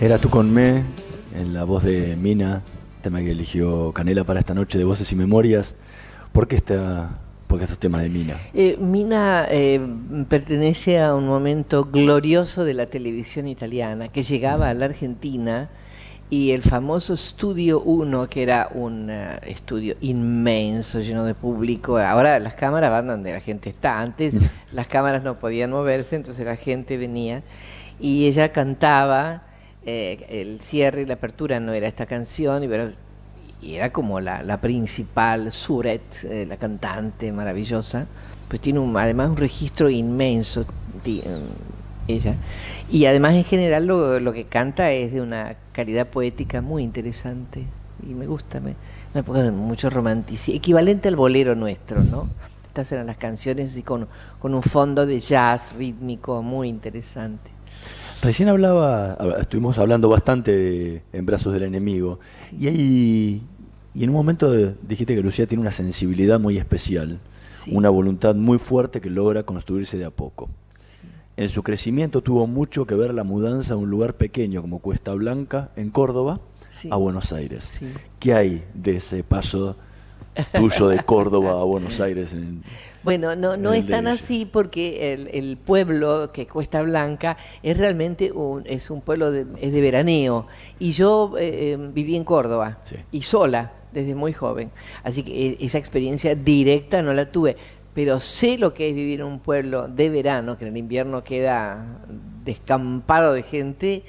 Era 0.02 0.18
tú 0.18 0.32
con 0.32 0.52
me, 0.52 0.82
en 1.38 1.54
la 1.54 1.64
voz 1.64 1.84
de 1.84 2.16
Mina, 2.16 2.64
tema 3.04 3.20
que 3.20 3.30
eligió 3.30 3.92
Canela 3.92 4.24
para 4.24 4.40
esta 4.40 4.56
noche 4.56 4.80
de 4.80 4.84
Voces 4.84 5.12
y 5.12 5.16
Memorias. 5.16 5.76
¿Por 6.32 6.48
qué, 6.48 6.56
está, 6.56 7.20
por 7.46 7.60
qué 7.60 7.66
este 7.66 7.78
tema 7.78 8.02
de 8.02 8.10
Mina? 8.10 8.36
Eh, 8.56 8.78
Mina 8.80 9.46
eh, 9.48 9.80
pertenece 10.28 11.00
a 11.00 11.14
un 11.14 11.28
momento 11.28 11.86
glorioso 11.86 12.66
de 12.66 12.74
la 12.74 12.88
televisión 12.88 13.48
italiana 13.48 14.08
que 14.08 14.24
llegaba 14.24 14.70
a 14.70 14.74
la 14.74 14.86
Argentina 14.86 15.70
y 16.32 16.50
el 16.50 16.64
famoso 16.64 17.16
Studio 17.16 17.80
1, 17.82 18.28
que 18.28 18.42
era 18.42 18.70
un 18.74 19.08
eh, 19.12 19.40
estudio 19.46 19.98
inmenso, 20.02 21.02
lleno 21.02 21.26
de 21.26 21.36
público. 21.36 22.00
Ahora 22.00 22.40
las 22.40 22.56
cámaras 22.56 22.90
van 22.90 23.06
donde 23.06 23.34
la 23.34 23.40
gente 23.40 23.70
está. 23.70 24.02
Antes 24.02 24.36
las 24.72 24.88
cámaras 24.88 25.22
no 25.22 25.38
podían 25.38 25.70
moverse, 25.70 26.16
entonces 26.16 26.44
la 26.44 26.56
gente 26.56 26.98
venía 26.98 27.44
y 28.00 28.26
ella 28.26 28.52
cantaba 28.52 29.44
eh, 29.86 30.26
el 30.30 30.62
cierre 30.62 31.02
y 31.04 31.06
la 31.06 31.16
apertura 31.16 31.60
no 31.60 31.74
era 31.74 31.88
esta 31.88 32.06
canción, 32.06 32.64
y, 32.64 32.68
y 33.66 33.76
era 33.76 33.92
como 33.92 34.20
la, 34.20 34.42
la 34.44 34.60
principal, 34.60 35.52
Suret, 35.52 36.02
eh, 36.24 36.46
la 36.48 36.58
cantante 36.58 37.32
maravillosa, 37.32 38.08
pues 38.48 38.62
tiene 38.62 38.80
un, 38.80 38.96
además 38.98 39.30
un 39.30 39.38
registro 39.38 39.90
inmenso, 39.90 40.66
ti- 41.04 41.22
eh, 41.24 41.40
ella. 42.08 42.36
Y 42.92 43.06
además 43.06 43.36
en 43.36 43.44
general 43.44 43.86
lo, 43.86 44.20
lo 44.20 44.34
que 44.34 44.46
canta 44.46 44.92
es 44.92 45.14
de 45.14 45.22
una 45.22 45.56
calidad 45.72 46.08
poética 46.08 46.62
muy 46.62 46.84
interesante 46.84 47.64
y 48.04 48.14
me 48.14 48.26
gusta, 48.26 48.60
me, 48.60 48.76
una 49.14 49.22
época 49.22 49.44
de 49.44 49.52
mucho 49.52 49.90
romanticismo, 49.90 50.58
equivalente 50.58 51.08
al 51.08 51.16
bolero 51.16 51.56
nuestro, 51.56 52.02
¿no? 52.04 52.28
Estas 52.68 52.92
eran 52.92 53.06
las 53.08 53.18
canciones 53.18 53.72
así 53.72 53.84
con, 53.84 54.08
con 54.40 54.56
un 54.56 54.64
fondo 54.64 55.06
de 55.06 55.20
jazz 55.20 55.74
rítmico 55.74 56.42
muy 56.42 56.70
interesante. 56.70 57.51
Recién 58.22 58.50
hablaba, 58.50 59.18
hab- 59.18 59.40
estuvimos 59.42 59.78
hablando 59.78 60.08
bastante 60.10 60.52
de 60.56 61.02
En 61.14 61.26
brazos 61.26 61.54
del 61.54 61.64
enemigo, 61.64 62.20
y, 62.60 62.68
ahí, 62.68 63.42
y 63.94 64.04
en 64.04 64.10
un 64.10 64.16
momento 64.16 64.52
de- 64.52 64.76
dijiste 64.88 65.16
que 65.16 65.22
Lucía 65.22 65.48
tiene 65.48 65.62
una 65.62 65.72
sensibilidad 65.72 66.40
muy 66.40 66.58
especial, 66.58 67.20
una 67.72 67.90
voluntad 67.90 68.36
muy 68.36 68.58
fuerte 68.60 69.02
que 69.02 69.10
logra 69.10 69.44
construirse 69.44 69.98
de 69.98 70.06
a 70.06 70.10
poco. 70.12 70.50
En 71.38 71.50
su 71.50 71.64
crecimiento 71.64 72.22
tuvo 72.22 72.46
mucho 72.46 72.86
que 72.86 72.94
ver 72.94 73.14
la 73.14 73.24
mudanza 73.24 73.74
de 73.76 73.80
un 73.80 73.90
lugar 73.90 74.16
pequeño 74.16 74.62
como 74.62 74.80
Cuesta 74.80 75.14
Blanca, 75.14 75.70
en 75.76 75.90
Córdoba, 75.90 76.40
a 76.92 76.96
Buenos 76.98 77.34
Aires. 77.34 77.80
¿Qué 78.20 78.34
hay 78.34 78.64
de 78.74 78.98
ese 78.98 79.24
paso 79.24 79.76
tuyo 80.54 80.88
de 80.88 81.00
Córdoba 81.04 81.52
a 81.60 81.64
Buenos 81.64 82.00
Aires? 82.00 82.34
en- 82.34 82.64
Bueno, 83.04 83.36
no, 83.36 83.58
no 83.58 83.74
es 83.74 83.88
tan 83.88 84.06
así 84.08 84.46
porque 84.46 85.14
el, 85.14 85.28
el 85.34 85.58
pueblo 85.58 86.32
que 86.32 86.46
Cuesta 86.48 86.82
Blanca 86.84 87.36
es 87.64 87.76
realmente 87.78 88.32
un, 88.32 88.64
es 88.68 88.90
un 88.92 89.02
pueblo 89.02 89.32
de, 89.32 89.46
es 89.60 89.74
de 89.74 89.82
veraneo. 89.82 90.46
Y 90.80 90.92
yo 90.92 91.34
eh, 91.38 91.74
eh, 91.74 91.78
viví 91.94 92.16
en 92.16 92.24
Córdoba 92.24 92.78
y 93.12 93.24
sola 93.24 93.72
desde 93.92 94.14
muy 94.16 94.34
joven. 94.34 94.70
Así 95.04 95.24
que 95.24 95.50
eh, 95.50 95.58
esa 95.62 95.78
experiencia 95.80 96.36
directa 96.36 97.02
no 97.02 97.14
la 97.14 97.32
tuve. 97.32 97.58
Pero 97.94 98.20
sé 98.22 98.58
lo 98.58 98.74
que 98.74 98.88
es 98.90 98.96
vivir 98.96 99.20
en 99.20 99.26
un 99.26 99.40
pueblo 99.40 99.88
de 99.90 100.10
verano, 100.10 100.58
que 100.58 100.64
en 100.66 100.72
el 100.72 100.78
invierno 100.78 101.24
queda 101.26 101.86
descampado 102.46 103.34
de 103.34 103.44
gente. 103.44 104.04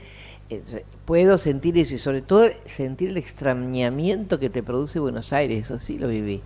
Puedo 1.04 1.36
sentir 1.36 1.76
eso 1.78 1.94
y 1.94 1.98
sobre 1.98 2.22
todo 2.22 2.46
sentir 2.66 3.10
el 3.10 3.16
extrañamiento 3.16 4.38
que 4.38 4.50
te 4.50 4.62
produce 4.62 5.00
Buenos 5.00 5.32
Aires. 5.32 5.64
Eso 5.66 5.80
sí 5.80 5.98
lo 5.98 6.06
viví. 6.08 6.40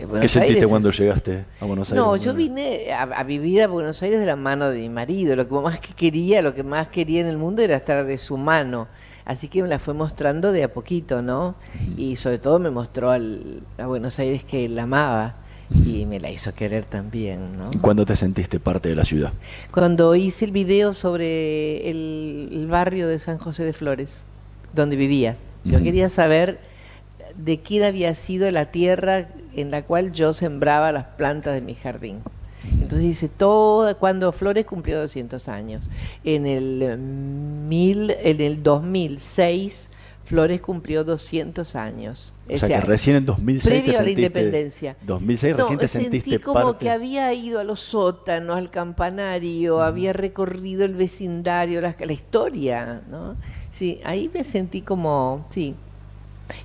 Eh, 0.00 0.04
Buenos 0.04 0.20
¿Qué 0.22 0.28
sentiste 0.28 0.54
Aires 0.54 0.64
es- 0.64 0.68
cuando 0.70 0.90
llegaste 0.90 1.44
a 1.60 1.64
Buenos 1.64 1.90
Aires? 1.90 2.04
no, 2.04 2.16
yo 2.16 2.34
vine 2.34 2.92
a, 2.92 3.02
a 3.02 3.22
vivir 3.22 3.62
a 3.62 3.68
Buenos 3.68 4.02
Aires 4.02 4.18
de 4.18 4.26
la 4.26 4.36
mano 4.36 4.68
de 4.70 4.80
mi 4.80 4.88
marido. 4.88 5.36
Lo 5.36 5.46
que 5.48 5.54
más 5.54 5.78
que 5.80 5.94
quería, 5.94 6.42
lo 6.42 6.54
que 6.54 6.64
más 6.64 6.88
quería 6.88 7.20
en 7.20 7.28
el 7.28 7.38
mundo 7.38 7.62
era 7.62 7.76
estar 7.76 8.04
de 8.04 8.18
su 8.18 8.36
mano. 8.36 8.88
Así 9.24 9.48
que 9.48 9.62
me 9.62 9.68
la 9.68 9.78
fue 9.78 9.94
mostrando 9.94 10.52
de 10.52 10.64
a 10.64 10.72
poquito, 10.72 11.20
¿no? 11.22 11.54
Y 11.96 12.16
sobre 12.16 12.38
todo 12.38 12.58
me 12.58 12.70
mostró 12.70 13.10
al- 13.10 13.62
a 13.76 13.86
Buenos 13.86 14.18
Aires 14.18 14.42
que 14.42 14.64
él 14.64 14.78
amaba 14.78 15.36
y 15.84 16.06
me 16.06 16.18
la 16.20 16.30
hizo 16.30 16.54
querer 16.54 16.84
también, 16.84 17.58
¿no? 17.58 17.70
¿Cuándo 17.80 18.06
te 18.06 18.16
sentiste 18.16 18.58
parte 18.60 18.88
de 18.88 18.96
la 18.96 19.04
ciudad? 19.04 19.32
Cuando 19.70 20.14
hice 20.14 20.44
el 20.44 20.52
video 20.52 20.94
sobre 20.94 21.88
el, 21.90 22.48
el 22.52 22.66
barrio 22.66 23.08
de 23.08 23.18
San 23.18 23.38
José 23.38 23.64
de 23.64 23.72
Flores, 23.72 24.24
donde 24.74 24.96
vivía, 24.96 25.36
yo 25.64 25.76
Ujú. 25.76 25.84
quería 25.84 26.08
saber 26.08 26.58
de 27.36 27.60
quién 27.60 27.84
había 27.84 28.14
sido 28.14 28.50
la 28.50 28.66
tierra 28.66 29.28
en 29.54 29.70
la 29.70 29.82
cual 29.82 30.12
yo 30.12 30.32
sembraba 30.34 30.92
las 30.92 31.04
plantas 31.04 31.54
de 31.54 31.60
mi 31.60 31.74
jardín. 31.74 32.20
Entonces 32.72 33.06
hice 33.06 33.28
todo, 33.28 33.96
cuando 33.98 34.32
Flores 34.32 34.66
cumplió 34.66 34.98
200 35.00 35.48
años. 35.48 35.88
En 36.24 36.46
el, 36.46 36.82
eh, 36.82 36.96
mil, 36.96 38.10
en 38.10 38.40
el 38.40 38.62
2006, 38.62 39.87
Flores 40.28 40.60
cumplió 40.60 41.04
200 41.04 41.74
años. 41.74 42.34
O 42.52 42.58
sea 42.58 42.68
que 42.80 42.86
recién 42.86 43.16
en 43.16 43.24
2006 43.26 43.62
te 43.74 43.80
previo 43.80 43.90
a 43.98 44.02
la 44.02 44.08
sentiste- 44.08 44.18
independencia. 44.20 44.96
2006 45.06 45.52
No, 45.56 45.58
recién 45.62 45.78
te 45.78 45.88
sentí 45.88 46.04
sentiste 46.20 46.40
como 46.40 46.60
parte. 46.60 46.84
que 46.84 46.90
había 46.90 47.32
ido 47.32 47.60
a 47.60 47.64
los 47.64 47.80
sótanos, 47.80 48.56
al 48.56 48.70
campanario, 48.70 49.82
había 49.82 50.12
recorrido 50.12 50.84
el 50.84 50.94
vecindario, 50.94 51.80
la, 51.80 51.96
la 51.98 52.12
historia, 52.12 53.00
¿no? 53.10 53.36
Sí, 53.72 54.00
ahí 54.04 54.30
me 54.32 54.44
sentí 54.44 54.82
como, 54.82 55.46
sí. 55.50 55.74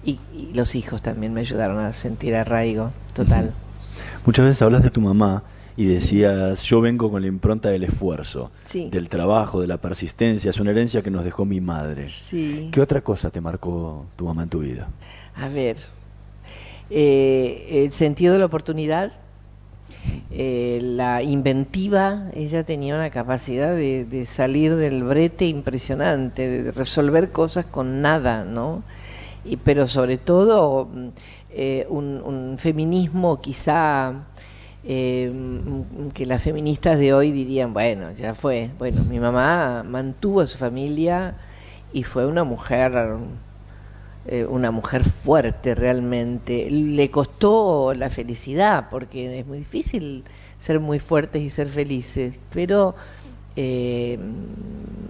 Y, 0.03 0.19
y 0.35 0.51
los 0.53 0.75
hijos 0.75 1.01
también 1.01 1.33
me 1.33 1.41
ayudaron 1.41 1.79
a 1.79 1.93
sentir 1.93 2.35
arraigo, 2.35 2.91
total. 3.13 3.51
Muchas 4.25 4.45
veces 4.45 4.61
hablas 4.61 4.83
de 4.83 4.89
tu 4.89 4.99
mamá 5.01 5.43
y 5.75 5.85
decías, 5.85 6.61
yo 6.63 6.81
vengo 6.81 7.09
con 7.09 7.21
la 7.21 7.27
impronta 7.27 7.69
del 7.69 7.83
esfuerzo, 7.83 8.51
Sí. 8.63 8.89
del 8.91 9.09
trabajo, 9.09 9.59
de 9.61 9.67
la 9.67 9.77
persistencia, 9.77 10.49
es 10.51 10.59
una 10.59 10.71
herencia 10.71 11.01
que 11.01 11.09
nos 11.11 11.23
dejó 11.23 11.45
mi 11.45 11.61
madre. 11.61 12.09
Sí. 12.09 12.69
¿Qué 12.71 12.79
otra 12.81 13.01
cosa 13.01 13.29
te 13.31 13.41
marcó 13.41 14.05
tu 14.15 14.25
mamá 14.25 14.43
en 14.43 14.49
tu 14.49 14.59
vida? 14.59 14.87
A 15.35 15.49
ver, 15.49 15.77
eh, 16.89 17.83
el 17.85 17.91
sentido 17.91 18.33
de 18.33 18.39
la 18.39 18.45
oportunidad, 18.45 19.13
eh, 20.31 20.79
la 20.81 21.23
inventiva, 21.23 22.29
ella 22.33 22.63
tenía 22.63 22.93
una 22.95 23.09
capacidad 23.09 23.73
de, 23.73 24.05
de 24.05 24.25
salir 24.25 24.75
del 24.75 25.03
brete 25.03 25.45
impresionante, 25.45 26.47
de 26.63 26.71
resolver 26.71 27.31
cosas 27.31 27.65
con 27.65 28.01
nada, 28.01 28.43
¿no? 28.45 28.83
Y, 29.45 29.57
pero 29.57 29.87
sobre 29.87 30.17
todo 30.17 30.89
mm, 30.93 31.07
eh, 31.51 31.85
un, 31.89 32.21
un 32.23 32.57
feminismo 32.57 33.39
quizá 33.41 34.13
eh, 34.85 35.31
mm, 35.33 36.09
que 36.09 36.25
las 36.25 36.41
feministas 36.41 36.99
de 36.99 37.13
hoy 37.13 37.31
dirían, 37.31 37.73
bueno, 37.73 38.11
ya 38.13 38.35
fue. 38.35 38.69
Bueno, 38.77 39.03
mi 39.03 39.19
mamá 39.19 39.83
mantuvo 39.83 40.41
a 40.41 40.47
su 40.47 40.57
familia 40.57 41.35
y 41.93 42.03
fue 42.03 42.25
una 42.25 42.43
mujer 42.43 42.93
eh, 44.25 44.45
una 44.49 44.71
mujer 44.71 45.03
fuerte 45.03 45.75
realmente. 45.75 46.69
Le 46.69 47.11
costó 47.11 47.93
la 47.93 48.09
felicidad, 48.09 48.87
porque 48.89 49.39
es 49.39 49.45
muy 49.45 49.59
difícil 49.59 50.23
ser 50.57 50.79
muy 50.79 50.99
fuertes 50.99 51.41
y 51.41 51.49
ser 51.49 51.67
felices, 51.67 52.33
pero 52.53 52.95
eh, 53.57 54.17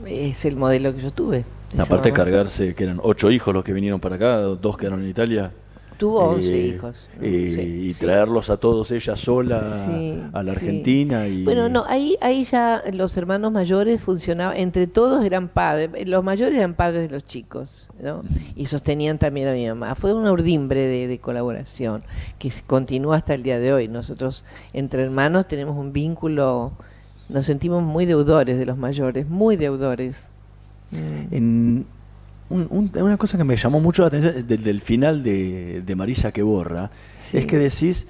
es 0.08 0.46
el 0.46 0.56
modelo 0.56 0.96
que 0.96 1.02
yo 1.02 1.12
tuve. 1.12 1.46
Aparte 1.78 2.10
de 2.10 2.14
cargarse, 2.14 2.74
que 2.74 2.84
eran 2.84 3.00
ocho 3.04 3.30
hijos 3.30 3.54
los 3.54 3.64
que 3.64 3.74
vinieron 3.74 4.00
para 4.00 4.16
acá, 4.16 4.38
dos 4.38 4.78
quedaron 4.78 5.02
en 5.04 5.10
Italia. 5.10 5.52
Tuvo 5.98 6.20
11 6.20 6.58
hijos, 6.58 7.08
¿no? 7.18 7.24
eh, 7.26 7.52
Sí, 7.54 7.62
y 7.62 7.94
sí. 7.94 8.06
traerlos 8.06 8.50
a 8.50 8.58
todos 8.58 8.92
ella 8.92 9.16
sola 9.16 9.86
Sí, 9.88 10.22
a 10.34 10.44
la. 10.44 10.52
Argentina. 10.54 11.28
Y, 11.28 11.44
Bueno, 11.44 11.70
no, 11.70 11.86
ahí, 11.88 12.18
ahí 12.22 12.44
ya 12.44 12.84
los 12.94 13.16
hermanos 13.18 13.52
mayores 13.52 14.02
funcionaban, 14.02 14.58
entre 14.58 14.88
todos 14.88 15.26
eran 15.26 15.48
padres, 15.50 15.90
los 16.08 16.24
mayores 16.24 16.58
eran 16.58 16.74
padres 16.74 17.10
de 17.10 17.16
los 17.16 17.26
chicos, 17.26 17.88
¿no? 18.02 18.24
Y 18.56 18.66
sostenían 18.68 19.18
también 19.18 19.48
a 19.48 19.54
mi 19.54 19.68
mamá. 19.68 19.96
Fue 19.96 20.14
una 20.14 20.32
urdimbre 20.32 20.82
de, 20.88 21.08
de 21.08 21.20
colaboración 21.20 22.04
que 22.40 22.52
continúa 22.68 23.18
hasta 23.18 23.34
el 23.34 23.44
día 23.44 23.60
de 23.60 23.74
hoy. 23.74 23.88
Nosotros, 23.88 24.46
entre 24.74 25.04
hermanos, 25.04 25.48
tenemos 25.48 25.78
un 25.78 25.94
vínculo, 25.94 26.72
nos 27.30 27.46
sentimos 27.46 27.84
muy 27.84 28.06
deudores 28.06 28.58
de 28.58 28.66
los 28.66 28.78
mayores, 28.78 29.28
muy 29.28 29.56
deudores. 29.56 30.30
Mm. 30.92 31.34
En 31.34 31.86
un- 32.54 32.68
un- 32.70 32.92
una 33.04 33.18
cosa 33.18 33.38
que 33.38 33.44
me 33.44 33.56
llamó 33.56 33.80
mucho 33.80 34.02
la 34.04 34.10
atención 34.10 34.48
del, 34.48 34.64
del 34.64 34.82
final 34.82 35.24
de, 35.24 35.82
de 35.86 35.96
Marisa 35.96 36.32
que 36.32 36.44
borra, 36.44 36.92
Sí. 37.26 37.38
es 37.38 37.46
que 37.46 37.58
decís, 37.58 38.06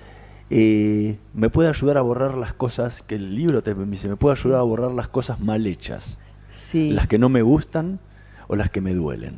eh, 0.50 1.18
me 1.34 1.50
puede 1.50 1.70
ayudar 1.70 1.98
a 1.98 2.02
borrar 2.02 2.36
las 2.38 2.54
cosas, 2.54 3.02
que 3.02 3.16
el 3.16 3.36
libro 3.36 3.64
te 3.64 3.74
dice, 3.74 4.08
me 4.08 4.16
puede 4.16 4.38
ayudar 4.38 4.60
a 4.60 4.64
borrar 4.64 4.92
las 4.92 5.08
cosas 5.08 5.40
mal 5.40 5.66
hechas, 5.66 6.20
Sí. 6.52 6.92
las 6.92 7.08
que 7.08 7.18
no 7.18 7.30
me 7.30 7.42
gustan 7.42 8.00
o 8.48 8.56
las 8.56 8.70
que 8.70 8.82
me 8.82 8.94
duelen. 8.94 9.36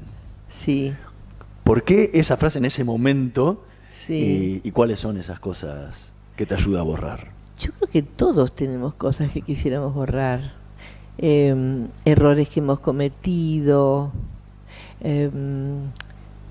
Sí. 0.49 0.93
¿Por 1.63 1.83
qué 1.83 2.11
esa 2.13 2.37
frase 2.37 2.57
en 2.57 2.65
ese 2.65 2.83
momento 2.83 3.63
Sí. 3.91 4.13
eh, 4.13 4.61
y 4.63 4.71
cuáles 4.71 4.99
son 4.99 5.17
esas 5.17 5.39
cosas 5.39 6.11
que 6.35 6.45
te 6.45 6.55
ayuda 6.55 6.81
a 6.81 6.83
borrar? 6.83 7.31
Yo 7.59 7.71
creo 7.71 7.89
que 7.89 8.01
todos 8.03 8.53
tenemos 8.55 8.93
cosas 8.95 9.31
que 9.31 9.41
quisiéramos 9.41 9.93
borrar, 9.93 10.63
Em, 11.17 11.87
errores 12.03 12.49
que 12.49 12.59
hemos 12.59 12.81
cometido, 12.81 14.11
em, 15.01 15.79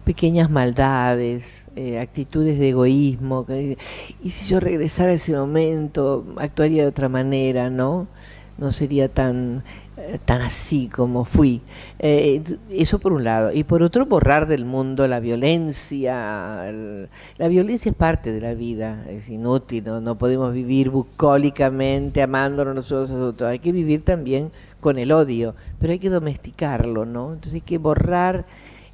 pequeñas 0.04 0.50
maldades, 0.50 1.66
eh, 1.76 1.98
actitudes 1.98 2.58
de 2.58 2.68
egoísmo. 2.70 3.46
y 4.22 4.30
si 4.30 4.48
yo 4.50 4.60
regresara 4.60 5.12
a 5.12 5.14
ese 5.14 5.32
momento, 5.32 6.24
actuaría 6.36 6.82
de 6.82 6.88
otra 6.88 7.08
manera, 7.08 7.70
¿no? 7.70 8.06
No 8.58 8.72
sería 8.72 9.08
tan, 9.08 9.62
eh, 9.96 10.18
tan 10.24 10.42
así 10.42 10.88
como 10.88 11.24
fui. 11.24 11.60
Eh, 11.98 12.42
eso 12.70 12.98
por 12.98 13.12
un 13.12 13.24
lado. 13.24 13.52
Y 13.52 13.64
por 13.64 13.82
otro, 13.82 14.06
borrar 14.06 14.46
del 14.46 14.64
mundo 14.64 15.06
la 15.08 15.20
violencia. 15.20 16.72
La 17.38 17.48
violencia 17.48 17.90
es 17.90 17.96
parte 17.96 18.32
de 18.32 18.40
la 18.40 18.54
vida, 18.54 19.04
es 19.08 19.28
inútil, 19.28 19.84
no, 19.84 20.00
no 20.00 20.16
podemos 20.16 20.52
vivir 20.52 20.90
bucólicamente 20.90 22.22
amándonos 22.22 22.74
nosotros 22.74 23.10
a 23.10 23.14
nosotros. 23.14 23.50
Hay 23.50 23.58
que 23.58 23.72
vivir 23.72 24.04
también 24.04 24.50
con 24.80 24.98
el 24.98 25.12
odio, 25.12 25.54
pero 25.78 25.92
hay 25.92 25.98
que 25.98 26.10
domesticarlo, 26.10 27.06
¿no? 27.06 27.32
Entonces 27.32 27.54
hay 27.54 27.60
que 27.62 27.78
borrar 27.78 28.44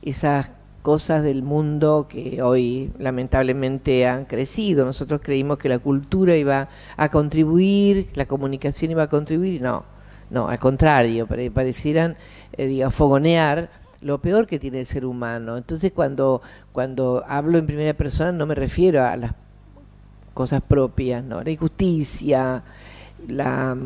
esas 0.02 0.50
cosas 0.82 1.22
del 1.22 1.42
mundo 1.42 2.06
que 2.08 2.42
hoy 2.42 2.90
lamentablemente 2.98 4.06
han 4.06 4.24
crecido. 4.24 4.84
Nosotros 4.84 5.20
creímos 5.22 5.58
que 5.58 5.68
la 5.68 5.78
cultura 5.78 6.36
iba 6.36 6.68
a 6.96 7.08
contribuir, 7.10 8.08
la 8.14 8.26
comunicación 8.26 8.90
iba 8.90 9.02
a 9.04 9.08
contribuir, 9.08 9.60
no, 9.62 9.84
no, 10.30 10.48
al 10.48 10.58
contrario, 10.58 11.26
pare- 11.26 11.50
parecieran, 11.50 12.16
eh, 12.56 12.66
diga, 12.66 12.90
fogonear 12.90 13.70
lo 14.00 14.18
peor 14.22 14.46
que 14.46 14.58
tiene 14.58 14.80
el 14.80 14.86
ser 14.86 15.04
humano. 15.04 15.56
Entonces 15.58 15.92
cuando, 15.92 16.40
cuando 16.72 17.22
hablo 17.28 17.58
en 17.58 17.66
primera 17.66 17.92
persona 17.94 18.32
no 18.32 18.46
me 18.46 18.54
refiero 18.54 19.04
a 19.04 19.16
las 19.16 19.34
cosas 20.34 20.62
propias, 20.62 21.22
¿no? 21.24 21.42
La 21.42 21.50
injusticia, 21.50 22.62
la, 23.28 23.76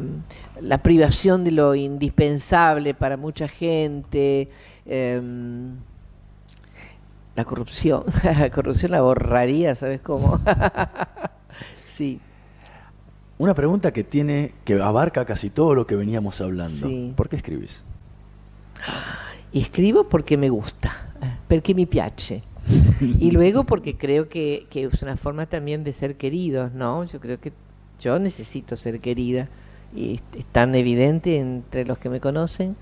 la 0.61 0.79
privación 0.83 1.43
de 1.43 1.51
lo 1.51 1.75
indispensable 1.75 2.95
para 2.95 3.17
mucha 3.17 3.49
gente, 3.49 4.49
em, 4.87 5.73
la 7.37 7.45
corrupción. 7.45 8.05
la 8.25 8.51
corrupción 8.51 8.93
la 8.93 9.01
borraría, 9.01 9.75
¿sabes 9.75 10.01
cómo? 10.01 10.41
sí. 11.87 12.21
Una 13.39 13.55
pregunta 13.55 13.93
que 13.93 14.05
tiene, 14.05 14.55
que 14.65 14.81
abarca 14.81 15.25
casi 15.25 15.51
todo 15.51 15.75
lo 15.75 15.87
que 15.87 15.97
veníamos 15.97 16.41
hablando. 16.41 16.89
Sí. 16.89 17.13
¿Por 17.17 17.29
qué 17.29 17.37
escribís? 17.37 17.83
Escribo 19.53 20.09
porque 20.09 20.37
me 20.37 20.51
gusta, 20.51 21.09
porque 21.49 21.75
mi 21.75 21.87
piace. 21.87 22.43
y 23.01 23.31
luego 23.31 23.65
porque 23.65 23.97
creo 23.97 24.29
que, 24.29 24.67
que 24.71 24.85
es 24.85 25.03
una 25.03 25.17
forma 25.17 25.47
también 25.47 25.85
de 25.85 25.93
ser 25.93 26.17
queridos, 26.17 26.73
¿no? 26.73 27.05
Yo 27.05 27.21
creo 27.21 27.41
que 27.41 27.53
yo 28.01 28.19
necesito 28.19 28.77
ser 28.77 29.01
querida 29.01 29.49
y 29.95 30.21
es 30.37 30.45
tan 30.47 30.75
evidente 30.75 31.39
entre 31.39 31.85
los 31.85 31.99
que 31.99 32.09
me 32.09 32.21
conocen. 32.21 32.77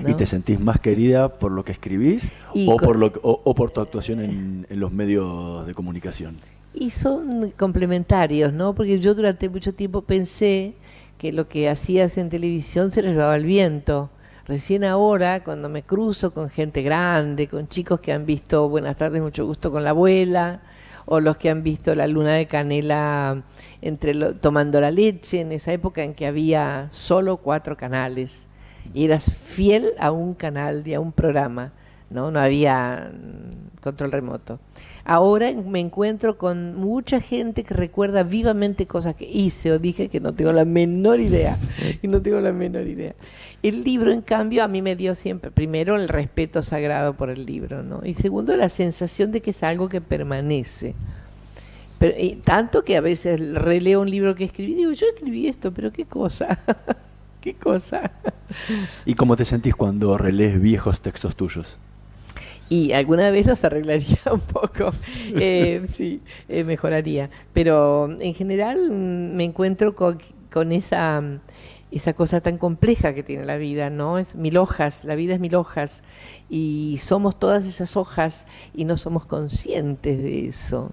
¿No? 0.00 0.08
¿Y 0.10 0.14
te 0.14 0.26
sentís 0.26 0.60
más 0.60 0.80
querida 0.80 1.28
por 1.28 1.52
lo 1.52 1.64
que 1.64 1.72
escribís 1.72 2.30
Y 2.54 2.68
o, 2.70 2.76
por 2.76 2.96
lo, 2.96 3.06
o, 3.22 3.40
o 3.44 3.54
por 3.54 3.70
tu 3.70 3.80
actuación 3.80 4.20
en, 4.20 4.66
en 4.68 4.80
los 4.80 4.92
medios 4.92 5.66
de 5.66 5.74
comunicación? 5.74 6.36
Y 6.74 6.90
son 6.90 7.52
complementarios, 7.52 8.52
¿no? 8.52 8.74
Porque 8.74 8.98
yo 8.98 9.14
durante 9.14 9.48
mucho 9.48 9.72
tiempo 9.74 10.02
pensé 10.02 10.74
que 11.18 11.32
lo 11.32 11.48
que 11.48 11.70
hacías 11.70 12.18
en 12.18 12.28
televisión 12.28 12.90
se 12.90 13.02
lo 13.02 13.08
llevaba 13.08 13.36
el 13.36 13.44
viento. 13.44 14.10
Recién 14.46 14.84
ahora, 14.84 15.42
cuando 15.42 15.68
me 15.68 15.82
cruzo 15.82 16.32
con 16.32 16.50
gente 16.50 16.82
grande, 16.82 17.48
con 17.48 17.66
chicos 17.68 18.00
que 18.00 18.12
han 18.12 18.26
visto 18.26 18.68
Buenas 18.68 18.96
tardes, 18.96 19.22
mucho 19.22 19.46
gusto 19.46 19.72
con 19.72 19.82
la 19.84 19.90
abuela, 19.90 20.60
o 21.06 21.18
los 21.20 21.36
que 21.38 21.48
han 21.50 21.62
visto 21.62 21.94
la 21.94 22.06
luna 22.06 22.34
de 22.34 22.46
canela 22.46 23.42
entre 23.80 24.14
lo- 24.14 24.34
tomando 24.34 24.80
la 24.80 24.90
leche, 24.90 25.40
en 25.40 25.52
esa 25.52 25.72
época 25.72 26.02
en 26.02 26.14
que 26.14 26.26
había 26.26 26.88
solo 26.90 27.38
cuatro 27.38 27.76
canales, 27.76 28.46
y 28.94 29.04
eras 29.04 29.32
fiel 29.32 29.92
a 29.98 30.10
un 30.10 30.34
canal 30.34 30.86
y 30.86 30.94
a 30.94 31.00
un 31.00 31.12
programa, 31.12 31.72
¿no? 32.10 32.30
No 32.30 32.38
había 32.38 33.10
mm, 33.12 33.80
control 33.80 34.12
remoto. 34.12 34.58
Ahora 35.04 35.52
me 35.52 35.78
encuentro 35.78 36.36
con 36.36 36.74
mucha 36.74 37.20
gente 37.20 37.62
que 37.62 37.74
recuerda 37.74 38.24
vivamente 38.24 38.86
cosas 38.86 39.14
que 39.14 39.24
hice 39.24 39.70
o 39.70 39.78
dije 39.78 40.08
que 40.08 40.18
no 40.18 40.32
tengo 40.32 40.52
la 40.52 40.64
menor 40.64 41.20
idea. 41.20 41.58
Y 42.02 42.08
no 42.08 42.20
tengo 42.20 42.40
la 42.40 42.52
menor 42.52 42.86
idea. 42.86 43.14
El 43.62 43.84
libro, 43.84 44.10
en 44.12 44.20
cambio, 44.20 44.64
a 44.64 44.68
mí 44.68 44.82
me 44.82 44.96
dio 44.96 45.14
siempre, 45.14 45.50
primero, 45.50 45.96
el 45.96 46.08
respeto 46.08 46.62
sagrado 46.62 47.14
por 47.14 47.30
el 47.30 47.46
libro, 47.46 47.82
¿no? 47.82 48.00
Y 48.04 48.14
segundo, 48.14 48.56
la 48.56 48.68
sensación 48.68 49.32
de 49.32 49.40
que 49.40 49.50
es 49.50 49.62
algo 49.62 49.88
que 49.88 50.00
permanece. 50.00 50.94
Pero, 51.98 52.14
y 52.18 52.36
tanto 52.36 52.84
que 52.84 52.96
a 52.96 53.00
veces 53.00 53.40
releo 53.54 54.00
un 54.02 54.10
libro 54.10 54.34
que 54.34 54.44
escribí 54.44 54.72
y 54.72 54.76
digo, 54.76 54.92
yo 54.92 55.06
escribí 55.06 55.46
esto, 55.46 55.72
pero 55.72 55.92
qué 55.92 56.04
cosa, 56.04 56.58
qué 57.46 57.54
cosa. 57.54 58.10
¿Y 59.04 59.14
cómo 59.14 59.36
te 59.36 59.44
sentís 59.44 59.76
cuando 59.76 60.18
relees 60.18 60.60
viejos 60.60 61.00
textos 61.00 61.36
tuyos? 61.36 61.78
Y 62.68 62.90
alguna 62.90 63.30
vez 63.30 63.46
los 63.46 63.62
arreglaría 63.62 64.18
un 64.32 64.40
poco, 64.40 64.90
eh, 65.32 65.82
sí, 65.86 66.20
eh, 66.48 66.64
mejoraría. 66.64 67.30
Pero 67.52 68.10
en 68.18 68.34
general 68.34 68.90
me 68.90 69.44
encuentro 69.44 69.94
con, 69.94 70.18
con 70.52 70.72
esa, 70.72 71.22
esa 71.92 72.14
cosa 72.14 72.40
tan 72.40 72.58
compleja 72.58 73.14
que 73.14 73.22
tiene 73.22 73.44
la 73.44 73.58
vida, 73.58 73.90
¿no? 73.90 74.18
Es 74.18 74.34
mil 74.34 74.56
hojas, 74.56 75.04
la 75.04 75.14
vida 75.14 75.34
es 75.34 75.40
mil 75.40 75.54
hojas 75.54 76.02
y 76.50 76.98
somos 77.00 77.38
todas 77.38 77.64
esas 77.64 77.96
hojas 77.96 78.46
y 78.74 78.86
no 78.86 78.96
somos 78.96 79.24
conscientes 79.24 80.20
de 80.20 80.48
eso. 80.48 80.90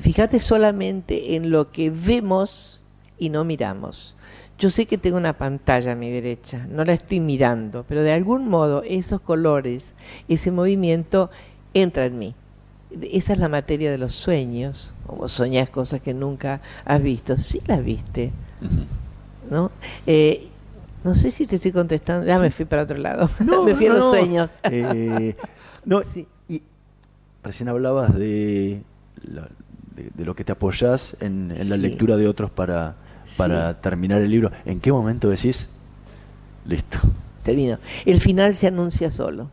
Fíjate 0.00 0.40
solamente 0.40 1.36
en 1.36 1.52
lo 1.52 1.70
que 1.70 1.90
vemos 1.90 2.82
y 3.20 3.30
no 3.30 3.44
miramos. 3.44 4.16
Yo 4.58 4.70
sé 4.70 4.86
que 4.86 4.96
tengo 4.98 5.16
una 5.16 5.32
pantalla 5.32 5.92
a 5.92 5.94
mi 5.96 6.10
derecha, 6.10 6.66
no 6.70 6.84
la 6.84 6.92
estoy 6.92 7.18
mirando, 7.20 7.84
pero 7.88 8.02
de 8.02 8.12
algún 8.12 8.48
modo 8.48 8.82
esos 8.84 9.20
colores, 9.20 9.92
ese 10.28 10.50
movimiento 10.52 11.30
entra 11.74 12.06
en 12.06 12.18
mí. 12.18 12.34
Esa 13.10 13.32
es 13.32 13.38
la 13.38 13.48
materia 13.48 13.90
de 13.90 13.98
los 13.98 14.14
sueños, 14.14 14.94
como 15.06 15.26
soñas 15.28 15.68
cosas 15.70 16.00
que 16.00 16.14
nunca 16.14 16.60
has 16.84 17.02
visto. 17.02 17.38
Sí 17.38 17.60
las 17.66 17.82
viste, 17.82 18.30
¿no? 19.50 19.70
Eh, 20.06 20.46
no 21.02 21.14
sé 21.16 21.30
si 21.32 21.46
te 21.46 21.56
estoy 21.56 21.72
contestando, 21.72 22.26
ya 22.26 22.38
me 22.38 22.50
fui 22.50 22.64
para 22.64 22.82
otro 22.82 22.98
lado, 22.98 23.28
me 23.64 23.74
fui 23.74 23.86
a 23.86 23.94
los 23.94 24.04
no. 24.04 24.10
sueños. 24.10 24.52
Eh, 24.70 25.34
no, 25.84 26.00
y 26.48 26.62
recién 27.42 27.68
hablabas 27.68 28.14
de, 28.14 28.82
la- 29.22 29.48
de, 29.96 30.10
de 30.14 30.24
lo 30.24 30.36
que 30.36 30.44
te 30.44 30.52
apoyás 30.52 31.16
en, 31.20 31.52
en 31.56 31.68
la 31.68 31.76
lectura 31.76 32.16
de 32.16 32.28
otros 32.28 32.50
para, 32.50 32.94
para 33.36 33.80
terminar 33.80 34.20
el 34.20 34.30
libro. 34.30 34.50
¿En 34.64 34.80
qué 34.80 34.92
momento 34.92 35.28
decís, 35.30 35.68
listo? 36.66 36.98
Termino. 37.42 37.78
El 38.04 38.20
final 38.20 38.54
se 38.54 38.68
anuncia 38.68 39.10
solo. 39.10 39.50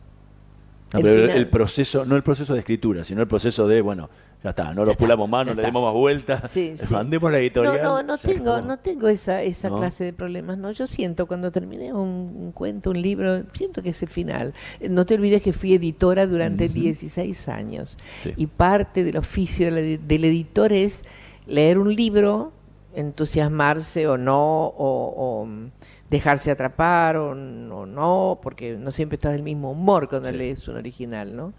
No, 0.92 0.98
El 0.98 1.04
pero 1.04 1.50
proceso, 1.50 2.04
no 2.04 2.16
el 2.16 2.22
proceso 2.22 2.52
de 2.54 2.60
escritura, 2.60 3.04
sino 3.04 3.20
el 3.22 3.28
proceso 3.28 3.68
de, 3.68 3.80
bueno, 3.80 4.10
ya 4.42 4.50
está, 4.50 4.74
no 4.74 4.84
lo 4.84 4.94
pulamos 4.94 5.28
más, 5.28 5.46
no 5.46 5.54
le 5.54 5.62
demos 5.62 5.84
más 5.84 5.94
vueltas, 5.94 6.50
Sí, 6.50 6.72
sí. 6.76 6.92
mandemos 6.92 7.30
la 7.30 7.38
editorial. 7.38 7.80
No, 7.80 7.96
no, 7.96 8.02
no 8.02 8.08
ya 8.08 8.14
está. 8.16 8.28
tengo, 8.28 8.60
no 8.62 8.76
tengo 8.78 9.06
esa, 9.06 9.40
esa 9.42 9.68
¿No? 9.70 9.76
clase 9.78 10.02
de 10.02 10.12
problemas. 10.12 10.58
No, 10.58 10.72
yo 10.72 10.88
siento 10.88 11.26
cuando 11.26 11.52
terminé 11.52 11.92
un, 11.92 12.00
un 12.36 12.52
cuento, 12.52 12.90
un 12.90 13.00
libro, 13.00 13.42
siento 13.52 13.82
que 13.82 13.90
es 13.90 14.02
el 14.02 14.08
final. 14.08 14.52
No 14.88 15.06
te 15.06 15.14
olvides 15.14 15.42
que 15.42 15.52
fui 15.52 15.74
editora 15.74 16.26
durante 16.26 16.68
16 16.68 17.48
años 17.48 17.96
Sí. 18.24 18.32
y 18.36 18.46
parte 18.46 19.04
del 19.04 19.16
oficio 19.16 19.72
del 19.72 20.24
editor 20.24 20.72
es 20.72 21.02
leer 21.46 21.78
un 21.78 21.94
libro, 21.94 22.52
entusiasmarse 22.94 24.06
o 24.08 24.16
no, 24.18 24.66
o, 24.66 25.14
o, 25.16 25.46
mm, 25.46 25.70
dejarse 26.10 26.50
atrapar 26.50 27.16
o, 27.16 27.32
n- 27.32 27.70
o 27.72 27.86
no, 27.86 28.40
porque 28.42 28.76
no 28.76 28.90
siempre 28.90 29.16
estás 29.16 29.32
del 29.32 29.42
mismo 29.42 29.70
humor 29.72 30.08
cuando 30.08 30.30
lees 30.32 30.66
un 30.68 30.76
original, 30.76 31.36
¿no? 31.36 31.52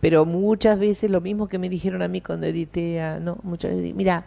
Pero 0.00 0.24
muchas 0.24 0.78
veces 0.78 1.10
lo 1.10 1.20
mismo 1.20 1.48
que 1.48 1.58
me 1.58 1.68
dijeron 1.68 2.02
a 2.02 2.08
mí 2.08 2.20
cuando 2.20 2.46
edité 2.46 3.00
a, 3.00 3.18
no, 3.18 3.38
muchas 3.42 3.72
veces, 3.76 3.94
mira, 3.94 4.24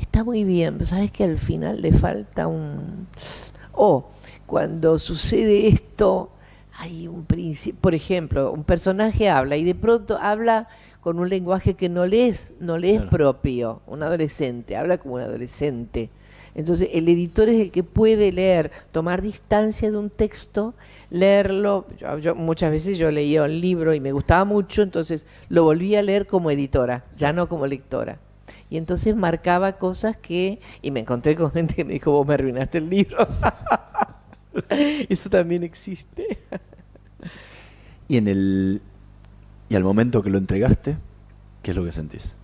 está 0.00 0.22
muy 0.24 0.44
bien, 0.44 0.74
pero 0.74 0.86
sabes 0.86 1.10
que 1.10 1.24
al 1.24 1.38
final 1.38 1.82
le 1.82 1.92
falta 1.92 2.46
un 2.46 3.08
o 3.72 4.10
cuando 4.46 4.98
sucede 4.98 5.68
esto 5.68 6.30
hay 6.78 7.08
un 7.08 7.24
principio, 7.24 7.80
por 7.80 7.94
ejemplo, 7.94 8.52
un 8.52 8.64
personaje 8.64 9.28
habla 9.28 9.56
y 9.56 9.64
de 9.64 9.74
pronto 9.74 10.16
habla 10.18 10.68
con 11.00 11.18
un 11.18 11.28
lenguaje 11.28 11.74
que 11.74 11.88
no 11.88 12.06
le 12.06 12.28
es, 12.28 12.52
no 12.60 12.76
le 12.78 12.90
es 12.90 12.96
Claro. 13.00 13.10
propio, 13.10 13.82
un 13.86 14.02
adolescente, 14.02 14.76
habla 14.76 14.98
como 14.98 15.14
un 15.14 15.20
adolescente. 15.22 16.10
Entonces, 16.54 16.88
el 16.92 17.08
editor 17.08 17.48
es 17.48 17.60
el 17.60 17.70
que 17.70 17.84
puede 17.84 18.32
leer, 18.32 18.70
tomar 18.92 19.22
distancia 19.22 19.90
de 19.90 19.96
un 19.96 20.10
texto, 20.10 20.74
leerlo. 21.08 21.86
Yo, 21.98 22.18
yo- 22.18 22.34
muchas 22.34 22.70
veces 22.72 22.98
yo 22.98 23.10
leía 23.10 23.44
un 23.44 23.60
libro 23.60 23.94
y 23.94 24.00
me 24.00 24.10
gustaba 24.12 24.44
mucho, 24.44 24.82
entonces 24.82 25.26
lo 25.48 25.62
volví 25.64 25.94
a 25.94 26.02
leer 26.02 26.26
como 26.26 26.50
editora, 26.50 27.04
ya 27.16 27.32
no 27.32 27.48
como 27.48 27.66
lectora. 27.66 28.18
Y 28.68 28.76
entonces 28.76 29.14
marcaba 29.16 29.78
cosas 29.78 30.16
que, 30.16 30.58
y 30.82 30.90
me 30.90 31.00
encontré 31.00 31.34
con 31.36 31.50
gente 31.52 31.74
que 31.74 31.84
me 31.84 31.92
dijo, 31.94 32.10
vos 32.10 32.26
me 32.26 32.34
arruinaste 32.34 32.78
el 32.78 32.90
libro. 32.90 33.26
Eso 35.08 35.30
también 35.30 35.62
existe. 35.62 36.38
Y 38.08 38.16
en 38.16 38.28
el 38.28 38.82
y 39.70 39.76
al 39.76 39.84
momento 39.84 40.20
que 40.20 40.30
lo 40.30 40.36
entregaste, 40.36 40.96
¿qué 41.62 41.70
es 41.70 41.76
lo 41.76 41.84
que 41.84 41.92
sentís? 41.92 42.34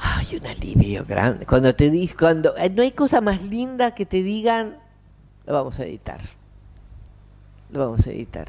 Ay, 0.00 0.40
un 0.40 0.46
alivio 0.46 1.04
grande. 1.06 1.44
Cuando 1.44 1.74
te 1.74 1.90
dis, 1.90 2.14
cuando 2.14 2.56
eh, 2.56 2.70
no 2.70 2.82
hay 2.82 2.92
cosa 2.92 3.20
más 3.20 3.42
linda 3.42 3.94
que 3.94 4.06
te 4.06 4.22
digan, 4.22 4.78
lo 5.46 5.52
vamos 5.52 5.78
a 5.78 5.84
editar. 5.84 6.20
Lo 7.70 7.80
vamos 7.80 8.06
a 8.06 8.10
editar. 8.10 8.48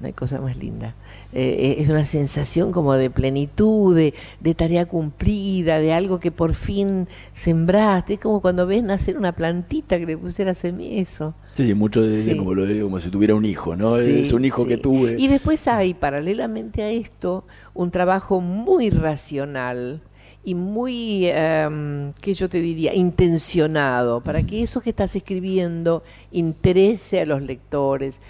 No 0.00 0.06
hay 0.08 0.12
cosa 0.12 0.40
más 0.40 0.56
linda. 0.56 0.94
Eh, 1.32 1.76
es 1.78 1.88
una 1.88 2.04
sensación 2.04 2.72
como 2.72 2.94
de 2.94 3.10
plenitud, 3.10 3.94
de, 3.94 4.12
de, 4.40 4.54
tarea 4.54 4.86
cumplida, 4.86 5.78
de 5.78 5.92
algo 5.92 6.18
que 6.20 6.32
por 6.32 6.54
fin 6.54 7.06
sembraste. 7.32 8.14
Es 8.14 8.20
como 8.20 8.40
cuando 8.40 8.66
ves 8.66 8.82
nacer 8.82 9.16
una 9.16 9.32
plantita 9.32 9.98
que 9.98 10.06
le 10.06 10.18
pusieras 10.18 10.64
eso. 10.64 11.34
Sí, 11.52 11.64
sí, 11.64 11.74
mucho 11.74 12.02
de, 12.02 12.36
como 12.36 12.54
lo 12.54 12.66
digo, 12.66 12.86
como 12.86 12.98
si 12.98 13.08
tuviera 13.08 13.34
un 13.34 13.44
hijo, 13.44 13.76
¿no? 13.76 13.96
es 13.96 14.32
un 14.32 14.44
hijo 14.44 14.66
que 14.66 14.76
tuve. 14.76 15.16
Y 15.18 15.28
después 15.28 15.66
hay, 15.68 15.94
paralelamente 15.94 16.82
a 16.82 16.90
esto, 16.90 17.44
un 17.72 17.90
trabajo 17.90 18.40
muy 18.40 18.90
racional 18.90 20.00
y 20.44 20.54
muy, 20.54 21.26
eh, 21.26 22.12
¿qué 22.20 22.34
yo 22.34 22.48
te 22.48 22.60
diría?, 22.60 22.94
intencionado, 22.94 24.20
para 24.20 24.42
que 24.42 24.62
eso 24.62 24.80
que 24.80 24.90
estás 24.90 25.16
escribiendo 25.16 26.02
interese 26.32 27.20
a 27.20 27.26
los 27.26 27.42
lectores, 27.42 28.20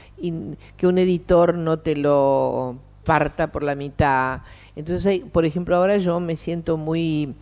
que 0.77 0.87
un 0.87 0.99
editor 0.99 1.55
no 1.55 1.79
te 1.79 1.97
lo 1.97 2.77
parta 3.05 3.51
por 3.51 3.63
la 3.63 3.75
mitad. 3.75 4.43
Entonces, 4.77 5.23
por 5.33 5.45
ejemplo, 5.45 5.77
ahora 5.77 5.99
yo 5.99 6.21
me 6.21 6.37
siento 6.37 6.77
muy 6.77 7.35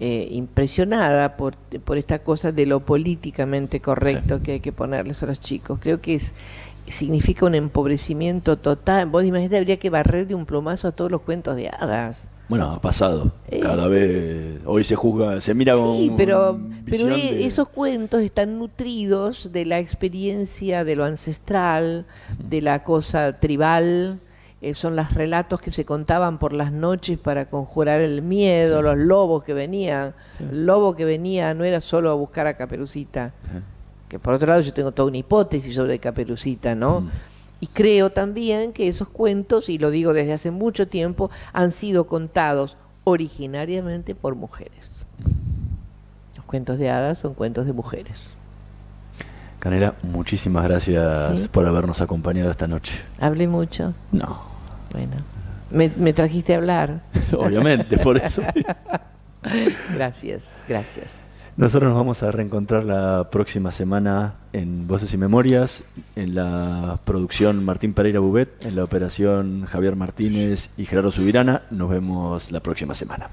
eh, 0.00 0.28
impresionada 0.30 1.36
por, 1.36 1.56
por 1.56 1.98
esta 1.98 2.20
cosa 2.20 2.50
de 2.50 2.66
lo 2.66 2.80
políticamente 2.80 3.80
correcto 3.80 4.42
que 4.42 4.52
hay 4.52 4.60
que 4.60 4.72
ponerles 4.72 5.22
a 5.22 5.26
los 5.26 5.40
chicos. 5.40 5.78
Creo 5.80 6.00
que 6.00 6.14
es 6.14 6.34
significa 6.86 7.46
un 7.46 7.54
empobrecimiento 7.54 8.58
total. 8.58 9.06
Vos 9.06 9.24
imagínate, 9.24 9.56
habría 9.56 9.78
que 9.78 9.90
barrer 9.90 10.26
de 10.26 10.34
un 10.34 10.46
plumazo 10.46 10.88
a 10.88 10.92
todos 10.92 11.10
los 11.10 11.22
cuentos 11.22 11.56
de 11.56 11.68
hadas. 11.68 12.28
Bueno, 12.48 12.72
ha 12.72 12.80
pasado. 12.80 13.32
Eh. 13.48 13.60
Cada 13.60 13.88
vez, 13.88 14.60
hoy 14.66 14.84
se 14.84 14.96
juzga, 14.96 15.40
se 15.40 15.54
mira 15.54 15.74
con. 15.76 15.96
Sí, 15.96 16.12
pero, 16.16 16.58
pero 16.88 17.08
e, 17.08 17.46
esos 17.46 17.68
cuentos 17.68 18.20
están 18.20 18.58
nutridos 18.58 19.50
de 19.52 19.64
la 19.64 19.78
experiencia 19.78 20.84
de 20.84 20.96
lo 20.96 21.04
ancestral, 21.04 22.06
de 22.38 22.60
la 22.60 22.84
cosa 22.84 23.38
tribal. 23.38 24.20
Eh, 24.60 24.74
son 24.74 24.96
los 24.96 25.12
relatos 25.12 25.60
que 25.60 25.70
se 25.70 25.84
contaban 25.84 26.38
por 26.38 26.54
las 26.54 26.72
noches 26.72 27.18
para 27.18 27.50
conjurar 27.50 28.00
el 28.00 28.22
miedo, 28.22 28.80
los 28.80 28.96
lobos 28.96 29.44
que 29.44 29.52
venían. 29.52 30.14
El 30.38 30.64
lobo 30.64 30.96
que 30.96 31.04
venía 31.04 31.52
no 31.54 31.64
era 31.64 31.80
solo 31.80 32.10
a 32.10 32.14
buscar 32.14 32.46
a 32.46 32.56
Caperucita. 32.56 33.34
Que 34.08 34.18
por 34.18 34.34
otro 34.34 34.48
lado, 34.48 34.60
yo 34.60 34.72
tengo 34.72 34.92
toda 34.92 35.08
una 35.08 35.18
hipótesis 35.18 35.74
sobre 35.74 35.98
Caperucita, 35.98 36.74
¿no? 36.74 37.02
Mm. 37.02 37.10
Y 37.64 37.68
creo 37.68 38.10
también 38.10 38.74
que 38.74 38.88
esos 38.88 39.08
cuentos, 39.08 39.70
y 39.70 39.78
lo 39.78 39.90
digo 39.90 40.12
desde 40.12 40.34
hace 40.34 40.50
mucho 40.50 40.86
tiempo, 40.86 41.30
han 41.54 41.70
sido 41.70 42.06
contados 42.06 42.76
originariamente 43.04 44.14
por 44.14 44.34
mujeres. 44.34 45.06
Los 46.36 46.44
cuentos 46.44 46.78
de 46.78 46.90
hadas 46.90 47.20
son 47.20 47.32
cuentos 47.32 47.64
de 47.64 47.72
mujeres. 47.72 48.36
Canela, 49.60 49.94
muchísimas 50.02 50.64
gracias 50.64 51.48
por 51.48 51.64
habernos 51.64 52.02
acompañado 52.02 52.50
esta 52.50 52.68
noche. 52.68 53.00
¿Hablé 53.18 53.48
mucho? 53.48 53.94
No. 54.12 54.42
Bueno, 54.92 55.14
me, 55.70 55.90
me 55.96 56.12
trajiste 56.12 56.52
a 56.52 56.58
hablar. 56.58 57.00
Obviamente, 57.32 57.96
por 57.96 58.18
eso. 58.18 58.42
gracias, 59.94 60.50
gracias. 60.68 61.22
Nosotros 61.56 61.88
nos 61.88 61.96
vamos 61.96 62.20
a 62.24 62.32
reencontrar 62.32 62.84
la 62.84 63.28
próxima 63.30 63.70
semana 63.70 64.34
en 64.52 64.88
Voces 64.88 65.14
y 65.14 65.16
Memorias, 65.16 65.84
en 66.16 66.34
la 66.34 66.98
producción 67.04 67.64
Martín 67.64 67.94
Pereira 67.94 68.18
Bubet, 68.18 68.66
en 68.66 68.74
la 68.74 68.82
operación 68.82 69.64
Javier 69.64 69.94
Martínez 69.94 70.70
y 70.76 70.84
Gerardo 70.84 71.12
Subirana. 71.12 71.62
Nos 71.70 71.90
vemos 71.90 72.50
la 72.50 72.58
próxima 72.58 72.94
semana. 72.94 73.30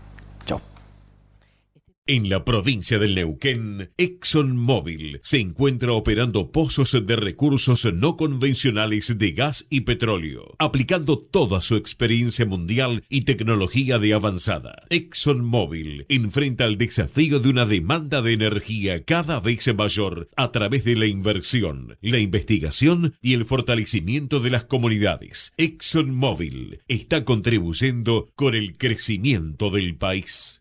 En 2.08 2.30
la 2.30 2.44
provincia 2.44 2.98
del 2.98 3.14
Neuquén, 3.14 3.92
ExxonMobil 3.96 5.20
se 5.22 5.40
encuentra 5.40 5.94
operando 5.94 6.52
pozos 6.52 6.98
de 7.06 7.16
recursos 7.16 7.88
no 7.94 8.18
convencionales 8.18 9.20
de 9.20 9.32
gas 9.34 9.68
y 9.70 9.82
petróleo, 9.82 10.56
aplicando 10.58 11.20
toda 11.20 11.62
su 11.62 11.76
experiencia 11.76 12.48
mundial 12.48 13.04
y 13.08 13.22
tecnología 13.22 14.00
de 14.00 14.16
avanzada. 14.16 14.82
ExxonMobil 14.90 16.08
enfrenta 16.10 16.66
el 16.66 16.80
desafío 16.80 17.40
de 17.40 17.50
una 17.50 17.68
demanda 17.68 18.24
de 18.24 18.34
energía 18.34 19.04
cada 19.04 19.40
vez 19.40 19.72
mayor 19.76 20.28
a 20.36 20.52
través 20.52 20.84
de 20.84 20.96
la 20.96 21.06
inversión, 21.06 22.00
la 22.02 22.18
investigación 22.18 23.14
y 23.22 23.34
el 23.34 23.46
fortalecimiento 23.46 24.40
de 24.40 24.50
las 24.50 24.66
comunidades. 24.66 25.54
ExxonMobil 25.58 26.80
está 26.88 27.26
contribuyendo 27.26 28.32
con 28.34 28.56
el 28.56 28.76
crecimiento 28.76 29.70
del 29.70 29.98
país. 29.98 30.61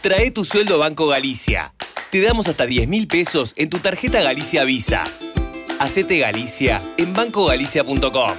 Trae 0.00 0.30
tu 0.30 0.44
sueldo 0.44 0.76
a 0.76 0.78
Banco 0.78 1.08
Galicia. 1.08 1.74
Te 2.10 2.22
damos 2.22 2.46
hasta 2.46 2.66
10 2.66 2.86
mil 2.86 3.08
pesos 3.08 3.52
en 3.56 3.68
tu 3.68 3.80
tarjeta 3.80 4.22
Galicia 4.22 4.62
Visa. 4.62 5.02
Hacete 5.80 6.18
Galicia 6.18 6.80
en 6.98 7.12
bancogalicia.com. 7.14 8.34